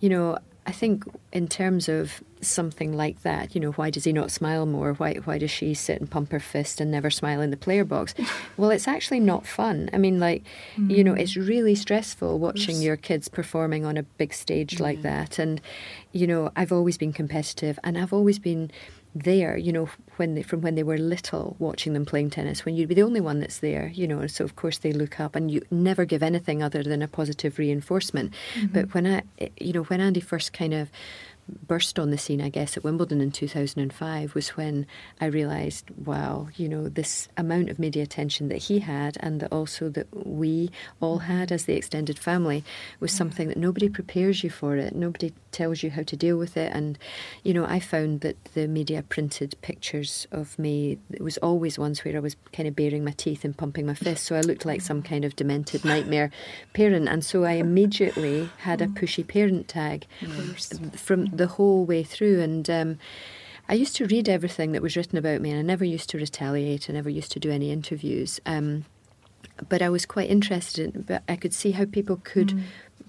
you 0.00 0.08
know, 0.08 0.38
I 0.66 0.72
think 0.72 1.04
in 1.32 1.46
terms 1.46 1.86
of 1.88 2.24
something 2.40 2.96
like 2.96 3.22
that, 3.22 3.54
you 3.54 3.60
know, 3.60 3.72
why 3.72 3.90
does 3.90 4.04
he 4.04 4.12
not 4.12 4.30
smile 4.30 4.64
more? 4.66 4.94
Why 4.94 5.14
why 5.24 5.38
does 5.38 5.50
she 5.50 5.74
sit 5.74 6.00
and 6.00 6.10
pump 6.10 6.32
her 6.32 6.40
fist 6.40 6.80
and 6.80 6.90
never 6.90 7.10
smile 7.10 7.40
in 7.40 7.50
the 7.50 7.56
player 7.56 7.84
box? 7.84 8.14
well, 8.56 8.70
it's 8.70 8.88
actually 8.88 9.20
not 9.20 9.46
fun. 9.46 9.90
I 9.92 9.98
mean, 9.98 10.18
like, 10.18 10.42
mm. 10.76 10.90
you 10.90 11.04
know, 11.04 11.12
it's 11.12 11.34
mm. 11.34 11.46
really 11.46 11.74
stressful 11.74 12.38
watching 12.38 12.80
your 12.80 12.96
kids 12.96 13.28
performing 13.28 13.84
on 13.84 13.96
a 13.96 14.02
big 14.02 14.32
stage 14.32 14.80
like 14.80 15.02
that. 15.02 15.38
And, 15.38 15.60
you 16.12 16.26
know, 16.26 16.50
I've 16.56 16.72
always 16.72 16.98
been 16.98 17.12
competitive 17.12 17.78
and 17.84 17.96
I've 17.96 18.12
always 18.12 18.38
been 18.38 18.70
there, 19.22 19.56
you 19.56 19.72
know, 19.72 19.88
when 20.16 20.34
they, 20.34 20.42
from 20.42 20.60
when 20.60 20.74
they 20.74 20.82
were 20.82 20.98
little, 20.98 21.56
watching 21.58 21.92
them 21.92 22.04
playing 22.04 22.30
tennis, 22.30 22.64
when 22.64 22.76
you'd 22.76 22.88
be 22.88 22.94
the 22.94 23.02
only 23.02 23.20
one 23.20 23.40
that's 23.40 23.58
there, 23.58 23.88
you 23.88 24.06
know, 24.06 24.26
so 24.26 24.44
of 24.44 24.56
course 24.56 24.78
they 24.78 24.92
look 24.92 25.18
up, 25.18 25.34
and 25.34 25.50
you 25.50 25.62
never 25.70 26.04
give 26.04 26.22
anything 26.22 26.62
other 26.62 26.82
than 26.82 27.02
a 27.02 27.08
positive 27.08 27.58
reinforcement. 27.58 28.32
Mm-hmm. 28.54 28.66
But 28.72 28.94
when 28.94 29.06
I, 29.06 29.22
you 29.58 29.72
know, 29.72 29.84
when 29.84 30.00
Andy 30.00 30.20
first 30.20 30.52
kind 30.52 30.74
of 30.74 30.90
burst 31.48 31.98
on 31.98 32.10
the 32.10 32.18
scene, 32.18 32.40
I 32.40 32.48
guess, 32.48 32.76
at 32.76 32.84
Wimbledon 32.84 33.20
in 33.20 33.30
2005 33.30 34.34
was 34.34 34.50
when 34.50 34.86
I 35.20 35.26
realised, 35.26 35.90
wow, 35.90 36.48
you 36.56 36.68
know, 36.68 36.88
this 36.88 37.28
amount 37.36 37.70
of 37.70 37.78
media 37.78 38.02
attention 38.02 38.48
that 38.48 38.58
he 38.58 38.80
had 38.80 39.16
and 39.20 39.40
that 39.40 39.52
also 39.52 39.88
that 39.90 40.06
we 40.26 40.70
all 41.00 41.18
had 41.18 41.52
as 41.52 41.64
the 41.64 41.74
extended 41.74 42.18
family 42.18 42.64
was 43.00 43.12
something 43.12 43.48
that 43.48 43.56
nobody 43.56 43.88
prepares 43.88 44.42
you 44.42 44.50
for 44.50 44.76
it. 44.76 44.94
Nobody 44.94 45.32
tells 45.52 45.82
you 45.82 45.90
how 45.90 46.02
to 46.02 46.16
deal 46.16 46.36
with 46.36 46.56
it. 46.56 46.72
And, 46.74 46.98
you 47.42 47.54
know, 47.54 47.64
I 47.64 47.80
found 47.80 48.20
that 48.20 48.36
the 48.54 48.66
media 48.66 49.02
printed 49.02 49.56
pictures 49.62 50.26
of 50.32 50.58
me, 50.58 50.98
it 51.10 51.22
was 51.22 51.38
always 51.38 51.78
ones 51.78 52.04
where 52.04 52.16
I 52.16 52.20
was 52.20 52.36
kind 52.52 52.68
of 52.68 52.76
baring 52.76 53.04
my 53.04 53.12
teeth 53.12 53.44
and 53.44 53.56
pumping 53.56 53.86
my 53.86 53.94
fists. 53.94 54.26
So 54.26 54.36
I 54.36 54.40
looked 54.40 54.66
like 54.66 54.80
some 54.80 55.02
kind 55.02 55.24
of 55.24 55.36
demented 55.36 55.84
nightmare 55.92 56.30
parent. 56.74 57.08
And 57.08 57.24
so 57.24 57.44
I 57.44 57.52
immediately 57.52 58.50
had 58.58 58.82
a 58.82 58.86
mm. 58.86 58.94
pushy 58.94 59.26
parent 59.26 59.68
tag 59.68 60.06
from 60.96 61.35
the 61.36 61.46
whole 61.46 61.84
way 61.84 62.02
through. 62.02 62.40
And 62.40 62.68
um, 62.68 62.98
I 63.68 63.74
used 63.74 63.96
to 63.96 64.06
read 64.06 64.28
everything 64.28 64.72
that 64.72 64.82
was 64.82 64.96
written 64.96 65.18
about 65.18 65.40
me, 65.40 65.50
and 65.50 65.58
I 65.58 65.62
never 65.62 65.84
used 65.84 66.10
to 66.10 66.18
retaliate. 66.18 66.90
I 66.90 66.92
never 66.92 67.10
used 67.10 67.32
to 67.32 67.40
do 67.40 67.50
any 67.50 67.70
interviews. 67.70 68.40
Um, 68.46 68.84
but 69.68 69.82
I 69.82 69.88
was 69.88 70.06
quite 70.06 70.30
interested 70.30 70.94
in. 70.94 71.02
But 71.02 71.22
I 71.28 71.36
could 71.36 71.54
see 71.54 71.72
how 71.72 71.84
people 71.84 72.20
could 72.22 72.48
mm 72.48 72.62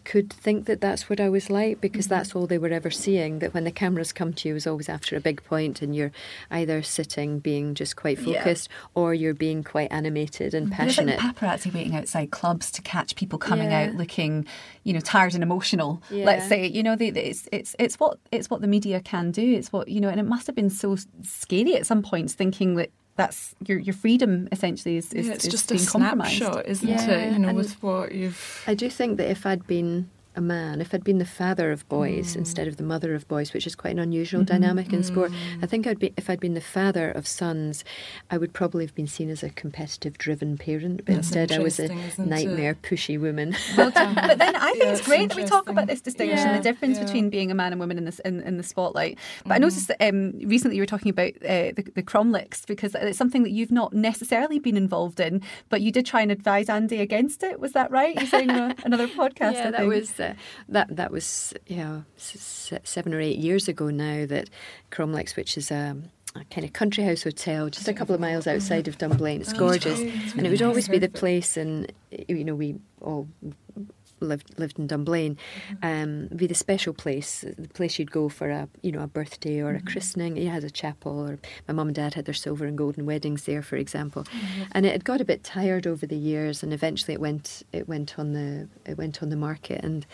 could 0.07 0.31
think 0.31 0.67
that 0.67 0.79
that's 0.79 1.09
what 1.09 1.19
I 1.19 1.27
was 1.27 1.49
like 1.49 1.81
because 1.81 2.05
mm-hmm. 2.05 2.15
that's 2.15 2.33
all 2.33 2.47
they 2.47 2.57
were 2.57 2.69
ever 2.69 2.89
seeing. 2.89 3.39
That 3.39 3.53
when 3.53 3.65
the 3.65 3.71
cameras 3.71 4.13
come 4.13 4.31
to 4.35 4.47
you 4.47 4.55
is 4.55 4.65
always 4.65 4.87
after 4.87 5.17
a 5.17 5.19
big 5.19 5.43
point 5.43 5.81
and 5.81 5.93
you're 5.93 6.13
either 6.49 6.81
sitting 6.81 7.39
being 7.39 7.75
just 7.75 7.97
quite 7.97 8.17
focused 8.17 8.69
yeah. 8.69 8.87
or 8.95 9.13
you're 9.13 9.33
being 9.33 9.65
quite 9.65 9.91
animated 9.91 10.53
and 10.53 10.71
passionate. 10.71 11.21
Like 11.21 11.35
paparazzi 11.35 11.73
waiting 11.73 11.93
outside 11.93 12.31
clubs 12.31 12.71
to 12.71 12.81
catch 12.81 13.17
people 13.17 13.37
coming 13.37 13.71
yeah. 13.71 13.81
out 13.81 13.95
looking, 13.95 14.45
you 14.85 14.93
know, 14.93 15.01
tired 15.01 15.33
and 15.33 15.43
emotional. 15.43 16.01
Yeah. 16.09 16.23
Let's 16.23 16.47
say, 16.47 16.65
you 16.65 16.83
know, 16.83 16.95
they, 16.95 17.09
it's 17.09 17.49
it's 17.51 17.75
it's 17.77 17.99
what 17.99 18.17
it's 18.31 18.49
what 18.49 18.61
the 18.61 18.67
media 18.67 19.01
can 19.01 19.31
do. 19.31 19.55
It's 19.55 19.73
what 19.73 19.89
you 19.89 19.99
know, 19.99 20.07
and 20.07 20.21
it 20.21 20.25
must 20.25 20.47
have 20.47 20.55
been 20.55 20.69
so 20.69 20.95
scary 21.21 21.75
at 21.75 21.85
some 21.85 22.01
points 22.01 22.33
thinking 22.33 22.75
that 22.75 22.91
that's 23.17 23.55
your 23.65 23.79
your 23.79 23.93
freedom 23.93 24.47
essentially 24.51 24.95
is, 24.95 25.11
is, 25.11 25.27
yeah, 25.27 25.33
it's 25.33 25.45
is 25.45 25.51
just 25.51 25.69
being 25.69 25.81
a 25.81 25.83
snapshot, 25.83 26.65
isn't 26.67 26.87
yeah. 26.87 27.09
it? 27.09 27.33
You 27.33 27.39
know, 27.39 27.49
and 27.49 27.57
with 27.57 27.81
what 27.83 28.13
you've. 28.13 28.63
I 28.67 28.75
do 28.75 28.89
think 28.89 29.17
that 29.17 29.29
if 29.29 29.45
I'd 29.45 29.67
been 29.67 30.09
a 30.37 30.41
man, 30.41 30.79
if 30.79 30.93
I'd 30.93 31.03
been 31.03 31.17
the 31.17 31.25
father 31.25 31.71
of 31.71 31.87
boys 31.89 32.33
mm. 32.33 32.37
instead 32.37 32.67
of 32.67 32.77
the 32.77 32.83
mother 32.83 33.15
of 33.15 33.27
boys, 33.27 33.53
which 33.53 33.65
is 33.65 33.75
quite 33.75 33.91
an 33.91 33.99
unusual 33.99 34.41
mm-hmm. 34.41 34.53
dynamic 34.53 34.93
in 34.93 35.01
mm. 35.01 35.05
sport, 35.05 35.31
I 35.61 35.65
think 35.65 35.87
I'd 35.87 35.99
be 35.99 36.13
if 36.15 36.29
I'd 36.29 36.39
been 36.39 36.53
the 36.53 36.61
father 36.61 37.09
of 37.11 37.27
sons, 37.27 37.83
I 38.29 38.37
would 38.37 38.53
probably 38.53 38.85
have 38.85 38.93
been 38.93 39.07
seen 39.07 39.29
as 39.29 39.41
a 39.41 39.49
competitive, 39.49 40.17
driven 40.17 40.57
parent. 40.57 40.97
But 41.05 41.15
That's 41.15 41.27
instead, 41.27 41.51
I 41.51 41.59
was 41.59 41.79
a 41.79 41.87
nightmare, 42.21 42.71
it? 42.71 42.83
pushy 42.83 43.19
woman. 43.19 43.55
Well 43.75 43.91
but 43.95 44.37
then 44.37 44.55
I 44.55 44.71
think 44.73 44.83
yeah, 44.83 44.91
it's 44.91 45.05
great 45.05 45.29
that 45.29 45.35
we 45.35 45.43
talk 45.43 45.67
about 45.67 45.87
this 45.87 46.01
distinction, 46.01 46.37
yeah, 46.37 46.57
the 46.57 46.63
difference 46.63 46.97
yeah. 46.97 47.05
between 47.05 47.29
being 47.29 47.49
a 47.49 47.55
man 47.55 47.73
and 47.73 47.79
woman 47.79 47.97
in 47.97 48.05
this 48.05 48.19
in, 48.19 48.41
in 48.41 48.57
the 48.57 48.63
spotlight. 48.63 49.17
But 49.43 49.53
mm. 49.53 49.55
I 49.55 49.57
noticed 49.57 49.87
that 49.87 50.07
um, 50.07 50.33
recently 50.43 50.77
you 50.77 50.83
were 50.83 50.87
talking 50.87 51.09
about 51.09 51.31
uh, 51.37 51.73
the, 51.75 51.91
the 51.95 52.03
Cromlix 52.03 52.65
because 52.65 52.93
it's 52.93 53.17
something 53.17 53.41
that 53.41 53.51
you've 53.51 53.71
not 53.71 53.93
necessarily 53.93 54.59
been 54.59 54.77
involved 54.77 55.19
in, 55.19 55.41
but 55.69 55.81
you 55.81 55.91
did 55.91 56.05
try 56.05 56.21
and 56.21 56.31
advise 56.31 56.69
Andy 56.69 56.99
against 56.99 57.41
it. 57.41 57.59
Was 57.59 57.71
that 57.71 57.89
right? 57.89 58.15
You're 58.15 58.27
saying 58.27 58.51
another 58.51 59.07
podcast. 59.19 59.53
Yeah, 59.53 59.71
that 59.71 59.87
was 59.87 60.19
uh, 60.19 60.26
that 60.69 60.95
that 60.95 61.11
was 61.11 61.53
you 61.67 61.77
know 61.77 62.03
seven 62.17 63.13
or 63.13 63.19
eight 63.19 63.37
years 63.37 63.67
ago 63.67 63.89
now 63.89 64.25
that 64.25 64.49
Cromlix, 64.91 65.35
which 65.35 65.57
is 65.57 65.71
a, 65.71 65.95
a 66.35 66.43
kind 66.45 66.65
of 66.65 66.73
country 66.73 67.03
house 67.03 67.23
hotel 67.23 67.69
just 67.69 67.87
a 67.87 67.93
couple 67.93 68.15
of 68.15 68.21
miles 68.21 68.47
outside 68.47 68.87
of 68.87 68.97
Dunblane. 68.97 69.41
It's 69.41 69.53
oh, 69.53 69.59
gorgeous, 69.59 69.99
and 69.99 70.45
it 70.45 70.49
would 70.49 70.61
always 70.61 70.87
be 70.87 70.99
the 70.99 71.09
place, 71.09 71.57
and 71.57 71.91
you 72.27 72.43
know 72.43 72.55
we 72.55 72.75
all 73.01 73.27
lived 74.19 74.57
lived 74.57 74.79
in 74.79 74.87
Dunblane, 74.87 75.37
mm-hmm. 75.69 75.85
um, 75.85 76.27
be 76.35 76.47
the 76.47 76.55
special 76.55 76.93
place, 76.93 77.41
the 77.57 77.67
place 77.69 77.99
you'd 77.99 78.11
go 78.11 78.29
for 78.29 78.49
a 78.49 78.67
you 78.81 78.91
know 78.91 79.01
a 79.01 79.07
birthday 79.07 79.59
or 79.59 79.73
mm-hmm. 79.73 79.87
a 79.87 79.91
christening. 79.91 80.37
It 80.37 80.47
had 80.47 80.63
a 80.63 80.69
chapel, 80.69 81.19
or 81.19 81.39
my 81.67 81.73
mum 81.73 81.87
and 81.87 81.95
dad 81.95 82.13
had 82.13 82.25
their 82.25 82.33
silver 82.33 82.65
and 82.65 82.77
golden 82.77 83.05
weddings 83.05 83.43
there, 83.43 83.61
for 83.61 83.75
example. 83.75 84.23
Mm-hmm. 84.23 84.63
And 84.71 84.85
it 84.85 84.91
had 84.91 85.05
got 85.05 85.21
a 85.21 85.25
bit 85.25 85.43
tired 85.43 85.87
over 85.87 86.05
the 86.05 86.17
years, 86.17 86.63
and 86.63 86.73
eventually 86.73 87.13
it 87.13 87.21
went 87.21 87.63
it 87.71 87.87
went 87.87 88.17
on 88.17 88.33
the 88.33 88.67
it 88.85 88.97
went 88.97 89.21
on 89.21 89.29
the 89.29 89.35
market. 89.35 89.83
And 89.83 90.05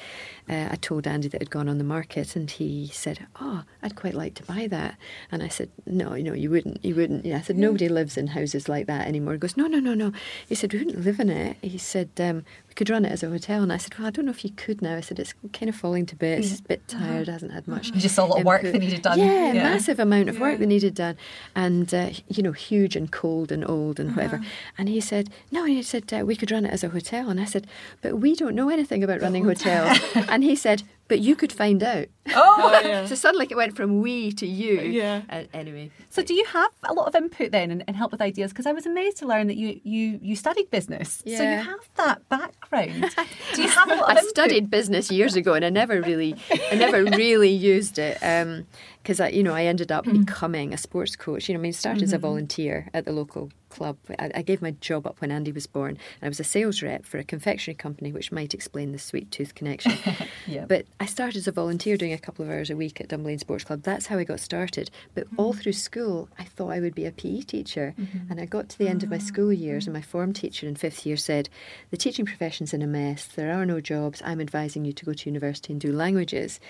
uh, 0.50 0.70
I 0.72 0.76
told 0.76 1.08
Andy 1.08 1.28
that 1.30 1.38
it 1.38 1.44
had 1.44 1.50
gone 1.52 1.70
on 1.70 1.78
the 1.78 1.84
market, 1.84 2.36
and 2.36 2.50
he 2.50 2.88
said, 2.88 3.28
"Oh, 3.40 3.64
I'd 3.82 3.96
quite 3.96 4.16
like 4.16 4.36
to 4.36 4.44
buy 4.44 4.68
that." 4.68 4.98
And 5.32 5.42
I 5.44 5.48
said, 5.48 5.70
"No, 5.86 6.14
you 6.16 6.24
know, 6.24 6.34
you 6.34 6.50
wouldn't, 6.50 6.84
you 6.84 6.96
wouldn't." 6.96 7.26
Yeah, 7.26 7.38
I 7.38 7.42
said, 7.42 7.58
"Nobody 7.58 7.90
lives 7.90 8.18
in 8.18 8.28
houses 8.28 8.68
like 8.68 8.88
that 8.88 9.08
anymore." 9.08 9.34
He 9.34 9.40
goes, 9.40 9.58
"No, 9.58 9.68
no, 9.68 9.80
no, 9.80 9.94
no." 9.94 10.12
He 10.48 10.56
said, 10.56 10.74
"We 10.74 10.80
wouldn't 10.80 11.06
live 11.06 11.20
in 11.20 11.30
it." 11.30 11.58
He 11.62 11.78
said, 11.78 12.10
um, 12.20 12.44
"We 12.68 12.74
could 12.74 12.90
run 12.90 13.06
it 13.06 13.12
as 13.12 13.24
a 13.24 13.30
hotel." 13.30 13.64
And 13.64 13.72
I 13.72 13.78
said, 13.78 13.93
"Well, 13.98 14.08
I 14.08 14.12
don't 14.12 14.26
know 14.26 14.32
if 14.32 14.44
you 14.44 14.52
could." 14.52 14.82
now. 14.82 14.96
I 14.96 15.02
said 15.02 15.20
it's 15.20 15.34
kind 15.54 15.70
of 15.70 15.76
falling 15.76 16.06
to 16.08 16.16
bits. 16.16 16.52
It's 16.52 16.60
a 16.60 16.64
bit 16.64 16.82
uh-huh. 16.90 17.06
tired. 17.06 17.30
Uh-huh. 17.30 17.32
Hasn't 17.34 17.54
had 17.54 17.68
much. 17.68 17.88
You 17.88 18.02
just 18.02 18.16
saw 18.16 18.26
a 18.26 18.28
lot 18.28 18.40
of 18.40 18.46
work 18.46 18.62
that 18.62 18.78
needed 18.78 19.02
done. 19.02 19.18
Yeah, 19.20 19.54
yeah, 19.54 19.64
massive 19.64 20.00
amount 20.00 20.30
of 20.30 20.40
work 20.40 20.60
that 20.60 20.68
needed 20.68 20.96
done, 20.96 21.18
and 21.56 21.94
uh, 21.94 22.10
you 22.28 22.44
know, 22.44 22.52
huge 22.52 22.96
and 22.96 23.12
cold 23.12 23.52
and 23.52 23.68
old 23.68 24.00
and 24.00 24.10
uh-huh. 24.10 24.22
whatever. 24.22 24.44
And 24.78 24.90
he 24.90 25.00
said, 25.00 25.30
no. 25.52 25.66
he 25.66 25.82
said 25.82 26.12
uh, 26.14 26.26
we 26.26 26.36
could 26.36 26.52
run 26.52 26.66
it 26.66 26.72
as 26.72 26.84
a 26.84 26.90
hotel. 26.90 27.30
And 27.30 27.40
I 27.40 27.46
said, 27.46 27.68
but 28.02 28.20
we 28.20 28.36
don't 28.36 28.56
know 28.56 28.70
anything 28.70 29.04
about 29.04 29.22
running 29.22 29.46
hotels. 29.46 30.00
and 30.16 30.44
he 30.44 30.56
said, 30.56 30.84
but 31.08 31.20
you 31.20 31.36
could 31.36 31.52
find 31.52 31.84
out. 31.84 32.08
Oh, 32.30 32.34
oh 32.36 32.82
yeah. 32.88 33.06
so 33.06 33.16
suddenly 33.16 33.48
it 33.50 33.56
went 33.56 33.76
from 33.76 34.02
we 34.02 34.32
to 34.34 34.48
you. 34.48 34.80
Yeah. 34.82 35.22
Uh, 35.30 35.44
anyway. 35.54 35.92
So 36.10 36.24
do 36.24 36.34
you 36.34 36.46
have 36.46 36.72
a 36.84 36.94
lot 36.94 37.08
of 37.08 37.16
input 37.16 37.52
then 37.52 37.72
and, 37.72 37.84
and 37.88 37.96
help 37.96 38.12
with 38.12 38.22
ideas? 38.22 38.52
Because 38.52 38.66
I 38.66 38.72
was 38.72 38.86
amazed 38.86 39.18
to 39.18 39.28
learn 39.28 39.48
that 39.48 39.58
you 39.58 39.80
you 39.84 40.20
you 40.22 40.36
studied 40.36 40.72
business. 40.72 41.22
Yeah. 41.26 41.38
So 41.38 41.44
you 41.44 41.58
have 41.58 41.90
that 41.96 42.30
background. 42.30 43.14
do 43.54 43.62
you 43.62 43.70
have 43.70 43.92
a 43.92 43.96
lot 43.96 44.04
of 44.04 44.10
I 44.10 44.20
input? 44.20 44.30
studied 44.30 44.70
business 44.70 45.12
years 45.12 45.36
ago 45.36 45.54
and 45.54 45.66
I 45.66 45.70
never 45.70 46.02
really 46.02 46.36
I 46.72 46.76
never 46.76 47.04
really 47.18 47.52
used 47.52 48.00
it. 48.00 48.18
Um, 48.22 48.66
because 49.04 49.20
I, 49.20 49.28
you 49.28 49.44
know, 49.44 49.54
I 49.54 49.66
ended 49.66 49.92
up 49.92 50.06
mm. 50.06 50.26
becoming 50.26 50.74
a 50.74 50.78
sports 50.78 51.18
coach. 51.18 51.50
You 51.50 51.54
know, 51.54 51.60
I 51.60 51.64
mean, 51.64 51.70
I 51.70 51.74
started 51.74 51.98
mm-hmm. 51.98 52.04
as 52.06 52.14
a 52.14 52.16
mm-hmm. 52.16 52.22
volunteer 52.22 52.88
at 52.94 53.04
the 53.04 53.12
local 53.12 53.52
club. 53.68 53.98
I, 54.18 54.32
I, 54.36 54.42
gave 54.44 54.62
my 54.62 54.72
job 54.72 55.06
up 55.06 55.20
when 55.20 55.30
Andy 55.30 55.52
was 55.52 55.68
born. 55.68 55.98
I 56.22 56.30
was 56.30 56.40
a 56.40 56.44
sales 56.44 56.82
rep 56.82 57.06
for 57.06 57.18
a 57.18 57.24
confectionery 57.24 57.76
company, 57.76 58.14
which 58.14 58.32
might 58.32 58.54
explain 58.54 58.94
the 58.94 59.00
sweet 59.00 59.30
tooth 59.30 59.56
connection. 59.56 59.94
yeah. 60.48 60.66
But 60.66 60.86
I 61.02 61.06
started 61.06 61.38
as 61.38 61.48
a 61.48 61.52
volunteer 61.52 61.98
doing 61.98 62.14
a 62.14 62.18
couple 62.18 62.46
of 62.46 62.52
hours 62.52 62.70
a 62.70 62.78
week 62.78 63.02
at 63.02 63.10
Dunblane 63.10 63.40
Sports 63.40 63.66
Club. 63.66 63.82
That's 63.84 64.06
how 64.06 64.18
I 64.18 64.24
got 64.24 64.40
started. 64.40 64.90
But 65.14 65.30
mm. 65.30 65.34
all 65.38 65.52
through 65.52 65.74
school, 65.74 66.30
I 66.40 66.46
thought 66.46 66.70
I 66.70 66.80
would 66.80 66.96
be 66.96 67.06
a 67.06 67.12
PE 67.12 67.42
teacher. 67.42 67.94
Mm-hmm. 68.00 68.32
And 68.32 68.40
I 68.40 68.46
got 68.46 68.70
to 68.70 68.78
the 68.78 68.88
end 68.88 69.04
of 69.04 69.10
my 69.10 69.18
school 69.18 69.52
years, 69.52 69.86
and 69.86 69.94
my 69.94 70.02
form 70.02 70.32
teacher 70.32 70.66
in 70.66 70.76
fifth 70.76 71.06
year 71.06 71.18
said, 71.18 71.50
The 71.92 71.98
teaching 71.98 72.26
profession's 72.26 72.74
in 72.74 72.82
a 72.82 72.88
mess. 72.88 73.26
There 73.26 73.52
are 73.52 73.66
no 73.66 73.82
jobs. 73.82 74.22
I'm 74.24 74.40
advising 74.40 74.86
you 74.86 74.94
to 74.94 75.06
go 75.06 75.14
to 75.14 75.30
university 75.30 75.74
and 75.74 75.82
do 75.82 75.92
languages 75.92 76.62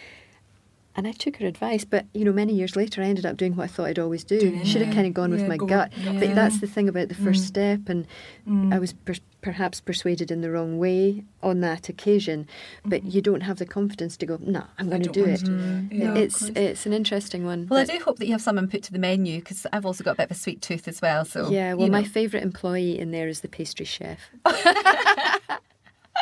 and 0.96 1.08
I 1.08 1.12
took 1.12 1.38
her 1.38 1.46
advice, 1.48 1.86
but 1.86 2.06
you 2.14 2.24
know, 2.26 2.32
many 2.34 2.54
years 2.54 2.76
later, 2.76 3.02
I 3.02 3.06
ended 3.06 3.26
up 3.26 3.38
doing 3.38 3.56
what 3.56 3.64
I 3.64 3.68
thought 3.68 3.88
I'd 3.88 4.00
always 4.00 4.24
do. 4.24 4.40
Doing 4.40 4.64
Should 4.64 4.82
have 4.84 4.94
kind 4.94 5.08
of 5.08 5.14
gone 5.14 5.32
with 5.32 5.48
my 5.48 5.58
go- 5.58 5.66
gut, 5.66 5.92
yeah. 5.98 6.20
but 6.20 6.36
that's 6.36 6.60
the 6.60 6.68
thing 6.68 6.88
about 6.90 7.08
the 7.10 7.16
first 7.16 7.44
Mm. 7.44 7.48
step, 7.48 7.90
and 7.90 8.08
I 8.74 8.80
was 8.80 8.94
per- 8.94 9.16
perhaps 9.42 9.82
persuaded 9.82 10.32
in 10.32 10.40
the 10.42 10.50
wrong 10.52 10.78
way 10.78 11.24
on 11.42 11.60
that 11.62 11.90
occasion. 11.90 12.48
But 12.86 13.04
you 13.04 13.22
don't 13.22 13.42
have 13.42 13.58
the 13.58 13.66
confidence 13.66 14.16
to 14.18 14.26
go, 14.26 14.38
no, 14.42 14.64
I'm 14.80 14.88
going 14.90 15.02
to 15.04 15.10
do 15.10 15.26
it. 15.26 15.44
to. 15.46 15.88
Yeah, 15.92 16.16
it's 16.16 16.44
it's 16.56 16.86
an 16.86 16.94
interesting 16.94 17.44
one. 17.46 17.68
Well, 17.70 17.80
I 17.80 17.86
do 17.86 18.00
hope 18.04 18.20
that 18.20 18.26
you 18.28 18.32
have 18.34 18.42
some 18.42 18.58
input 18.58 18.84
to 18.84 18.92
the 18.94 19.00
menu 19.00 19.40
because 19.40 19.66
I've 19.74 19.86
also 19.86 20.04
got 20.04 20.12
a 20.12 20.16
bit 20.16 20.26
of 20.26 20.32
a 20.32 20.40
sweet 20.40 20.62
tooth 20.62 20.88
as 20.88 21.02
well. 21.02 21.26
So 21.26 21.50
yeah, 21.50 21.74
well, 21.74 21.88
you 21.88 21.92
my 21.92 22.04
favourite 22.04 22.44
employee 22.44 22.98
in 23.00 23.12
there 23.12 23.28
is 23.28 23.42
the 23.42 23.48
pastry 23.50 23.86
chef. 23.86 24.20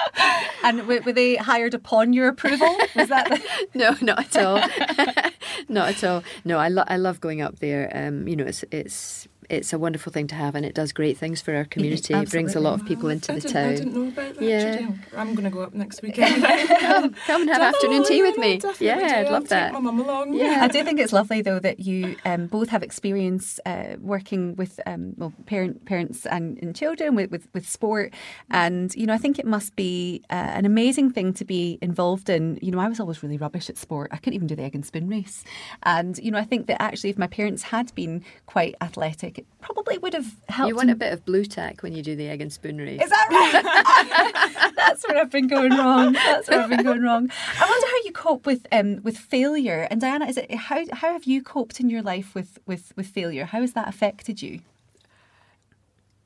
and 0.64 0.88
were, 0.88 1.02
were 1.02 1.14
they 1.14 1.36
hired 1.36 1.74
upon 1.74 2.14
your 2.14 2.28
approval? 2.28 2.76
Was 2.96 3.10
that 3.10 3.30
the... 3.30 3.68
no, 3.74 3.96
not 4.02 4.36
at 4.36 4.46
all. 4.46 5.32
not 5.70 5.90
at 5.90 6.04
all. 6.04 6.24
No, 6.46 6.58
I, 6.58 6.70
lo- 6.70 6.84
I 6.88 6.98
love 6.98 7.22
going 7.22 7.42
up 7.42 7.60
there. 7.60 7.92
Um, 7.94 8.28
you 8.28 8.36
know, 8.36 8.46
it's 8.46 8.64
it's 8.72 9.28
it's 9.52 9.74
a 9.74 9.78
wonderful 9.78 10.12
thing 10.12 10.28
to 10.28 10.36
have, 10.36 10.56
and 10.56 10.66
it 10.66 10.74
does 10.74 10.94
great 10.94 11.18
things 11.18 11.42
for 11.42 11.54
our 11.54 11.66
community. 11.66 12.14
It 12.14 12.32
brings 12.32 12.56
a 12.56 12.60
lot 12.60 12.80
of 12.80 12.86
people 12.88 13.10
into 13.10 13.34
I 13.34 13.36
the 13.36 13.42
didn't, 13.42 13.54
town. 13.54 13.66
I 13.66 13.76
didn't 13.76 13.94
know 13.94 14.08
about 14.08 14.36
that. 14.36 14.42
Yeah. 14.44 14.88
I'm 15.16 15.36
going 15.36 15.44
to 15.44 15.50
go 15.50 15.62
up 15.62 15.74
next 15.74 16.02
weekend. 16.02 16.44
come, 16.80 17.14
come 17.26 17.42
and 17.42 17.50
have 17.50 17.62
afternoon 17.62 18.06
tea 18.06 18.22
with 18.22 18.38
me. 18.38 18.62
Yeah, 18.80 19.24
I'd 19.26 19.30
love 19.30 19.50
that. 19.50 19.66
Take 19.66 19.74
my 19.74 19.80
mum 19.80 20.00
along. 20.00 20.34
Yeah. 20.34 20.60
I 20.62 20.68
do 20.70 20.84
think 20.84 21.00
it's 21.00 21.12
lovely 21.12 21.42
though 21.42 21.60
that 21.60 21.82
you 21.82 22.16
um, 22.24 22.48
both 22.48 22.70
have 22.70 22.82
experience 22.82 23.60
uh, 23.66 23.96
working 24.00 24.56
with 24.56 24.80
um, 24.86 25.14
well 25.18 25.34
parent 25.46 25.86
parents 25.86 26.26
and, 26.26 26.58
and 26.60 26.76
children 26.76 27.16
with, 27.16 27.30
with 27.30 27.48
with 27.54 27.68
sport, 27.68 28.14
and 28.50 28.96
you 28.96 29.06
know 29.06 29.14
I 29.14 29.18
think 29.18 29.38
it 29.38 29.46
must 29.46 29.76
be 29.76 30.24
uh, 30.30 30.34
an 30.34 30.66
amazing 30.66 31.12
thing 31.12 31.34
to 31.34 31.46
be 31.46 31.78
involved 31.82 32.30
in. 32.30 32.58
You 32.62 32.72
know 32.72 32.80
I 32.80 32.88
was 32.88 33.00
always 33.00 33.22
really 33.22 33.38
rubbish 33.38 33.70
at 33.70 33.78
sport. 33.78 34.12
I 34.14 34.18
couldn't 34.18 34.36
even 34.36 34.48
do 34.48 34.56
the 34.56 34.64
egg 34.64 34.76
and 34.76 34.86
spin 34.86 35.10
race, 35.10 35.44
and 35.84 36.18
you 36.20 36.32
know 36.32 36.38
I 36.38 36.46
think 36.46 36.68
that 36.68 36.82
actually 36.82 37.10
if 37.10 37.18
my 37.18 37.28
parents 37.28 37.64
had 37.64 37.94
been 37.96 38.24
quite 38.46 38.76
athletic, 38.82 39.41
it 39.42 39.48
probably 39.60 39.98
would 39.98 40.14
have 40.14 40.36
helped. 40.50 40.70
You 40.70 40.76
want 40.76 40.92
a 40.92 40.96
bit 40.96 41.12
of 41.14 41.26
Blu 41.26 41.46
Tack 41.46 41.82
when 41.82 41.94
you 41.94 42.04
do 42.04 42.16
the 42.16 42.28
egg 42.28 42.42
and 42.42 42.54
spoon 42.54 42.78
race. 42.78 43.02
Is 43.02 43.10
that 43.10 43.28
right? 43.32 44.74
That's 44.76 45.08
where 45.08 45.18
I've 45.18 45.32
been 45.32 45.48
going 45.48 45.72
wrong. 45.72 46.14
That's 46.14 46.48
where 46.48 46.62
I've 46.62 46.70
been 46.70 46.84
going 46.84 47.02
wrong. 47.02 47.30
I 47.60 47.66
wonder 47.66 47.88
how 47.88 47.98
you 48.06 48.12
cope 48.12 48.46
with 48.46 48.68
um, 48.72 49.02
with 49.02 49.18
failure. 49.18 49.88
And 49.90 50.00
Diana, 50.00 50.28
is 50.28 50.38
it 50.38 50.54
how 50.54 50.84
how 50.94 51.14
have 51.14 51.24
you 51.24 51.42
coped 51.42 51.80
in 51.80 51.90
your 51.90 52.04
life 52.04 52.36
with 52.36 52.60
with 52.68 52.94
with 52.96 53.08
failure? 53.08 53.46
How 53.46 53.62
has 53.62 53.74
that 53.74 53.88
affected 53.88 54.42
you? 54.42 54.62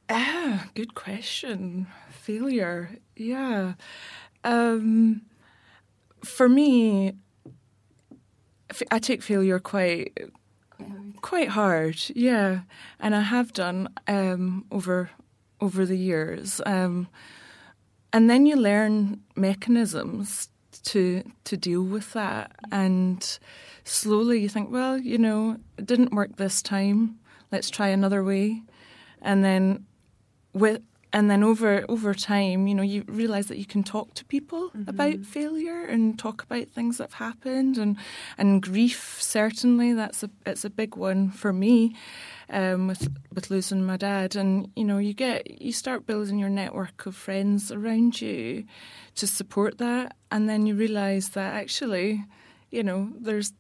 Ah, 0.10 0.68
good 0.76 0.94
question. 0.94 1.88
Failure. 2.10 2.98
Yeah. 3.16 3.74
Um, 4.44 5.22
for 6.24 6.50
me, 6.50 7.14
I 8.92 9.00
take 9.00 9.22
failure 9.24 9.60
quite 9.60 10.18
quite 11.26 11.50
hard. 11.50 11.98
Yeah, 12.16 12.60
and 13.00 13.16
I 13.16 13.22
have 13.22 13.52
done 13.52 13.90
um, 14.08 14.66
over 14.72 15.10
over 15.60 15.84
the 15.84 15.98
years. 15.98 16.62
Um, 16.68 17.08
and 18.14 18.30
then 18.30 18.46
you 18.46 18.56
learn 18.56 19.22
mechanisms 19.36 20.50
to 20.84 21.24
to 21.46 21.58
deal 21.58 21.82
with 21.82 22.14
that, 22.14 22.52
and 22.72 23.40
slowly 23.84 24.40
you 24.40 24.50
think, 24.50 24.72
well, 24.72 25.00
you 25.00 25.18
know, 25.18 25.58
it 25.80 25.88
didn't 25.88 26.14
work 26.14 26.36
this 26.36 26.62
time. 26.62 27.18
Let's 27.52 27.72
try 27.72 27.88
another 27.88 28.24
way, 28.24 28.62
and 29.20 29.44
then 29.44 29.86
with 30.54 30.82
and 31.16 31.32
then 31.32 31.44
over 31.44 31.86
over 31.88 32.14
time, 32.14 32.68
you 32.68 32.76
know, 32.76 32.84
you 32.84 33.06
realize 33.08 33.48
that 33.48 33.58
you 33.58 33.66
can 33.66 33.84
talk 33.84 34.14
to 34.16 34.26
people 34.26 34.72
about 34.86 35.20
failure 35.20 35.86
and 35.86 36.20
talk 36.20 36.44
about 36.44 36.68
things 36.68 36.98
that 36.98 37.14
have 37.14 37.28
happened 37.28 37.78
and 37.78 37.96
and 38.38 38.62
grief. 38.62 39.18
Certainly, 39.22 39.94
that's 39.94 40.24
a 40.24 40.30
it's 40.46 40.66
a 40.66 40.70
big 40.70 40.98
one 40.98 41.32
for 41.32 41.54
me. 41.54 41.96
Um, 42.50 42.88
with 42.88 43.08
with 43.34 43.50
losing 43.50 43.86
my 43.86 43.96
dad, 43.96 44.36
and 44.36 44.70
you 44.76 44.84
know, 44.84 44.98
you 44.98 45.14
get 45.14 45.62
you 45.62 45.72
start 45.72 46.06
building 46.06 46.38
your 46.38 46.50
network 46.50 47.06
of 47.06 47.16
friends 47.16 47.72
around 47.72 48.20
you 48.20 48.66
to 49.16 49.26
support 49.26 49.78
that, 49.78 50.18
and 50.32 50.50
then 50.50 50.66
you 50.66 50.76
realize 50.76 51.30
that 51.30 51.54
actually, 51.54 52.26
you 52.72 52.84
know, 52.84 53.14
there's 53.18 53.54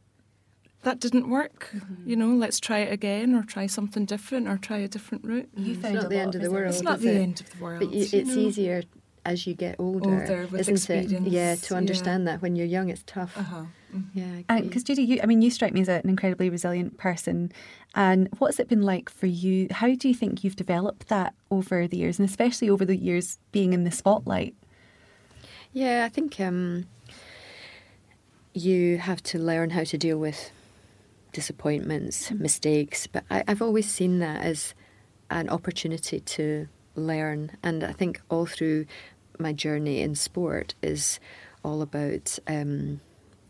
that 0.85 0.99
didn't 0.99 1.29
work. 1.29 1.69
You 2.05 2.15
know, 2.15 2.29
let's 2.29 2.59
try 2.59 2.79
it 2.79 2.93
again, 2.93 3.35
or 3.35 3.43
try 3.43 3.65
something 3.67 4.05
different, 4.05 4.47
or 4.47 4.57
try 4.57 4.77
a 4.77 4.87
different 4.87 5.25
route. 5.25 5.49
You 5.57 5.73
It's 5.73 5.83
not 5.83 6.09
the 6.09 6.19
end 6.19 6.35
of 6.35 6.41
the 6.41 6.51
world. 6.51 6.73
It's 6.73 6.83
not 6.83 6.99
the 6.99 7.15
it? 7.15 7.21
end 7.21 7.41
of 7.41 7.49
the 7.49 7.63
world. 7.63 7.79
But 7.79 7.89
you, 7.91 8.01
you 8.01 8.19
it's 8.19 8.35
know. 8.35 8.41
easier 8.41 8.83
as 9.25 9.47
you 9.47 9.55
get 9.55 9.75
older, 9.79 10.21
Older, 10.21 10.47
with 10.51 10.69
isn't 10.69 10.89
it? 10.89 11.09
Yeah, 11.27 11.55
to 11.55 11.73
yeah. 11.73 11.77
understand 11.77 12.27
that 12.27 12.41
when 12.43 12.55
you're 12.55 12.67
young, 12.67 12.89
it's 12.89 13.03
tough. 13.07 13.35
Uh-huh. 13.35 13.63
Yeah, 14.13 14.25
I 14.47 14.57
agree. 14.57 14.67
Because 14.67 14.83
Judy, 14.83 15.01
you, 15.01 15.19
I 15.23 15.25
mean, 15.25 15.41
you 15.41 15.49
strike 15.49 15.73
me 15.73 15.81
as 15.81 15.89
an 15.89 16.07
incredibly 16.07 16.49
resilient 16.49 16.97
person. 16.97 17.51
And 17.95 18.29
what's 18.37 18.59
it 18.59 18.67
been 18.67 18.83
like 18.83 19.09
for 19.09 19.25
you? 19.25 19.67
How 19.71 19.87
do 19.95 20.07
you 20.07 20.13
think 20.13 20.43
you've 20.43 20.55
developed 20.55 21.07
that 21.07 21.33
over 21.49 21.87
the 21.87 21.97
years, 21.97 22.19
and 22.19 22.29
especially 22.29 22.69
over 22.69 22.85
the 22.85 22.95
years 22.95 23.39
being 23.51 23.73
in 23.73 23.83
the 23.83 23.91
spotlight? 23.91 24.53
Yeah, 25.73 26.03
I 26.05 26.09
think 26.09 26.39
um, 26.39 26.85
you 28.53 28.99
have 28.99 29.23
to 29.23 29.39
learn 29.39 29.71
how 29.71 29.85
to 29.85 29.97
deal 29.97 30.19
with 30.19 30.51
disappointments, 31.35 32.31
mistakes. 32.31 33.07
But 33.07 33.25
I, 33.29 33.43
I've 33.45 33.61
always 33.61 33.91
seen 33.91 34.19
that 34.19 34.41
as 34.41 34.73
an 35.29 35.49
opportunity 35.49 36.21
to 36.21 36.67
learn. 36.95 37.51
And 37.61 37.83
I 37.83 37.91
think 37.91 38.21
all 38.29 38.45
through 38.45 38.85
my 39.37 39.51
journey 39.51 39.99
in 39.99 40.15
sport 40.15 40.75
is 40.81 41.19
all 41.61 41.81
about 41.81 42.39
um, 42.47 43.01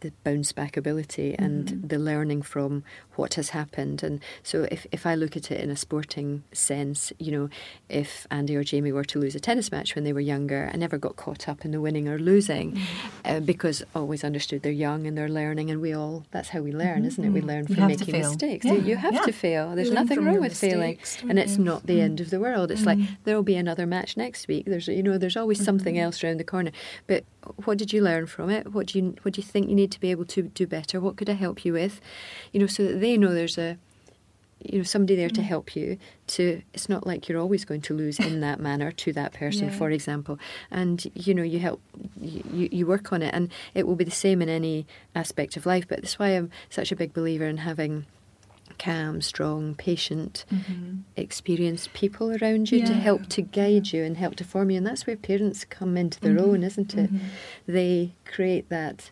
the 0.05 0.13
bounce 0.23 0.51
back 0.51 0.77
ability 0.77 1.35
and 1.37 1.81
the 1.89 1.97
learning 1.97 2.41
from 2.43 2.83
what 3.15 3.33
has 3.35 3.49
happened. 3.49 4.03
And 4.03 4.19
so, 4.43 4.67
if, 4.71 4.85
if 4.91 5.05
I 5.05 5.15
look 5.15 5.35
at 5.35 5.51
it 5.51 5.59
in 5.61 5.69
a 5.71 5.75
sporting 5.75 6.43
sense, 6.51 7.11
you 7.19 7.31
know, 7.31 7.49
if 7.89 8.27
Andy 8.29 8.55
or 8.55 8.63
Jamie 8.63 8.91
were 8.91 9.03
to 9.05 9.19
lose 9.19 9.35
a 9.35 9.39
tennis 9.39 9.71
match 9.71 9.95
when 9.95 10.03
they 10.03 10.13
were 10.13 10.19
younger, 10.19 10.69
I 10.73 10.77
never 10.77 10.97
got 10.97 11.15
caught 11.15 11.47
up 11.49 11.65
in 11.65 11.71
the 11.71 11.81
winning 11.81 12.07
or 12.07 12.19
losing 12.19 12.79
uh, 13.23 13.39
because 13.39 13.81
I 13.95 13.99
always 13.99 14.23
understood 14.23 14.61
they're 14.61 14.71
young 14.71 15.07
and 15.07 15.17
they're 15.17 15.29
learning, 15.29 15.71
and 15.71 15.81
we 15.81 15.93
all, 15.93 16.25
that's 16.31 16.49
how 16.49 16.59
we 16.61 16.71
learn, 16.71 17.05
isn't 17.05 17.23
it? 17.23 17.29
We 17.29 17.41
learn 17.41 17.65
from 17.67 17.87
making 17.87 18.11
mistakes. 18.17 18.65
Yeah. 18.65 18.73
You, 18.73 18.95
have 18.97 19.13
Yeah. 19.13 19.21
to 19.21 19.31
fail. 19.31 19.75
There's 19.75 19.89
learn 19.89 20.05
nothing 20.07 20.23
wrong 20.23 20.39
with 20.41 20.57
failing. 20.57 20.99
And 21.27 21.39
it's 21.39 21.57
not 21.57 21.87
the 21.87 22.01
end 22.01 22.19
of 22.21 22.29
the 22.29 22.39
world. 22.39 22.71
It's 22.71 22.85
like 22.85 22.99
there 23.23 23.35
will 23.35 23.43
be 23.43 23.55
another 23.55 23.85
match 23.85 24.15
next 24.17 24.47
week. 24.47 24.65
There's 24.65 24.87
you 24.87 25.01
know 25.03 25.17
there's 25.17 25.37
always 25.37 25.63
something 25.63 25.97
else 25.97 26.23
around 26.23 26.37
the 26.37 26.43
corner. 26.43 26.71
But 27.07 27.23
what 27.65 27.77
did 27.77 27.93
you 27.93 28.01
learn 28.01 28.27
from 28.27 28.49
it? 28.49 28.73
What 28.73 28.87
do 28.87 28.99
you 28.99 29.15
what 29.23 29.33
do 29.33 29.41
you 29.41 29.47
think 29.47 29.69
you 29.69 29.75
need 29.75 29.91
to 29.95 29.99
be 29.99 30.11
able 30.11 30.25
to 30.25 30.43
do 30.43 30.67
better? 30.67 30.99
What 31.01 31.15
could 31.15 31.29
I 31.29 31.33
help 31.33 31.65
you 31.65 31.73
with? 31.73 31.99
You 32.51 32.59
know, 32.59 32.67
so 32.67 32.83
that 32.83 32.99
they 32.99 33.17
know 33.17 33.33
there's 33.33 33.57
a 33.57 33.77
you 34.63 34.79
know 34.79 34.83
somebody 34.83 35.15
there 35.15 35.29
to 35.29 35.41
mm. 35.41 35.45
help 35.45 35.75
you 35.75 35.97
to 36.27 36.61
it's 36.73 36.89
not 36.89 37.05
like 37.05 37.27
you're 37.27 37.39
always 37.39 37.65
going 37.65 37.81
to 37.81 37.93
lose 37.93 38.19
in 38.19 38.39
that 38.39 38.59
manner 38.59 38.91
to 38.91 39.13
that 39.13 39.33
person 39.33 39.67
Yeah. 39.67 39.77
for 39.77 39.89
example. 39.91 40.39
And 40.71 41.05
you 41.13 41.33
know 41.33 41.43
you 41.43 41.59
help 41.59 41.81
you, 42.19 42.69
you 42.71 42.87
work 42.87 43.11
on 43.11 43.21
it 43.21 43.33
and 43.33 43.51
it 43.73 43.85
will 43.87 43.95
be 43.95 44.05
the 44.05 44.11
same 44.11 44.41
in 44.41 44.49
any 44.49 44.85
aspect 45.13 45.57
of 45.57 45.65
life. 45.65 45.87
But 45.87 46.01
that's 46.01 46.19
why 46.19 46.29
i'm 46.29 46.49
such 46.69 46.91
a 46.91 46.95
big 46.95 47.13
believer 47.13 47.45
in 47.45 47.57
having 47.57 48.05
calm 48.77 49.21
strong 49.21 49.75
patient 49.75 50.43
mm-hmm. 50.51 50.97
experienced 51.15 51.93
people 51.93 52.35
around 52.41 52.71
you 52.71 52.85
to 52.85 52.93
help 52.93 53.27
to 53.27 53.41
guide 53.41 53.93
you 53.93 54.03
and 54.03 54.17
help 54.17 54.35
to 54.35 54.43
form 54.43 54.69
you. 54.69 54.77
And 54.77 54.87
that's 54.87 55.07
where 55.07 55.15
parents 55.15 55.63
come 55.65 55.95
into 55.95 56.19
their 56.19 56.35
mm-hmm. 56.35 56.49
own 56.49 56.63
isn't 56.63 56.93
it? 56.95 57.13
Mm-hmm. 57.13 57.27
They 57.67 58.13
create 58.25 58.69
that 58.69 59.11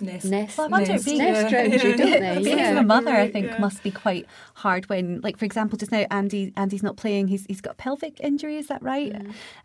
Nest. 0.00 0.26
nest, 0.26 0.58
Well, 0.58 0.66
I 0.66 0.70
wonder 0.70 0.92
nest, 0.92 1.04
being- 1.06 1.18
nest 1.18 1.52
around 1.52 1.72
you, 1.72 1.78
don't 1.96 1.96
they? 2.20 2.42
Being 2.42 2.58
Yeah. 2.58 2.78
a 2.80 2.82
mother, 2.82 3.10
I 3.12 3.30
think, 3.30 3.46
yeah. 3.46 3.58
must 3.58 3.82
be 3.82 3.90
quite 3.90 4.26
hard 4.54 4.88
when, 4.88 5.20
like, 5.22 5.38
for 5.38 5.44
example, 5.44 5.78
just 5.78 5.90
now 5.92 6.04
Andy 6.10 6.52
Andy's 6.56 6.82
not 6.82 6.96
playing. 6.96 7.28
He's 7.28 7.46
he's 7.46 7.60
got 7.60 7.72
a 7.72 7.76
pelvic 7.76 8.20
injury. 8.20 8.56
Is 8.56 8.66
that 8.68 8.82
right? 8.82 9.14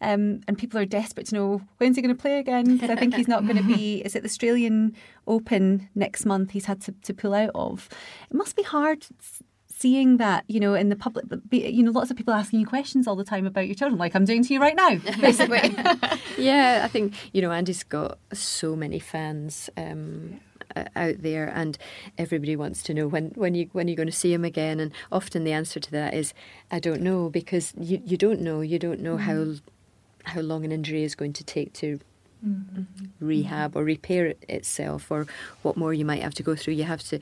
Um, 0.01 0.41
and 0.47 0.57
people 0.57 0.79
are 0.79 0.85
desperate 0.85 1.27
to 1.27 1.35
know 1.35 1.61
when's 1.77 1.95
he 1.95 2.01
going 2.01 2.15
to 2.15 2.21
play 2.21 2.39
again 2.39 2.73
because 2.73 2.89
I 2.89 2.95
think 2.95 3.15
he's 3.15 3.27
not 3.27 3.43
going 3.45 3.57
to 3.57 3.63
be. 3.63 4.01
Is 4.05 4.15
it 4.15 4.21
the 4.23 4.27
Australian 4.29 4.95
Open 5.27 5.89
next 5.95 6.25
month? 6.25 6.51
He's 6.51 6.65
had 6.65 6.81
to, 6.81 6.93
to 7.03 7.13
pull 7.13 7.33
out 7.33 7.51
of. 7.53 7.89
It 8.29 8.35
must 8.35 8.55
be 8.55 8.63
hard. 8.63 9.05
Seeing 9.81 10.17
that, 10.17 10.43
you 10.47 10.59
know, 10.59 10.75
in 10.75 10.89
the 10.89 10.95
public, 10.95 11.25
you 11.51 11.81
know, 11.83 11.91
lots 11.91 12.11
of 12.11 12.17
people 12.17 12.33
asking 12.33 12.59
you 12.59 12.67
questions 12.67 13.07
all 13.07 13.15
the 13.15 13.23
time 13.23 13.45
about 13.47 13.65
your 13.65 13.75
children, 13.75 13.97
like 13.97 14.15
I'm 14.15 14.25
doing 14.25 14.43
to 14.43 14.53
you 14.53 14.61
right 14.61 14.75
now, 14.75 14.95
basically. 15.21 15.75
Yeah, 16.37 16.81
I 16.83 16.87
think 16.87 17.13
you 17.33 17.41
know 17.41 17.51
Andy's 17.51 17.83
got 17.83 18.17
so 18.33 18.75
many 18.75 18.99
fans 18.99 19.69
um, 19.77 20.39
out 20.95 21.21
there, 21.21 21.47
and 21.47 21.77
everybody 22.17 22.55
wants 22.55 22.81
to 22.83 22.93
know 22.93 23.07
when 23.07 23.31
when 23.35 23.53
you 23.53 23.69
when 23.73 23.87
you're 23.87 23.95
going 23.95 24.09
to 24.09 24.15
see 24.23 24.33
him 24.33 24.45
again. 24.45 24.79
And 24.79 24.91
often 25.11 25.43
the 25.43 25.51
answer 25.51 25.79
to 25.79 25.91
that 25.91 26.13
is, 26.13 26.33
I 26.71 26.79
don't 26.79 27.01
know, 27.01 27.29
because 27.29 27.73
you 27.79 28.01
you 28.05 28.17
don't 28.17 28.41
know. 28.41 28.61
You 28.61 28.79
don't 28.79 29.01
know 29.01 29.17
how 29.17 29.55
how 30.23 30.41
long 30.41 30.65
an 30.65 30.71
injury 30.71 31.03
is 31.03 31.15
going 31.15 31.33
to 31.33 31.43
take 31.43 31.73
to 31.73 31.99
mm-hmm. 32.45 32.83
rehab 33.19 33.75
or 33.75 33.83
repair 33.83 34.25
it 34.27 34.43
itself 34.49 35.11
or 35.11 35.27
what 35.61 35.77
more 35.77 35.93
you 35.93 36.05
might 36.05 36.21
have 36.21 36.33
to 36.35 36.43
go 36.43 36.55
through. 36.55 36.73
You 36.73 36.83
have 36.83 37.03
to, 37.03 37.19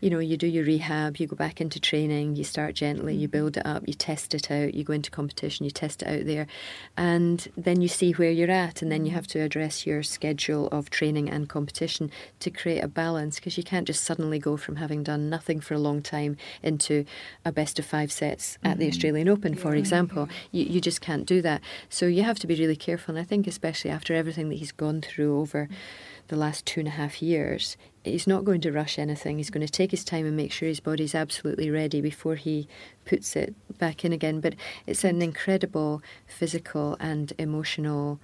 you 0.00 0.10
know, 0.10 0.18
you 0.18 0.36
do 0.36 0.46
your 0.46 0.64
rehab, 0.64 1.16
you 1.16 1.26
go 1.26 1.36
back 1.36 1.60
into 1.60 1.80
training, 1.80 2.36
you 2.36 2.44
start 2.44 2.74
gently, 2.74 3.14
you 3.14 3.28
build 3.28 3.56
it 3.56 3.66
up, 3.66 3.82
you 3.86 3.94
test 3.94 4.34
it 4.34 4.50
out, 4.50 4.74
you 4.74 4.84
go 4.84 4.92
into 4.92 5.10
competition, 5.10 5.64
you 5.64 5.70
test 5.70 6.02
it 6.02 6.08
out 6.08 6.26
there, 6.26 6.46
and 6.96 7.48
then 7.56 7.80
you 7.80 7.88
see 7.88 8.12
where 8.12 8.30
you're 8.30 8.50
at, 8.50 8.82
and 8.82 8.90
then 8.90 9.04
you 9.04 9.12
have 9.12 9.26
to 9.28 9.40
address 9.40 9.86
your 9.86 10.02
schedule 10.02 10.68
of 10.68 10.90
training 10.90 11.28
and 11.28 11.48
competition 11.48 12.10
to 12.38 12.50
create 12.50 12.82
a 12.82 12.88
balance 12.88 13.36
because 13.36 13.56
you 13.56 13.64
can't 13.64 13.86
just 13.86 14.04
suddenly 14.04 14.38
go 14.38 14.56
from 14.56 14.76
having 14.76 15.02
done 15.02 15.28
nothing 15.28 15.60
for 15.60 15.74
a 15.74 15.78
long 15.78 16.02
time 16.02 16.36
into 16.62 17.04
a 17.44 17.52
best 17.52 17.78
of 17.78 17.86
five 17.86 18.12
sets 18.12 18.58
at 18.62 18.72
mm-hmm. 18.72 18.80
the 18.80 18.88
Australian 18.88 19.28
Open, 19.28 19.54
for 19.54 19.74
yeah. 19.74 19.80
example. 19.80 20.28
You, 20.52 20.64
you 20.64 20.80
just 20.80 21.00
can't 21.00 21.26
do 21.26 21.42
that. 21.42 21.60
So 21.88 22.06
you 22.06 22.22
have 22.22 22.38
to 22.40 22.46
be 22.46 22.54
really 22.54 22.76
careful, 22.76 23.14
and 23.14 23.20
I 23.20 23.26
think 23.26 23.46
especially 23.46 23.90
after 23.90 24.14
everything 24.14 24.48
that 24.48 24.59
he's 24.60 24.72
gone 24.72 25.00
through 25.00 25.40
over 25.40 25.68
the 26.28 26.36
last 26.36 26.64
two 26.64 26.80
and 26.80 26.88
a 26.88 26.92
half 26.92 27.20
years, 27.20 27.76
he's 28.04 28.26
not 28.26 28.44
going 28.44 28.60
to 28.60 28.70
rush 28.70 28.98
anything. 28.98 29.38
He's 29.38 29.50
going 29.50 29.66
to 29.66 29.72
take 29.72 29.90
his 29.90 30.04
time 30.04 30.26
and 30.26 30.36
make 30.36 30.52
sure 30.52 30.68
his 30.68 30.78
body's 30.78 31.14
absolutely 31.14 31.70
ready 31.70 32.00
before 32.00 32.36
he 32.36 32.68
puts 33.04 33.34
it 33.34 33.54
back 33.78 34.04
in 34.04 34.12
again. 34.12 34.40
But 34.40 34.54
it's 34.86 35.02
an 35.02 35.22
incredible 35.22 36.02
physical 36.26 36.96
and 37.00 37.32
emotional 37.38 38.20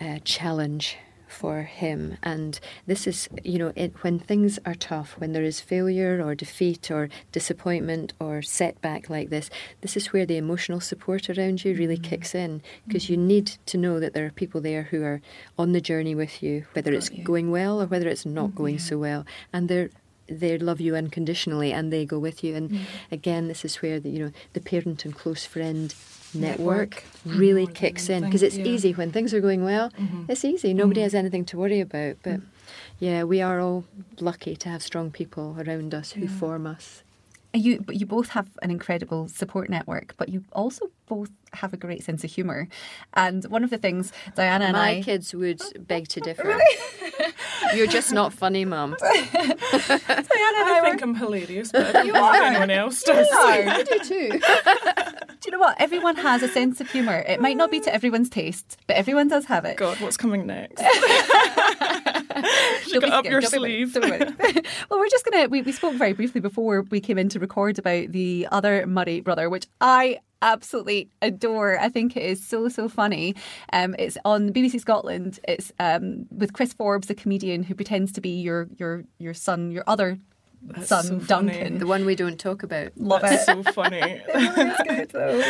uh, 0.00 0.18
challenge 0.24 0.96
for 1.28 1.62
him. 1.62 2.16
And 2.22 2.58
this 2.86 3.06
is, 3.06 3.28
you 3.44 3.58
know, 3.58 3.72
it, 3.76 3.94
when 4.02 4.18
things 4.18 4.58
are 4.64 4.74
tough, 4.74 5.14
when 5.18 5.32
there 5.32 5.42
is 5.42 5.60
failure 5.60 6.24
or 6.24 6.34
defeat 6.34 6.90
or 6.90 7.08
disappointment 7.32 8.12
or 8.18 8.42
setback 8.42 9.08
like 9.08 9.30
this, 9.30 9.50
this 9.80 9.96
is 9.96 10.12
where 10.12 10.26
the 10.26 10.36
emotional 10.36 10.80
support 10.80 11.28
around 11.30 11.64
you 11.64 11.74
really 11.74 11.96
mm-hmm. 11.96 12.10
kicks 12.10 12.34
in 12.34 12.62
because 12.86 13.04
mm-hmm. 13.04 13.12
you 13.12 13.18
need 13.18 13.46
to 13.66 13.78
know 13.78 14.00
that 14.00 14.14
there 14.14 14.26
are 14.26 14.30
people 14.30 14.60
there 14.60 14.84
who 14.84 15.02
are 15.02 15.20
on 15.58 15.72
the 15.72 15.80
journey 15.80 16.14
with 16.14 16.42
you, 16.42 16.64
whether 16.72 16.92
it's 16.92 17.10
you. 17.10 17.22
going 17.24 17.50
well 17.50 17.80
or 17.80 17.86
whether 17.86 18.08
it's 18.08 18.26
not 18.26 18.48
mm-hmm. 18.48 18.56
going 18.56 18.78
so 18.78 18.98
well. 18.98 19.24
And 19.52 19.68
they're 19.68 19.90
they 20.28 20.58
love 20.58 20.80
you 20.80 20.94
unconditionally 20.94 21.72
and 21.72 21.90
they 21.90 22.04
go 22.04 22.18
with 22.18 22.44
you 22.44 22.54
and 22.54 22.70
mm. 22.70 22.80
again 23.10 23.48
this 23.48 23.64
is 23.64 23.76
where 23.76 23.98
the 23.98 24.10
you 24.10 24.18
know 24.18 24.30
the 24.52 24.60
parent 24.60 25.06
and 25.06 25.14
close 25.14 25.46
friend 25.46 25.94
network, 26.34 27.04
network. 27.24 27.38
really 27.38 27.64
mm-hmm. 27.64 27.74
kicks 27.74 28.08
in 28.08 28.24
because 28.24 28.42
it's 28.42 28.56
yeah. 28.56 28.64
easy 28.64 28.92
when 28.92 29.12
things 29.12 29.32
are 29.34 29.40
going 29.40 29.64
well. 29.64 29.90
Mm-hmm. 29.90 30.24
It's 30.28 30.44
easy. 30.44 30.74
Nobody 30.74 31.00
mm-hmm. 31.00 31.04
has 31.04 31.14
anything 31.14 31.44
to 31.46 31.58
worry 31.58 31.80
about. 31.80 32.16
But 32.22 32.40
mm. 32.40 32.42
yeah, 32.98 33.24
we 33.24 33.40
are 33.40 33.60
all 33.60 33.84
lucky 34.20 34.56
to 34.56 34.68
have 34.68 34.82
strong 34.82 35.10
people 35.10 35.56
around 35.58 35.94
us 35.94 36.12
who 36.12 36.22
yeah. 36.22 36.38
form 36.38 36.66
us. 36.66 37.02
You, 37.54 37.80
but 37.80 37.96
you 37.96 38.04
both 38.04 38.28
have 38.30 38.46
an 38.60 38.70
incredible 38.70 39.26
support 39.28 39.70
network, 39.70 40.14
but 40.18 40.28
you 40.28 40.44
also 40.52 40.90
both 41.06 41.30
have 41.54 41.72
a 41.72 41.78
great 41.78 42.04
sense 42.04 42.22
of 42.22 42.30
humour. 42.30 42.68
And 43.14 43.42
one 43.46 43.64
of 43.64 43.70
the 43.70 43.78
things 43.78 44.12
Diana 44.34 44.66
and 44.66 44.74
My 44.74 44.98
I, 44.98 45.02
kids 45.02 45.34
would 45.34 45.62
beg 45.88 46.08
to 46.08 46.20
differ. 46.20 46.58
You're 47.74 47.86
just 47.86 48.12
not 48.12 48.32
funny, 48.32 48.64
Mum. 48.64 48.96
Diana 49.00 49.24
and 49.32 49.98
I, 49.98 50.78
I 50.78 50.80
think 50.82 51.00
were... 51.00 51.04
I'm 51.04 51.14
hilarious, 51.14 51.72
but 51.72 51.86
I 51.86 51.92
don't 51.92 52.06
you 52.06 52.14
are. 52.14 52.34
anyone 52.34 52.70
else 52.70 53.02
does. 53.02 53.26
You 53.28 53.36
are. 53.36 53.68
I 53.68 53.82
do 53.82 53.98
too. 54.00 54.40
You 55.48 55.52
know 55.52 55.60
what? 55.60 55.80
Everyone 55.80 56.14
has 56.16 56.42
a 56.42 56.48
sense 56.48 56.78
of 56.78 56.90
humour. 56.90 57.24
It 57.26 57.40
might 57.40 57.56
not 57.56 57.70
be 57.70 57.80
to 57.80 57.94
everyone's 57.94 58.28
taste, 58.28 58.76
but 58.86 58.96
everyone 58.96 59.28
does 59.28 59.46
have 59.46 59.64
it. 59.64 59.78
God, 59.78 59.98
what's 59.98 60.18
coming 60.18 60.46
next? 60.46 60.82
She 62.82 63.00
got 63.00 63.10
up 63.10 63.24
your 63.24 63.42
sleeve. 63.42 63.94
well, 64.00 65.00
we're 65.00 65.08
just 65.08 65.24
gonna. 65.24 65.48
We, 65.48 65.62
we 65.62 65.72
spoke 65.72 65.94
very 65.94 66.12
briefly 66.12 66.40
before 66.40 66.82
we 66.82 67.00
came 67.00 67.18
in 67.18 67.28
to 67.30 67.40
record 67.40 67.78
about 67.78 68.12
the 68.12 68.46
other 68.52 68.86
Murray 68.86 69.20
brother, 69.20 69.50
which 69.50 69.66
I 69.80 70.20
absolutely 70.40 71.10
adore. 71.20 71.80
I 71.80 71.88
think 71.88 72.16
it 72.16 72.22
is 72.22 72.46
so 72.46 72.68
so 72.68 72.88
funny. 72.88 73.34
Um, 73.72 73.96
it's 73.98 74.16
on 74.24 74.52
BBC 74.52 74.80
Scotland. 74.80 75.40
It's 75.48 75.72
um, 75.80 76.26
with 76.30 76.52
Chris 76.52 76.72
Forbes, 76.72 77.08
the 77.08 77.14
comedian 77.14 77.64
who 77.64 77.74
pretends 77.74 78.12
to 78.12 78.20
be 78.20 78.40
your 78.40 78.68
your 78.76 79.02
your 79.18 79.34
son, 79.34 79.72
your 79.72 79.84
other 79.88 80.18
that's 80.62 80.88
son 80.88 81.04
so 81.04 81.18
Duncan, 81.18 81.78
the 81.78 81.86
one 81.86 82.04
we 82.04 82.14
don't 82.14 82.38
talk 82.38 82.62
about. 82.62 82.92
Love 82.96 83.22
That's 83.22 83.48
it. 83.48 83.64
so 83.64 83.72
funny. 83.72 84.00
it 84.02 85.12
good, 85.12 85.44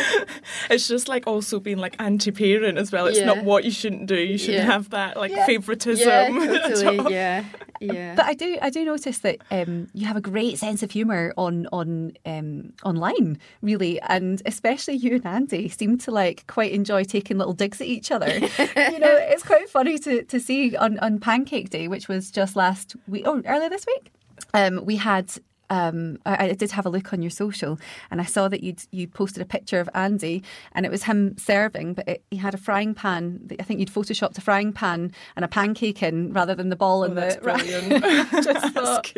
it's 0.69 0.87
just 0.87 1.07
like 1.07 1.27
also 1.27 1.59
being 1.59 1.77
like 1.77 1.95
anti-parent 1.99 2.77
as 2.77 2.91
well. 2.91 3.07
It's 3.07 3.19
yeah. 3.19 3.25
not 3.25 3.43
what 3.43 3.65
you 3.65 3.71
shouldn't 3.71 4.05
do. 4.05 4.15
You 4.15 4.37
shouldn't 4.37 4.65
yeah. 4.65 4.71
have 4.71 4.91
that 4.91 5.17
like 5.17 5.31
yeah. 5.31 5.45
favoritism. 5.45 6.07
Yeah, 6.07 6.59
totally. 6.67 7.13
yeah, 7.13 7.43
yeah. 7.81 8.15
But 8.15 8.25
I 8.25 8.33
do, 8.33 8.57
I 8.61 8.69
do 8.69 8.85
notice 8.85 9.19
that 9.19 9.39
um, 9.51 9.89
you 9.93 10.05
have 10.05 10.15
a 10.15 10.21
great 10.21 10.57
sense 10.57 10.83
of 10.83 10.91
humour 10.91 11.33
on 11.37 11.67
on 11.73 12.13
um, 12.25 12.73
online, 12.83 13.39
really, 13.61 13.99
and 14.01 14.41
especially 14.45 14.95
you 14.95 15.15
and 15.15 15.25
Andy 15.25 15.69
seem 15.69 15.97
to 15.99 16.11
like 16.11 16.45
quite 16.47 16.71
enjoy 16.71 17.03
taking 17.03 17.37
little 17.37 17.53
digs 17.53 17.81
at 17.81 17.87
each 17.87 18.11
other. 18.11 18.29
you 18.31 18.99
know, 18.99 19.17
it's 19.17 19.43
quite 19.43 19.69
funny 19.69 19.97
to 19.99 20.23
to 20.23 20.39
see 20.39 20.75
on 20.75 20.99
on 20.99 21.19
Pancake 21.19 21.71
Day, 21.71 21.87
which 21.87 22.07
was 22.07 22.31
just 22.31 22.55
last 22.55 22.95
week, 23.07 23.23
oh, 23.25 23.41
earlier 23.45 23.69
this 23.69 23.85
week 23.85 24.11
um, 24.53 24.85
we 24.85 24.95
had 24.97 25.31
um, 25.69 26.17
I, 26.25 26.47
I, 26.47 26.53
did 26.53 26.71
have 26.71 26.85
a 26.85 26.89
look 26.89 27.13
on 27.13 27.21
your 27.21 27.29
social, 27.29 27.79
and 28.09 28.19
I 28.19 28.23
saw 28.23 28.47
that 28.47 28.63
you 28.63 28.75
you 28.91 29.07
posted 29.07 29.41
a 29.41 29.45
picture 29.45 29.79
of 29.79 29.89
Andy, 29.93 30.43
and 30.73 30.85
it 30.85 30.91
was 30.91 31.03
him 31.03 31.37
serving, 31.37 31.93
but 31.93 32.07
it, 32.07 32.23
he 32.31 32.37
had 32.37 32.53
a 32.53 32.57
frying 32.57 32.95
pan. 32.95 33.47
I 33.59 33.63
think 33.63 33.79
you'd 33.79 33.91
photoshopped 33.91 34.37
a 34.37 34.41
frying 34.41 34.73
pan 34.73 35.11
and 35.35 35.45
a 35.45 35.47
pancake 35.47 36.01
in 36.01 36.33
rather 36.33 36.55
than 36.55 36.69
the 36.69 36.75
ball 36.75 37.01
oh, 37.01 37.03
and 37.03 37.17
the. 37.17 37.39
Brilliant. 37.41 38.03
Just 38.43 38.73
thought. 38.73 39.13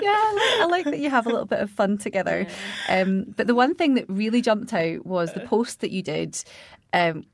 Yeah, 0.00 0.10
I 0.10 0.32
like, 0.34 0.60
I 0.60 0.66
like, 0.66 0.84
that 0.84 1.00
you 1.00 1.10
have 1.10 1.26
a 1.26 1.30
little 1.30 1.46
bit 1.46 1.60
of 1.60 1.70
fun 1.70 1.98
together. 1.98 2.46
Yeah. 2.88 3.00
Um, 3.00 3.34
but 3.36 3.46
the 3.46 3.54
one 3.54 3.74
thing 3.74 3.94
that 3.94 4.08
really 4.08 4.40
jumped 4.40 4.72
out 4.72 5.04
was 5.04 5.32
the 5.32 5.40
post 5.40 5.80
that 5.80 5.90
you 5.90 6.02
did. 6.02 6.42
Um, 6.92 7.24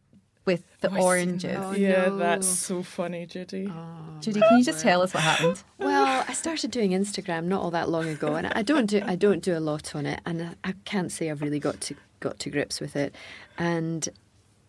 with 0.48 0.80
the 0.80 0.90
oh, 0.96 1.02
oranges. 1.02 1.58
Oh, 1.60 1.72
yeah, 1.72 2.06
no. 2.06 2.16
that's 2.16 2.48
so 2.48 2.82
funny, 2.82 3.26
Judy. 3.26 3.70
Oh, 3.70 4.18
Judy, 4.20 4.40
can 4.40 4.56
you 4.56 4.64
just 4.64 4.80
tell 4.80 5.02
us 5.02 5.12
what 5.12 5.22
happened? 5.22 5.62
Well, 5.78 6.24
I 6.26 6.32
started 6.32 6.70
doing 6.70 6.92
Instagram 6.92 7.44
not 7.44 7.60
all 7.60 7.70
that 7.72 7.90
long 7.90 8.08
ago, 8.08 8.34
and 8.34 8.46
I 8.46 8.62
don't 8.62 8.86
do 8.86 9.02
I 9.04 9.14
don't 9.14 9.42
do 9.42 9.54
a 9.56 9.60
lot 9.60 9.94
on 9.94 10.06
it, 10.06 10.20
and 10.24 10.56
I 10.64 10.72
can't 10.86 11.12
say 11.12 11.30
I've 11.30 11.42
really 11.42 11.58
got 11.60 11.82
to 11.82 11.94
got 12.20 12.38
to 12.40 12.50
grips 12.50 12.80
with 12.80 12.96
it, 12.96 13.14
and. 13.58 14.08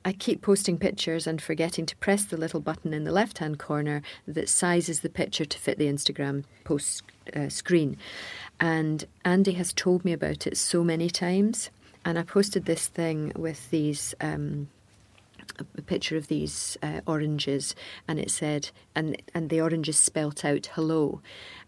I 0.05 0.13
keep 0.13 0.41
posting 0.41 0.77
pictures 0.77 1.27
and 1.27 1.41
forgetting 1.41 1.85
to 1.85 1.95
press 1.97 2.23
the 2.23 2.37
little 2.37 2.61
button 2.61 2.93
in 2.93 3.03
the 3.03 3.11
left 3.11 3.39
hand 3.39 3.59
corner 3.59 4.01
that 4.25 4.47
sizes 4.47 5.01
the 5.01 5.09
picture 5.09 5.43
to 5.43 5.59
fit 5.59 5.77
the 5.77 5.87
Instagram 5.87 6.45
post 6.63 7.03
uh, 7.35 7.49
screen. 7.49 7.97
And 8.61 9.03
Andy 9.25 9.51
has 9.51 9.73
told 9.73 10.05
me 10.05 10.13
about 10.13 10.47
it 10.47 10.55
so 10.55 10.85
many 10.85 11.09
times. 11.09 11.69
And 12.05 12.17
I 12.17 12.23
posted 12.23 12.63
this 12.63 12.87
thing 12.87 13.33
with 13.35 13.69
these 13.71 14.15
um, 14.21 14.69
a 15.77 15.81
picture 15.81 16.17
of 16.17 16.27
these 16.27 16.77
uh, 16.81 17.01
oranges, 17.07 17.75
and 18.07 18.19
it 18.19 18.31
said, 18.31 18.69
and 18.95 19.21
and 19.33 19.49
the 19.49 19.61
oranges 19.61 19.97
spelt 19.97 20.43
out 20.45 20.69
hello, 20.73 21.21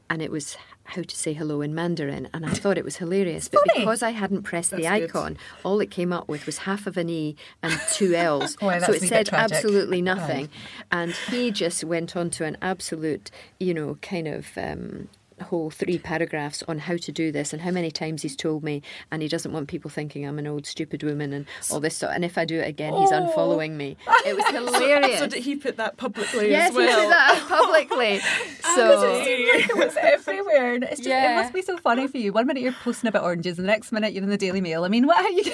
and 0.09 0.21
it 0.21 0.31
was 0.31 0.57
how 0.83 1.01
to 1.03 1.15
say 1.15 1.31
hello 1.31 1.61
in 1.61 1.73
Mandarin, 1.73 2.27
and 2.33 2.45
I 2.45 2.49
thought 2.49 2.77
it 2.77 2.83
was 2.83 2.97
hilarious. 2.97 3.47
But 3.47 3.61
because 3.75 4.03
I 4.03 4.09
hadn't 4.09 4.43
pressed 4.43 4.71
That's 4.71 4.83
the 4.83 4.89
icon, 4.89 5.33
good. 5.33 5.39
all 5.63 5.79
it 5.79 5.89
came 5.89 6.11
up 6.11 6.27
with 6.27 6.45
was 6.45 6.59
half 6.59 6.85
of 6.85 6.97
an 6.97 7.09
E 7.09 7.35
and 7.63 7.79
two 7.93 8.13
L's. 8.15 8.57
oh, 8.61 8.77
so 8.79 8.91
it 8.93 9.03
said 9.03 9.29
absolutely 9.31 10.01
nothing. 10.01 10.49
And 10.91 11.13
he 11.29 11.51
just 11.51 11.83
went 11.83 12.17
on 12.17 12.29
to 12.31 12.43
an 12.45 12.57
absolute, 12.61 13.31
you 13.59 13.73
know, 13.73 13.97
kind 14.01 14.27
of 14.27 14.47
um, 14.57 15.07
whole 15.43 15.69
three 15.69 15.97
paragraphs 15.97 16.63
on 16.67 16.79
how 16.79 16.97
to 16.97 17.11
do 17.11 17.31
this 17.31 17.53
and 17.53 17.61
how 17.61 17.71
many 17.71 17.91
times 17.91 18.21
he's 18.21 18.35
told 18.35 18.63
me, 18.63 18.81
and 19.11 19.21
he 19.21 19.27
doesn't 19.27 19.51
want 19.51 19.67
people 19.67 19.89
thinking 19.89 20.25
I'm 20.25 20.39
an 20.39 20.47
old 20.47 20.65
stupid 20.65 21.03
woman 21.03 21.33
and 21.33 21.45
all 21.71 21.79
this 21.79 21.97
stuff. 21.97 22.11
And 22.13 22.25
if 22.25 22.37
I 22.37 22.45
do 22.45 22.59
it 22.59 22.67
again, 22.67 22.93
he's 22.93 23.11
oh. 23.11 23.21
unfollowing 23.21 23.71
me. 23.71 23.97
It 24.23 24.35
was 24.35 24.45
hilarious. 24.47 25.17
so, 25.17 25.25
so, 25.25 25.27
did 25.27 25.43
he 25.43 25.55
put 25.55 25.77
that 25.77 25.97
publicly 25.97 26.51
yes, 26.51 26.69
as 26.69 26.75
well? 26.75 26.85
Yes, 26.85 26.95
he 26.95 27.01
put 27.01 27.09
that 27.09 27.47
publicly. 27.47 28.21
Ah, 28.63 28.73
so 28.75 29.11
it 29.11 29.25
seemed 29.25 29.49
like 29.53 29.69
it 29.69 29.75
was 29.75 29.97
everywhere. 29.99 30.75
And 30.75 30.83
it's 30.83 30.97
just, 30.97 31.09
yeah. 31.09 31.31
it 31.31 31.35
must 31.41 31.53
be 31.53 31.61
so 31.61 31.77
funny 31.77 32.07
for 32.07 32.17
you. 32.17 32.31
One 32.31 32.45
minute 32.45 32.61
you're 32.61 32.71
posting 32.71 33.07
about 33.07 33.23
oranges, 33.23 33.57
and 33.57 33.67
the 33.67 33.71
next 33.71 33.91
minute 33.91 34.13
you're 34.13 34.23
in 34.23 34.29
the 34.29 34.37
Daily 34.37 34.61
Mail. 34.61 34.85
I 34.85 34.87
mean, 34.87 35.07
what? 35.07 35.21
You, 35.33 35.51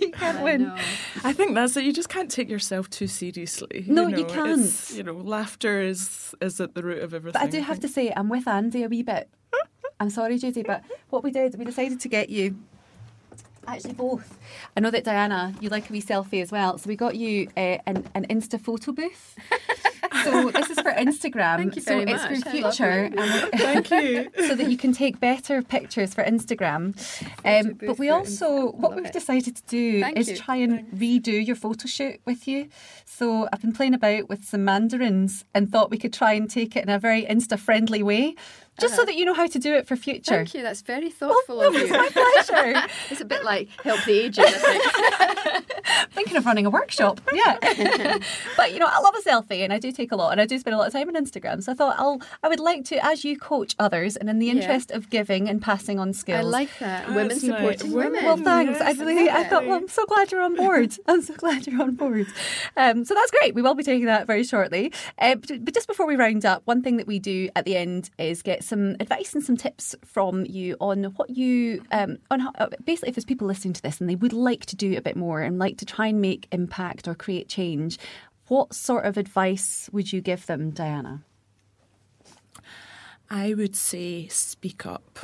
you 0.00 0.10
can't 0.12 0.38
I 0.38 0.42
win. 0.42 0.62
Know. 0.62 0.76
I 1.24 1.32
think 1.32 1.54
that's 1.54 1.76
it. 1.76 1.84
You 1.84 1.92
just 1.92 2.08
can't 2.08 2.30
take 2.30 2.48
yourself 2.48 2.88
too 2.90 3.06
seriously. 3.06 3.84
No, 3.86 4.06
you, 4.06 4.12
know? 4.12 4.18
you 4.18 4.24
can't. 4.26 4.90
You 4.94 5.02
know, 5.02 5.14
laughter 5.14 5.80
is 5.80 6.34
is 6.40 6.60
at 6.60 6.74
the 6.74 6.82
root 6.82 7.02
of 7.02 7.12
everything. 7.14 7.40
But 7.40 7.46
I 7.46 7.50
do 7.50 7.60
have 7.60 7.80
to 7.80 7.88
say, 7.88 8.12
I'm 8.16 8.28
with 8.28 8.46
Andy 8.46 8.82
a 8.84 8.88
wee 8.88 9.02
bit 9.02 9.23
I'm 10.00 10.10
sorry, 10.10 10.38
Judy, 10.38 10.62
but 10.62 10.82
what 11.10 11.22
we 11.22 11.30
did, 11.30 11.56
we 11.58 11.64
decided 11.64 12.00
to 12.00 12.08
get 12.08 12.28
you 12.28 12.56
Actually, 13.66 13.94
both. 13.94 14.38
I 14.76 14.80
know 14.80 14.90
that 14.90 15.04
Diana, 15.04 15.54
you 15.60 15.68
like 15.68 15.88
a 15.88 15.92
wee 15.92 16.02
selfie 16.02 16.42
as 16.42 16.52
well, 16.52 16.78
so 16.78 16.88
we 16.88 16.96
got 16.96 17.16
you 17.16 17.48
uh, 17.56 17.78
an, 17.86 18.06
an 18.14 18.26
Insta 18.28 18.60
photo 18.60 18.92
booth. 18.92 19.36
so 20.22 20.50
this 20.50 20.70
is 20.70 20.80
for 20.80 20.92
Instagram. 20.92 21.56
Thank 21.56 21.76
you 21.76 21.82
so 21.82 21.98
very 21.98 22.10
it's 22.10 22.22
much. 22.24 22.42
for 22.42 22.50
future. 22.50 23.10
Thank 23.56 23.90
you. 23.90 24.30
so 24.48 24.54
that 24.54 24.70
you 24.70 24.76
can 24.76 24.92
take 24.92 25.18
better 25.20 25.62
pictures 25.62 26.14
for 26.14 26.22
Instagram. 26.24 26.94
Um, 27.44 27.74
but 27.74 27.98
we 27.98 28.10
also, 28.10 28.72
what 28.72 28.94
we've 28.94 29.06
it. 29.06 29.12
decided 29.12 29.56
to 29.56 29.62
do 29.66 30.00
Thank 30.00 30.18
is 30.18 30.30
you. 30.30 30.36
try 30.36 30.56
and 30.56 30.86
redo 30.92 31.44
your 31.44 31.56
photo 31.56 31.86
shoot 31.86 32.20
with 32.24 32.46
you. 32.46 32.68
So 33.04 33.48
I've 33.52 33.60
been 33.60 33.72
playing 33.72 33.94
about 33.94 34.28
with 34.28 34.44
some 34.44 34.64
mandarins 34.64 35.44
and 35.54 35.70
thought 35.70 35.90
we 35.90 35.98
could 35.98 36.12
try 36.12 36.32
and 36.34 36.50
take 36.50 36.76
it 36.76 36.84
in 36.84 36.90
a 36.90 36.98
very 36.98 37.24
Insta 37.24 37.58
friendly 37.58 38.02
way. 38.02 38.34
Just 38.78 38.94
uh-huh. 38.94 39.02
so 39.02 39.06
that 39.06 39.14
you 39.16 39.24
know 39.24 39.34
how 39.34 39.46
to 39.46 39.58
do 39.58 39.74
it 39.74 39.86
for 39.86 39.96
future. 39.96 40.34
Thank 40.34 40.54
you. 40.54 40.62
That's 40.62 40.82
very 40.82 41.10
thoughtful 41.10 41.58
well, 41.58 41.68
of 41.68 41.74
you. 41.74 41.88
my 41.88 42.08
pleasure. 42.08 42.86
it's 43.10 43.20
a 43.20 43.24
bit 43.24 43.44
like 43.44 43.68
help 43.82 44.02
the 44.04 44.18
aging. 44.18 44.44
Think. 44.44 45.64
Thinking 46.10 46.36
of 46.36 46.46
running 46.46 46.66
a 46.66 46.70
workshop. 46.70 47.20
Yeah. 47.32 47.58
but 48.56 48.72
you 48.72 48.80
know, 48.80 48.88
I 48.90 49.00
love 49.00 49.14
a 49.14 49.28
selfie, 49.28 49.62
and 49.62 49.72
I 49.72 49.78
do 49.78 49.92
take 49.92 50.10
a 50.10 50.16
lot, 50.16 50.32
and 50.32 50.40
I 50.40 50.46
do 50.46 50.58
spend 50.58 50.74
a 50.74 50.78
lot 50.78 50.88
of 50.88 50.92
time 50.92 51.08
on 51.08 51.14
Instagram. 51.14 51.62
So 51.62 51.72
I 51.72 51.74
thought 51.74 51.96
I'll, 51.98 52.20
I 52.42 52.48
would 52.48 52.60
like 52.60 52.84
to, 52.86 53.04
as 53.04 53.24
you 53.24 53.38
coach 53.38 53.76
others, 53.78 54.16
and 54.16 54.28
in 54.28 54.40
the 54.40 54.50
interest 54.50 54.90
yeah. 54.90 54.96
of 54.96 55.08
giving 55.08 55.48
and 55.48 55.62
passing 55.62 56.00
on 56.00 56.12
skills. 56.12 56.40
I 56.40 56.42
like 56.42 56.78
that. 56.80 57.06
That's 57.06 57.14
women 57.14 57.38
supporting 57.38 57.88
nice. 57.88 57.94
women. 57.94 58.24
Well, 58.24 58.36
thanks. 58.38 58.80
Yes, 58.80 58.98
I 58.98 59.04
really, 59.04 59.30
I 59.30 59.44
thought, 59.44 59.66
well, 59.66 59.76
I'm 59.76 59.88
so 59.88 60.04
glad 60.06 60.32
you're 60.32 60.42
on 60.42 60.56
board. 60.56 60.96
I'm 61.06 61.22
so 61.22 61.34
glad 61.34 61.66
you're 61.66 61.80
on 61.80 61.94
board. 61.94 62.26
Um, 62.76 63.04
so 63.04 63.14
that's 63.14 63.30
great. 63.30 63.54
We 63.54 63.62
will 63.62 63.74
be 63.74 63.84
taking 63.84 64.06
that 64.06 64.26
very 64.26 64.42
shortly. 64.42 64.92
Uh, 65.18 65.36
but, 65.36 65.64
but 65.64 65.74
just 65.74 65.86
before 65.86 66.06
we 66.06 66.16
round 66.16 66.44
up, 66.44 66.62
one 66.64 66.82
thing 66.82 66.96
that 66.96 67.06
we 67.06 67.18
do 67.20 67.50
at 67.54 67.64
the 67.64 67.76
end 67.76 68.10
is 68.18 68.42
get 68.42 68.63
some 68.64 68.96
advice 69.00 69.34
and 69.34 69.42
some 69.42 69.56
tips 69.56 69.94
from 70.04 70.44
you 70.46 70.76
on 70.80 71.04
what 71.16 71.30
you 71.30 71.82
um, 71.92 72.18
on 72.30 72.40
how, 72.40 72.52
uh, 72.58 72.68
basically 72.84 73.10
if 73.10 73.14
there's 73.14 73.24
people 73.24 73.46
listening 73.46 73.74
to 73.74 73.82
this 73.82 74.00
and 74.00 74.08
they 74.08 74.16
would 74.16 74.32
like 74.32 74.66
to 74.66 74.76
do 74.76 74.96
a 74.96 75.00
bit 75.00 75.16
more 75.16 75.40
and 75.40 75.58
like 75.58 75.78
to 75.78 75.84
try 75.84 76.06
and 76.06 76.20
make 76.20 76.48
impact 76.52 77.08
or 77.08 77.14
create 77.14 77.48
change. 77.48 77.98
What 78.48 78.74
sort 78.74 79.06
of 79.06 79.16
advice 79.16 79.88
would 79.92 80.12
you 80.12 80.20
give 80.20 80.46
them, 80.46 80.70
Diana? 80.70 81.22
I 83.30 83.54
would 83.54 83.74
say 83.74 84.28
speak 84.28 84.84
up. 84.84 85.20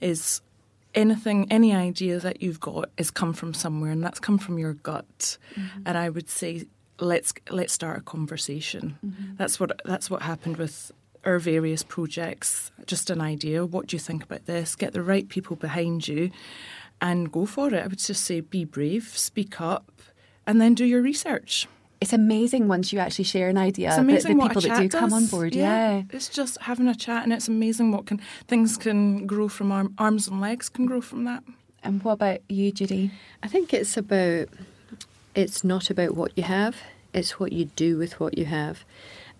Is 0.00 0.40
anything, 0.94 1.46
any 1.50 1.74
idea 1.74 2.18
that 2.18 2.42
you've 2.42 2.60
got 2.60 2.90
has 2.98 3.10
come 3.10 3.32
from 3.32 3.54
somewhere, 3.54 3.90
and 3.90 4.02
that's 4.02 4.20
come 4.20 4.38
from 4.38 4.58
your 4.58 4.74
gut. 4.74 5.38
Mm-hmm. 5.54 5.82
And 5.86 5.96
I 5.96 6.08
would 6.08 6.28
say 6.28 6.66
let's 7.00 7.32
let's 7.50 7.72
start 7.72 7.98
a 7.98 8.02
conversation. 8.02 8.98
Mm-hmm. 9.04 9.36
That's 9.36 9.58
what 9.58 9.80
that's 9.84 10.10
what 10.10 10.22
happened 10.22 10.56
with 10.56 10.92
our 11.24 11.38
various 11.38 11.82
projects. 11.82 12.70
Just 12.86 13.10
an 13.10 13.20
idea. 13.20 13.64
What 13.64 13.88
do 13.88 13.96
you 13.96 14.00
think 14.00 14.22
about 14.22 14.46
this? 14.46 14.74
Get 14.74 14.92
the 14.92 15.02
right 15.02 15.28
people 15.28 15.56
behind 15.56 16.08
you, 16.08 16.30
and 17.00 17.30
go 17.32 17.46
for 17.46 17.68
it. 17.68 17.82
I 17.82 17.86
would 17.86 17.98
just 17.98 18.24
say 18.24 18.40
be 18.40 18.64
brave, 18.64 19.16
speak 19.16 19.60
up, 19.60 20.02
and 20.46 20.60
then 20.60 20.74
do 20.74 20.84
your 20.84 21.02
research 21.02 21.66
it's 22.04 22.12
amazing 22.12 22.68
once 22.68 22.92
you 22.92 22.98
actually 22.98 23.24
share 23.24 23.48
an 23.48 23.56
idea. 23.56 23.88
It's 23.88 23.96
amazing 23.96 24.36
the, 24.36 24.42
the 24.42 24.48
people 24.48 24.62
that 24.62 24.78
do 24.78 24.88
does. 24.88 25.00
come 25.00 25.12
on 25.14 25.26
board. 25.26 25.54
Yeah. 25.54 25.96
yeah. 25.96 26.02
it's 26.10 26.28
just 26.28 26.60
having 26.60 26.86
a 26.86 26.94
chat, 26.94 27.24
and 27.24 27.32
it's 27.32 27.48
amazing 27.48 27.92
what 27.92 28.04
can 28.04 28.20
things 28.46 28.76
can 28.76 29.26
grow 29.26 29.48
from 29.48 29.72
arm, 29.72 29.94
arms 29.96 30.28
and 30.28 30.38
legs 30.38 30.68
can 30.68 30.84
grow 30.84 31.00
from 31.00 31.24
that. 31.24 31.42
And 31.82 32.02
what 32.02 32.12
about 32.12 32.40
you, 32.48 32.72
Judy? 32.72 33.10
I 33.42 33.48
think 33.48 33.72
it's 33.72 33.96
about 33.96 34.48
it's 35.34 35.64
not 35.64 35.88
about 35.88 36.14
what 36.14 36.32
you 36.36 36.42
have; 36.42 36.76
it's 37.14 37.40
what 37.40 37.52
you 37.52 37.66
do 37.76 37.96
with 37.96 38.20
what 38.20 38.36
you 38.36 38.44
have. 38.44 38.84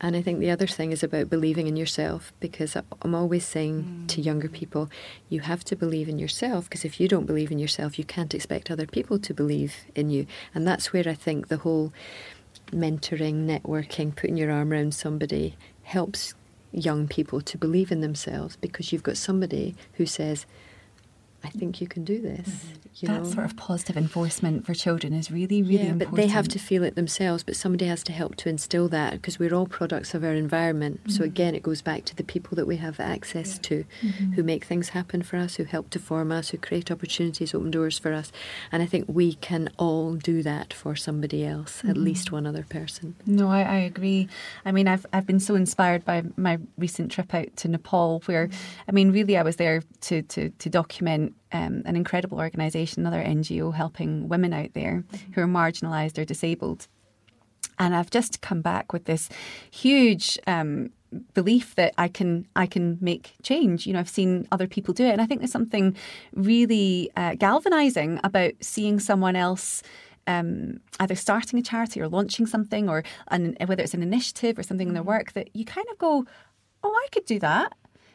And 0.00 0.16
I 0.16 0.22
think 0.22 0.40
the 0.40 0.50
other 0.50 0.66
thing 0.66 0.92
is 0.92 1.02
about 1.02 1.30
believing 1.30 1.66
in 1.66 1.76
yourself 1.76 2.32
because 2.40 2.76
I'm 2.76 3.14
always 3.14 3.46
saying 3.46 3.84
mm. 3.84 4.08
to 4.08 4.20
younger 4.20 4.48
people, 4.48 4.90
you 5.28 5.40
have 5.40 5.64
to 5.64 5.76
believe 5.76 6.08
in 6.08 6.18
yourself 6.18 6.64
because 6.64 6.84
if 6.84 7.00
you 7.00 7.08
don't 7.08 7.26
believe 7.26 7.50
in 7.50 7.58
yourself, 7.58 7.98
you 7.98 8.04
can't 8.04 8.34
expect 8.34 8.70
other 8.70 8.86
people 8.86 9.18
to 9.20 9.32
believe 9.32 9.76
in 9.94 10.10
you. 10.10 10.26
And 10.54 10.66
that's 10.66 10.92
where 10.92 11.08
I 11.08 11.14
think 11.14 11.48
the 11.48 11.58
whole 11.58 11.92
mentoring, 12.70 13.46
networking, 13.46 14.14
putting 14.14 14.36
your 14.36 14.50
arm 14.50 14.72
around 14.72 14.94
somebody 14.94 15.56
helps 15.84 16.34
young 16.72 17.06
people 17.06 17.40
to 17.40 17.56
believe 17.56 17.92
in 17.92 18.00
themselves 18.00 18.56
because 18.56 18.92
you've 18.92 19.02
got 19.02 19.16
somebody 19.16 19.74
who 19.94 20.06
says, 20.06 20.44
I 21.44 21.50
think 21.50 21.80
you 21.80 21.86
can 21.86 22.04
do 22.04 22.20
this. 22.20 22.48
Mm-hmm. 22.48 22.84
That 23.02 23.22
know? 23.24 23.30
sort 23.30 23.44
of 23.44 23.56
positive 23.56 23.96
enforcement 23.96 24.64
for 24.64 24.72
children 24.72 25.12
is 25.12 25.30
really, 25.30 25.62
really 25.62 25.84
yeah, 25.84 25.90
important. 25.90 26.10
But 26.12 26.16
they 26.16 26.28
have 26.28 26.46
to 26.48 26.58
feel 26.60 26.84
it 26.84 26.94
themselves, 26.94 27.42
but 27.42 27.56
somebody 27.56 27.86
has 27.86 28.04
to 28.04 28.12
help 28.12 28.36
to 28.36 28.48
instill 28.48 28.88
that 28.88 29.12
because 29.14 29.36
we're 29.38 29.52
all 29.52 29.66
products 29.66 30.14
of 30.14 30.22
our 30.22 30.32
environment. 30.32 31.00
Mm-hmm. 31.00 31.10
So 31.10 31.24
again, 31.24 31.56
it 31.56 31.62
goes 31.62 31.82
back 31.82 32.04
to 32.06 32.16
the 32.16 32.22
people 32.22 32.54
that 32.54 32.66
we 32.66 32.76
have 32.76 33.00
access 33.00 33.56
yeah. 33.56 33.62
to 33.62 33.84
mm-hmm. 34.00 34.32
who 34.32 34.42
make 34.44 34.64
things 34.64 34.90
happen 34.90 35.22
for 35.22 35.36
us, 35.36 35.56
who 35.56 35.64
help 35.64 35.90
to 35.90 35.98
form 35.98 36.30
us, 36.30 36.50
who 36.50 36.58
create 36.58 36.90
opportunities, 36.90 37.52
open 37.52 37.72
doors 37.72 37.98
for 37.98 38.12
us. 38.12 38.30
And 38.70 38.82
I 38.82 38.86
think 38.86 39.06
we 39.08 39.34
can 39.34 39.70
all 39.76 40.14
do 40.14 40.42
that 40.44 40.72
for 40.72 40.94
somebody 40.94 41.44
else, 41.44 41.80
at 41.80 41.90
mm-hmm. 41.90 42.04
least 42.04 42.30
one 42.30 42.46
other 42.46 42.64
person. 42.68 43.16
No, 43.26 43.50
I, 43.50 43.62
I, 43.62 43.76
agree. 43.76 44.28
I 44.64 44.70
mean, 44.70 44.86
I've, 44.86 45.04
I've 45.12 45.26
been 45.26 45.40
so 45.40 45.56
inspired 45.56 46.04
by 46.04 46.22
my 46.36 46.58
recent 46.78 47.10
trip 47.10 47.34
out 47.34 47.56
to 47.56 47.68
Nepal 47.68 48.22
where, 48.26 48.46
mm-hmm. 48.46 48.80
I 48.88 48.92
mean, 48.92 49.10
really 49.10 49.36
I 49.36 49.42
was 49.42 49.56
there 49.56 49.82
to, 50.02 50.22
to, 50.22 50.50
to 50.50 50.70
document 50.70 51.33
um, 51.52 51.82
an 51.84 51.96
incredible 51.96 52.38
organisation, 52.38 53.06
another 53.06 53.22
NGO 53.22 53.74
helping 53.74 54.28
women 54.28 54.52
out 54.52 54.74
there 54.74 55.04
mm-hmm. 55.06 55.32
who 55.32 55.40
are 55.42 55.46
marginalised 55.46 56.18
or 56.18 56.24
disabled. 56.24 56.88
And 57.78 57.94
I've 57.94 58.10
just 58.10 58.40
come 58.40 58.60
back 58.60 58.92
with 58.92 59.04
this 59.04 59.28
huge 59.70 60.38
um, 60.46 60.90
belief 61.34 61.74
that 61.74 61.94
I 61.98 62.08
can 62.08 62.46
I 62.56 62.66
can 62.66 62.98
make 63.00 63.34
change. 63.42 63.86
You 63.86 63.92
know, 63.92 64.00
I've 64.00 64.08
seen 64.08 64.46
other 64.52 64.66
people 64.66 64.94
do 64.94 65.04
it, 65.04 65.10
and 65.10 65.20
I 65.20 65.26
think 65.26 65.40
there's 65.40 65.52
something 65.52 65.96
really 66.34 67.10
uh, 67.16 67.34
galvanizing 67.34 68.20
about 68.24 68.52
seeing 68.60 69.00
someone 69.00 69.36
else. 69.36 69.82
Um, 70.26 70.80
either 71.00 71.14
starting 71.16 71.58
a 71.58 71.62
charity 71.62 72.00
or 72.00 72.08
launching 72.08 72.46
something, 72.46 72.88
or 72.88 73.04
an, 73.28 73.56
whether 73.66 73.82
it's 73.82 73.92
an 73.92 74.02
initiative 74.02 74.58
or 74.58 74.62
something 74.62 74.88
in 74.88 74.94
their 74.94 75.02
mm-hmm. 75.02 75.10
work, 75.10 75.32
that 75.32 75.54
you 75.54 75.66
kind 75.66 75.86
of 75.90 75.98
go, 75.98 76.24
"Oh, 76.82 76.90
I 76.90 77.08
could 77.12 77.26
do 77.26 77.38
that." 77.40 77.74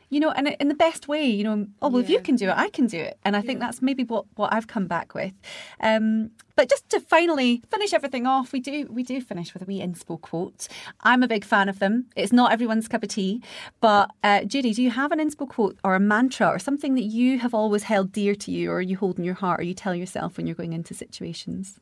You 0.09 0.19
know, 0.19 0.31
and 0.31 0.47
in 0.59 0.67
the 0.67 0.75
best 0.75 1.07
way, 1.07 1.23
you 1.25 1.43
know, 1.43 1.67
oh, 1.81 1.89
well, 1.89 2.01
yeah. 2.01 2.05
if 2.05 2.09
you 2.09 2.19
can 2.19 2.35
do 2.35 2.49
it, 2.49 2.57
I 2.57 2.69
can 2.69 2.87
do 2.87 2.99
it. 2.99 3.19
And 3.23 3.35
I 3.35 3.39
yeah. 3.39 3.45
think 3.45 3.59
that's 3.59 3.81
maybe 3.81 4.03
what, 4.03 4.25
what 4.35 4.51
I've 4.51 4.67
come 4.67 4.87
back 4.87 5.13
with. 5.13 5.33
Um, 5.79 6.31
but 6.55 6.69
just 6.69 6.89
to 6.89 6.99
finally 6.99 7.61
finish 7.69 7.93
everything 7.93 8.25
off, 8.25 8.51
we 8.51 8.59
do 8.59 8.87
we 8.89 9.01
do 9.01 9.21
finish 9.21 9.53
with 9.53 9.63
a 9.63 9.65
wee 9.65 9.79
inspo 9.79 10.19
quote. 10.19 10.67
I'm 11.01 11.23
a 11.23 11.27
big 11.27 11.45
fan 11.45 11.69
of 11.69 11.79
them. 11.79 12.07
It's 12.17 12.33
not 12.33 12.51
everyone's 12.51 12.87
cup 12.89 13.03
of 13.03 13.09
tea, 13.09 13.41
but 13.79 14.11
uh, 14.23 14.43
Judy, 14.43 14.73
do 14.73 14.83
you 14.83 14.91
have 14.91 15.13
an 15.13 15.19
inspo 15.19 15.47
quote 15.47 15.77
or 15.85 15.95
a 15.95 16.01
mantra 16.01 16.47
or 16.47 16.59
something 16.59 16.95
that 16.95 17.03
you 17.03 17.39
have 17.39 17.53
always 17.53 17.83
held 17.83 18.11
dear 18.11 18.35
to 18.35 18.51
you, 18.51 18.71
or 18.71 18.81
you 18.81 18.97
hold 18.97 19.17
in 19.17 19.23
your 19.23 19.35
heart, 19.35 19.61
or 19.61 19.63
you 19.63 19.73
tell 19.73 19.95
yourself 19.95 20.35
when 20.35 20.47
you're 20.47 20.55
going 20.55 20.73
into 20.73 20.93
situations? 20.93 21.79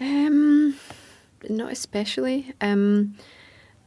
Um, 0.00 0.76
not 1.48 1.70
especially. 1.70 2.52
Um, 2.60 3.14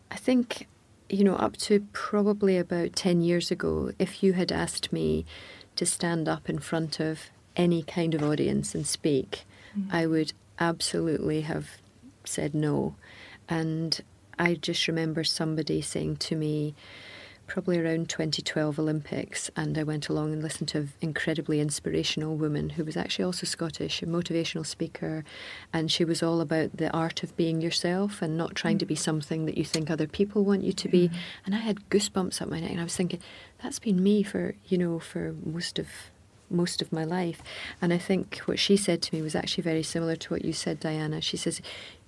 I 0.09 0.15
think 0.15 0.67
you 1.09 1.23
know, 1.23 1.35
up 1.35 1.57
to 1.57 1.85
probably 1.91 2.57
about 2.57 2.95
10 2.95 3.21
years 3.21 3.51
ago, 3.51 3.91
if 3.99 4.23
you 4.23 4.33
had 4.33 4.51
asked 4.51 4.93
me 4.93 5.25
to 5.75 5.85
stand 5.85 6.27
up 6.27 6.49
in 6.49 6.59
front 6.59 6.99
of 6.99 7.29
any 7.55 7.83
kind 7.83 8.13
of 8.13 8.23
audience 8.23 8.75
and 8.75 8.85
speak, 8.85 9.45
mm-hmm. 9.77 9.95
I 9.95 10.05
would 10.05 10.33
absolutely 10.59 11.41
have 11.41 11.77
said 12.23 12.53
no. 12.53 12.95
And 13.47 13.99
I 14.37 14.53
just 14.55 14.87
remember 14.87 15.23
somebody 15.23 15.81
saying 15.81 16.17
to 16.17 16.35
me, 16.35 16.75
probably 17.49 17.79
around 17.79 18.07
2012 18.09 18.79
Olympics, 18.79 19.49
and 19.57 19.77
I 19.77 19.83
went 19.83 20.07
along 20.07 20.31
and 20.31 20.41
listened 20.41 20.69
to 20.69 20.77
an 20.77 20.93
incredibly 21.01 21.59
inspirational 21.59 22.37
woman 22.37 22.69
who 22.69 22.85
was 22.85 22.95
actually 22.95 23.25
also 23.25 23.45
Scottish, 23.45 24.01
a 24.01 24.05
motivational 24.05 24.65
speaker, 24.65 25.25
and 25.73 25.91
she 25.91 26.05
was 26.05 26.23
all 26.23 26.39
about 26.39 26.77
the 26.77 26.89
art 26.91 27.23
of 27.23 27.35
being 27.35 27.59
yourself 27.59 28.21
and 28.21 28.37
not 28.37 28.55
trying 28.55 28.77
to 28.77 28.85
be 28.85 28.95
mm. 28.95 28.99
something 28.99 29.45
that 29.45 29.57
you 29.57 29.65
think 29.65 29.89
other 29.89 30.07
people 30.07 30.45
want 30.45 30.63
you 30.63 30.71
to 30.71 30.87
be. 30.87 31.09
And 31.45 31.55
I 31.55 31.57
had 31.57 31.89
goosebumps 31.89 32.41
up 32.41 32.47
my 32.47 32.59
neck, 32.59 32.71
and 32.71 32.79
I 32.79 32.83
was 32.83 32.95
thinking, 32.95 33.19
that's 33.61 33.79
been 33.79 34.01
me 34.01 34.23
for 34.23 34.55
you 34.67 34.77
know 34.77 34.99
for 34.99 35.35
most 35.43 35.79
of 35.79 35.87
most 36.51 36.81
of 36.81 36.93
my 36.93 37.03
life. 37.03 37.41
And 37.81 37.91
I 37.91 37.97
think 37.97 38.37
what 38.45 38.59
she 38.59 38.77
said 38.77 39.01
to 39.03 39.15
me 39.15 39.21
was 39.21 39.35
actually 39.35 39.63
very 39.63 39.83
similar 39.83 40.15
to 40.15 40.33
what 40.33 40.45
you 40.45 40.53
said, 40.53 40.79
Diana. 40.79 41.21
She 41.21 41.37
says, 41.37 41.61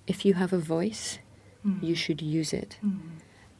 if 0.06 0.24
you 0.24 0.34
have 0.34 0.52
a 0.52 0.58
voice, 0.58 1.18
mm. 1.66 1.82
you 1.82 1.94
should 1.94 2.22
use 2.22 2.52
it. 2.52 2.76
Mm. 2.84 2.98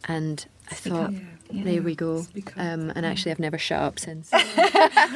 And 0.08 0.46
I 0.70 0.74
thought, 0.74 1.12
yeah. 1.12 1.20
There 1.52 1.82
we 1.82 1.94
go. 1.94 2.26
Um, 2.56 2.92
and 2.94 3.04
actually, 3.04 3.32
I've 3.32 3.38
never 3.38 3.58
shut 3.58 3.80
up 3.80 3.98
since. 3.98 4.30
well, 4.32 4.42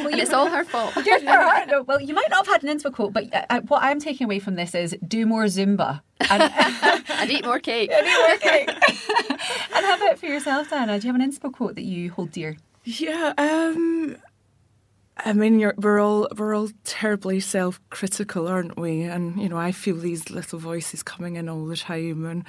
and 0.08 0.20
it's 0.20 0.32
all 0.32 0.48
her 0.48 0.64
fault. 0.64 0.94
no, 1.06 1.84
well, 1.86 2.00
you 2.00 2.14
might 2.14 2.28
not 2.30 2.46
have 2.46 2.62
had 2.62 2.64
an 2.64 2.78
inspo 2.78 2.92
quote, 2.92 3.12
but 3.12 3.32
uh, 3.34 3.46
uh, 3.50 3.60
what 3.62 3.82
I'm 3.82 4.00
taking 4.00 4.24
away 4.24 4.38
from 4.38 4.54
this 4.54 4.74
is 4.74 4.96
do 5.06 5.26
more 5.26 5.44
Zumba. 5.44 6.02
And, 6.30 6.42
and 7.10 7.30
eat 7.30 7.44
more 7.44 7.58
cake. 7.58 7.90
and 7.92 8.06
eat 8.06 8.28
more 8.28 8.38
cake. 8.38 8.68
and 8.68 9.86
how 9.86 9.96
about 9.96 10.18
for 10.18 10.26
yourself, 10.26 10.70
Diana? 10.70 10.98
Do 10.98 11.06
you 11.06 11.12
have 11.12 11.20
an 11.20 11.30
inspo 11.30 11.52
quote 11.52 11.74
that 11.74 11.84
you 11.84 12.10
hold 12.10 12.32
dear? 12.32 12.56
Yeah, 12.84 13.32
um, 13.36 14.16
I 15.18 15.32
mean, 15.32 15.72
we're 15.78 15.98
all 15.98 16.28
we're 16.36 16.54
all 16.54 16.68
terribly 16.84 17.40
self-critical, 17.40 18.46
aren't 18.46 18.78
we? 18.78 19.02
And 19.02 19.40
you 19.40 19.48
know, 19.48 19.56
I 19.56 19.72
feel 19.72 19.96
these 19.96 20.30
little 20.30 20.58
voices 20.58 21.02
coming 21.02 21.36
in 21.36 21.48
all 21.48 21.64
the 21.64 21.76
time, 21.76 22.26
and 22.26 22.44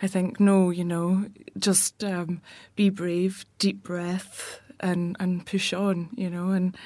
I 0.00 0.06
think, 0.06 0.38
no, 0.38 0.70
you 0.70 0.84
know, 0.84 1.26
just 1.58 2.04
um, 2.04 2.40
be 2.76 2.90
brave, 2.90 3.44
deep 3.58 3.82
breath, 3.82 4.60
and 4.78 5.16
and 5.18 5.44
push 5.44 5.72
on, 5.72 6.10
you 6.14 6.30
know. 6.30 6.50
And 6.50 6.76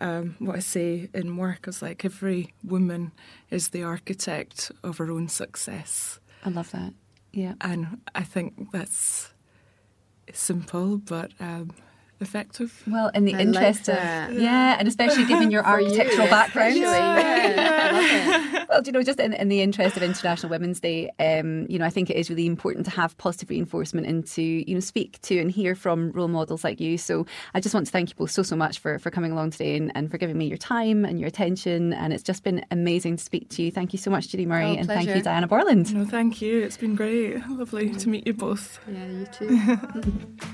um, 0.00 0.36
what 0.38 0.56
I 0.56 0.60
say 0.60 1.08
in 1.14 1.36
work 1.38 1.66
is 1.68 1.80
like 1.80 2.04
every 2.04 2.52
woman 2.62 3.12
is 3.50 3.70
the 3.70 3.84
architect 3.84 4.70
of 4.82 4.98
her 4.98 5.10
own 5.10 5.28
success. 5.28 6.20
I 6.44 6.50
love 6.50 6.70
that. 6.72 6.92
Yeah, 7.32 7.54
and 7.62 8.00
I 8.14 8.24
think 8.24 8.72
that's 8.72 9.32
simple, 10.34 10.98
but 10.98 11.30
um, 11.40 11.70
effective. 12.22 12.82
Well, 12.86 13.10
in 13.14 13.24
the 13.26 13.34
I 13.34 13.40
interest 13.40 13.88
like 13.88 13.98
of 13.98 14.02
that. 14.02 14.32
yeah, 14.32 14.76
and 14.78 14.88
especially 14.88 15.24
given 15.26 15.50
your 15.50 15.64
architectural 15.66 16.24
you, 16.24 16.30
background. 16.30 16.68
especially. 16.74 16.96
Yeah, 16.96 17.88
I 17.92 17.92
love 17.92 18.54
it. 18.62 18.68
Well, 18.70 18.80
do 18.80 18.88
you 18.88 18.92
know, 18.92 19.02
just 19.02 19.20
in, 19.20 19.34
in 19.34 19.48
the 19.48 19.60
interest 19.60 19.96
of 19.98 20.02
International 20.02 20.48
Women's 20.48 20.80
Day, 20.80 21.10
um, 21.20 21.66
you 21.68 21.78
know, 21.78 21.84
I 21.84 21.90
think 21.90 22.08
it 22.08 22.16
is 22.16 22.30
really 22.30 22.46
important 22.46 22.86
to 22.86 22.90
have 22.92 23.18
positive 23.18 23.50
reinforcement 23.50 24.06
and 24.06 24.26
to, 24.28 24.42
you 24.42 24.74
know, 24.74 24.80
speak 24.80 25.20
to 25.22 25.38
and 25.38 25.50
hear 25.50 25.74
from 25.74 26.10
role 26.12 26.28
models 26.28 26.64
like 26.64 26.80
you. 26.80 26.96
So 26.96 27.26
I 27.52 27.60
just 27.60 27.74
want 27.74 27.84
to 27.86 27.92
thank 27.92 28.08
you 28.08 28.14
both 28.16 28.30
so, 28.30 28.42
so 28.42 28.56
much 28.56 28.78
for, 28.78 28.98
for 28.98 29.10
coming 29.10 29.32
along 29.32 29.50
today 29.50 29.76
and, 29.76 29.92
and 29.94 30.10
for 30.10 30.16
giving 30.16 30.38
me 30.38 30.46
your 30.46 30.56
time 30.56 31.04
and 31.04 31.20
your 31.20 31.28
attention. 31.28 31.92
And 31.92 32.14
it's 32.14 32.22
just 32.22 32.44
been 32.44 32.64
amazing 32.70 33.16
to 33.16 33.24
speak 33.24 33.50
to 33.50 33.62
you. 33.62 33.70
Thank 33.70 33.92
you 33.92 33.98
so 33.98 34.10
much, 34.10 34.28
Judy 34.28 34.46
Murray, 34.46 34.64
Oh, 34.70 34.76
and 34.76 34.86
thank 34.86 35.08
you. 35.08 35.20
Diana 35.20 35.46
Borland. 35.48 35.92
No, 35.94 36.06
thank 36.06 36.40
you. 36.40 36.62
It's 36.62 36.76
been 36.78 36.94
great. 36.94 37.46
Lovely 37.50 37.90
to 37.90 38.08
meet 38.08 38.26
you 38.26 38.32
both. 38.32 38.78
Yeah, 38.88 39.06
you 39.06 39.26
too. 39.26 39.78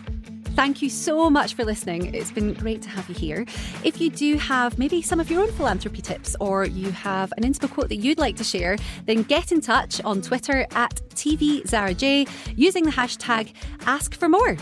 Thank 0.59 0.83
you 0.83 0.91
so 0.91 1.31
much 1.31 1.55
for 1.55 1.65
listening. 1.65 2.13
It's 2.13 2.33
been 2.33 2.53
great 2.53 2.83
to 2.83 2.89
have 2.89 3.09
you 3.09 3.15
here. 3.15 3.47
If 3.85 4.01
you 4.01 4.11
do 4.11 4.35
have 4.39 4.77
maybe 4.77 5.01
some 5.03 5.21
of 5.21 5.31
your 5.31 5.43
own 5.43 5.53
philanthropy 5.53 6.03
tips 6.03 6.35
or 6.41 6.67
you 6.67 6.91
have 6.91 7.33
an 7.37 7.45
inspo 7.45 7.71
quote 7.71 7.89
that 7.91 7.99
you'd 7.99 8.19
like 8.19 8.35
to 8.39 8.43
share, 8.43 8.77
then 9.07 9.23
get 9.23 9.53
in 9.53 9.61
touch 9.61 10.01
on 10.03 10.21
Twitter 10.21 10.67
at 10.73 11.01
TVZaraJ 11.11 12.29
using 12.57 12.83
the 12.83 12.91
hashtag 12.91 13.53
AskForMore. 13.83 14.61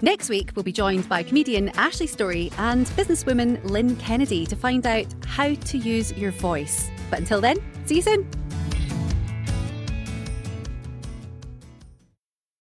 Next 0.00 0.28
week, 0.28 0.52
we'll 0.54 0.62
be 0.62 0.70
joined 0.70 1.08
by 1.08 1.24
comedian 1.24 1.70
Ashley 1.70 2.06
Storrie 2.06 2.56
and 2.60 2.86
businesswoman 2.86 3.68
Lynn 3.68 3.96
Kennedy 3.96 4.46
to 4.46 4.54
find 4.54 4.86
out 4.86 5.06
how 5.26 5.54
to 5.54 5.76
use 5.76 6.12
your 6.12 6.30
voice. 6.30 6.88
But 7.10 7.18
until 7.18 7.40
then, 7.40 7.56
see 7.86 7.96
you 7.96 8.02
soon. 8.02 8.28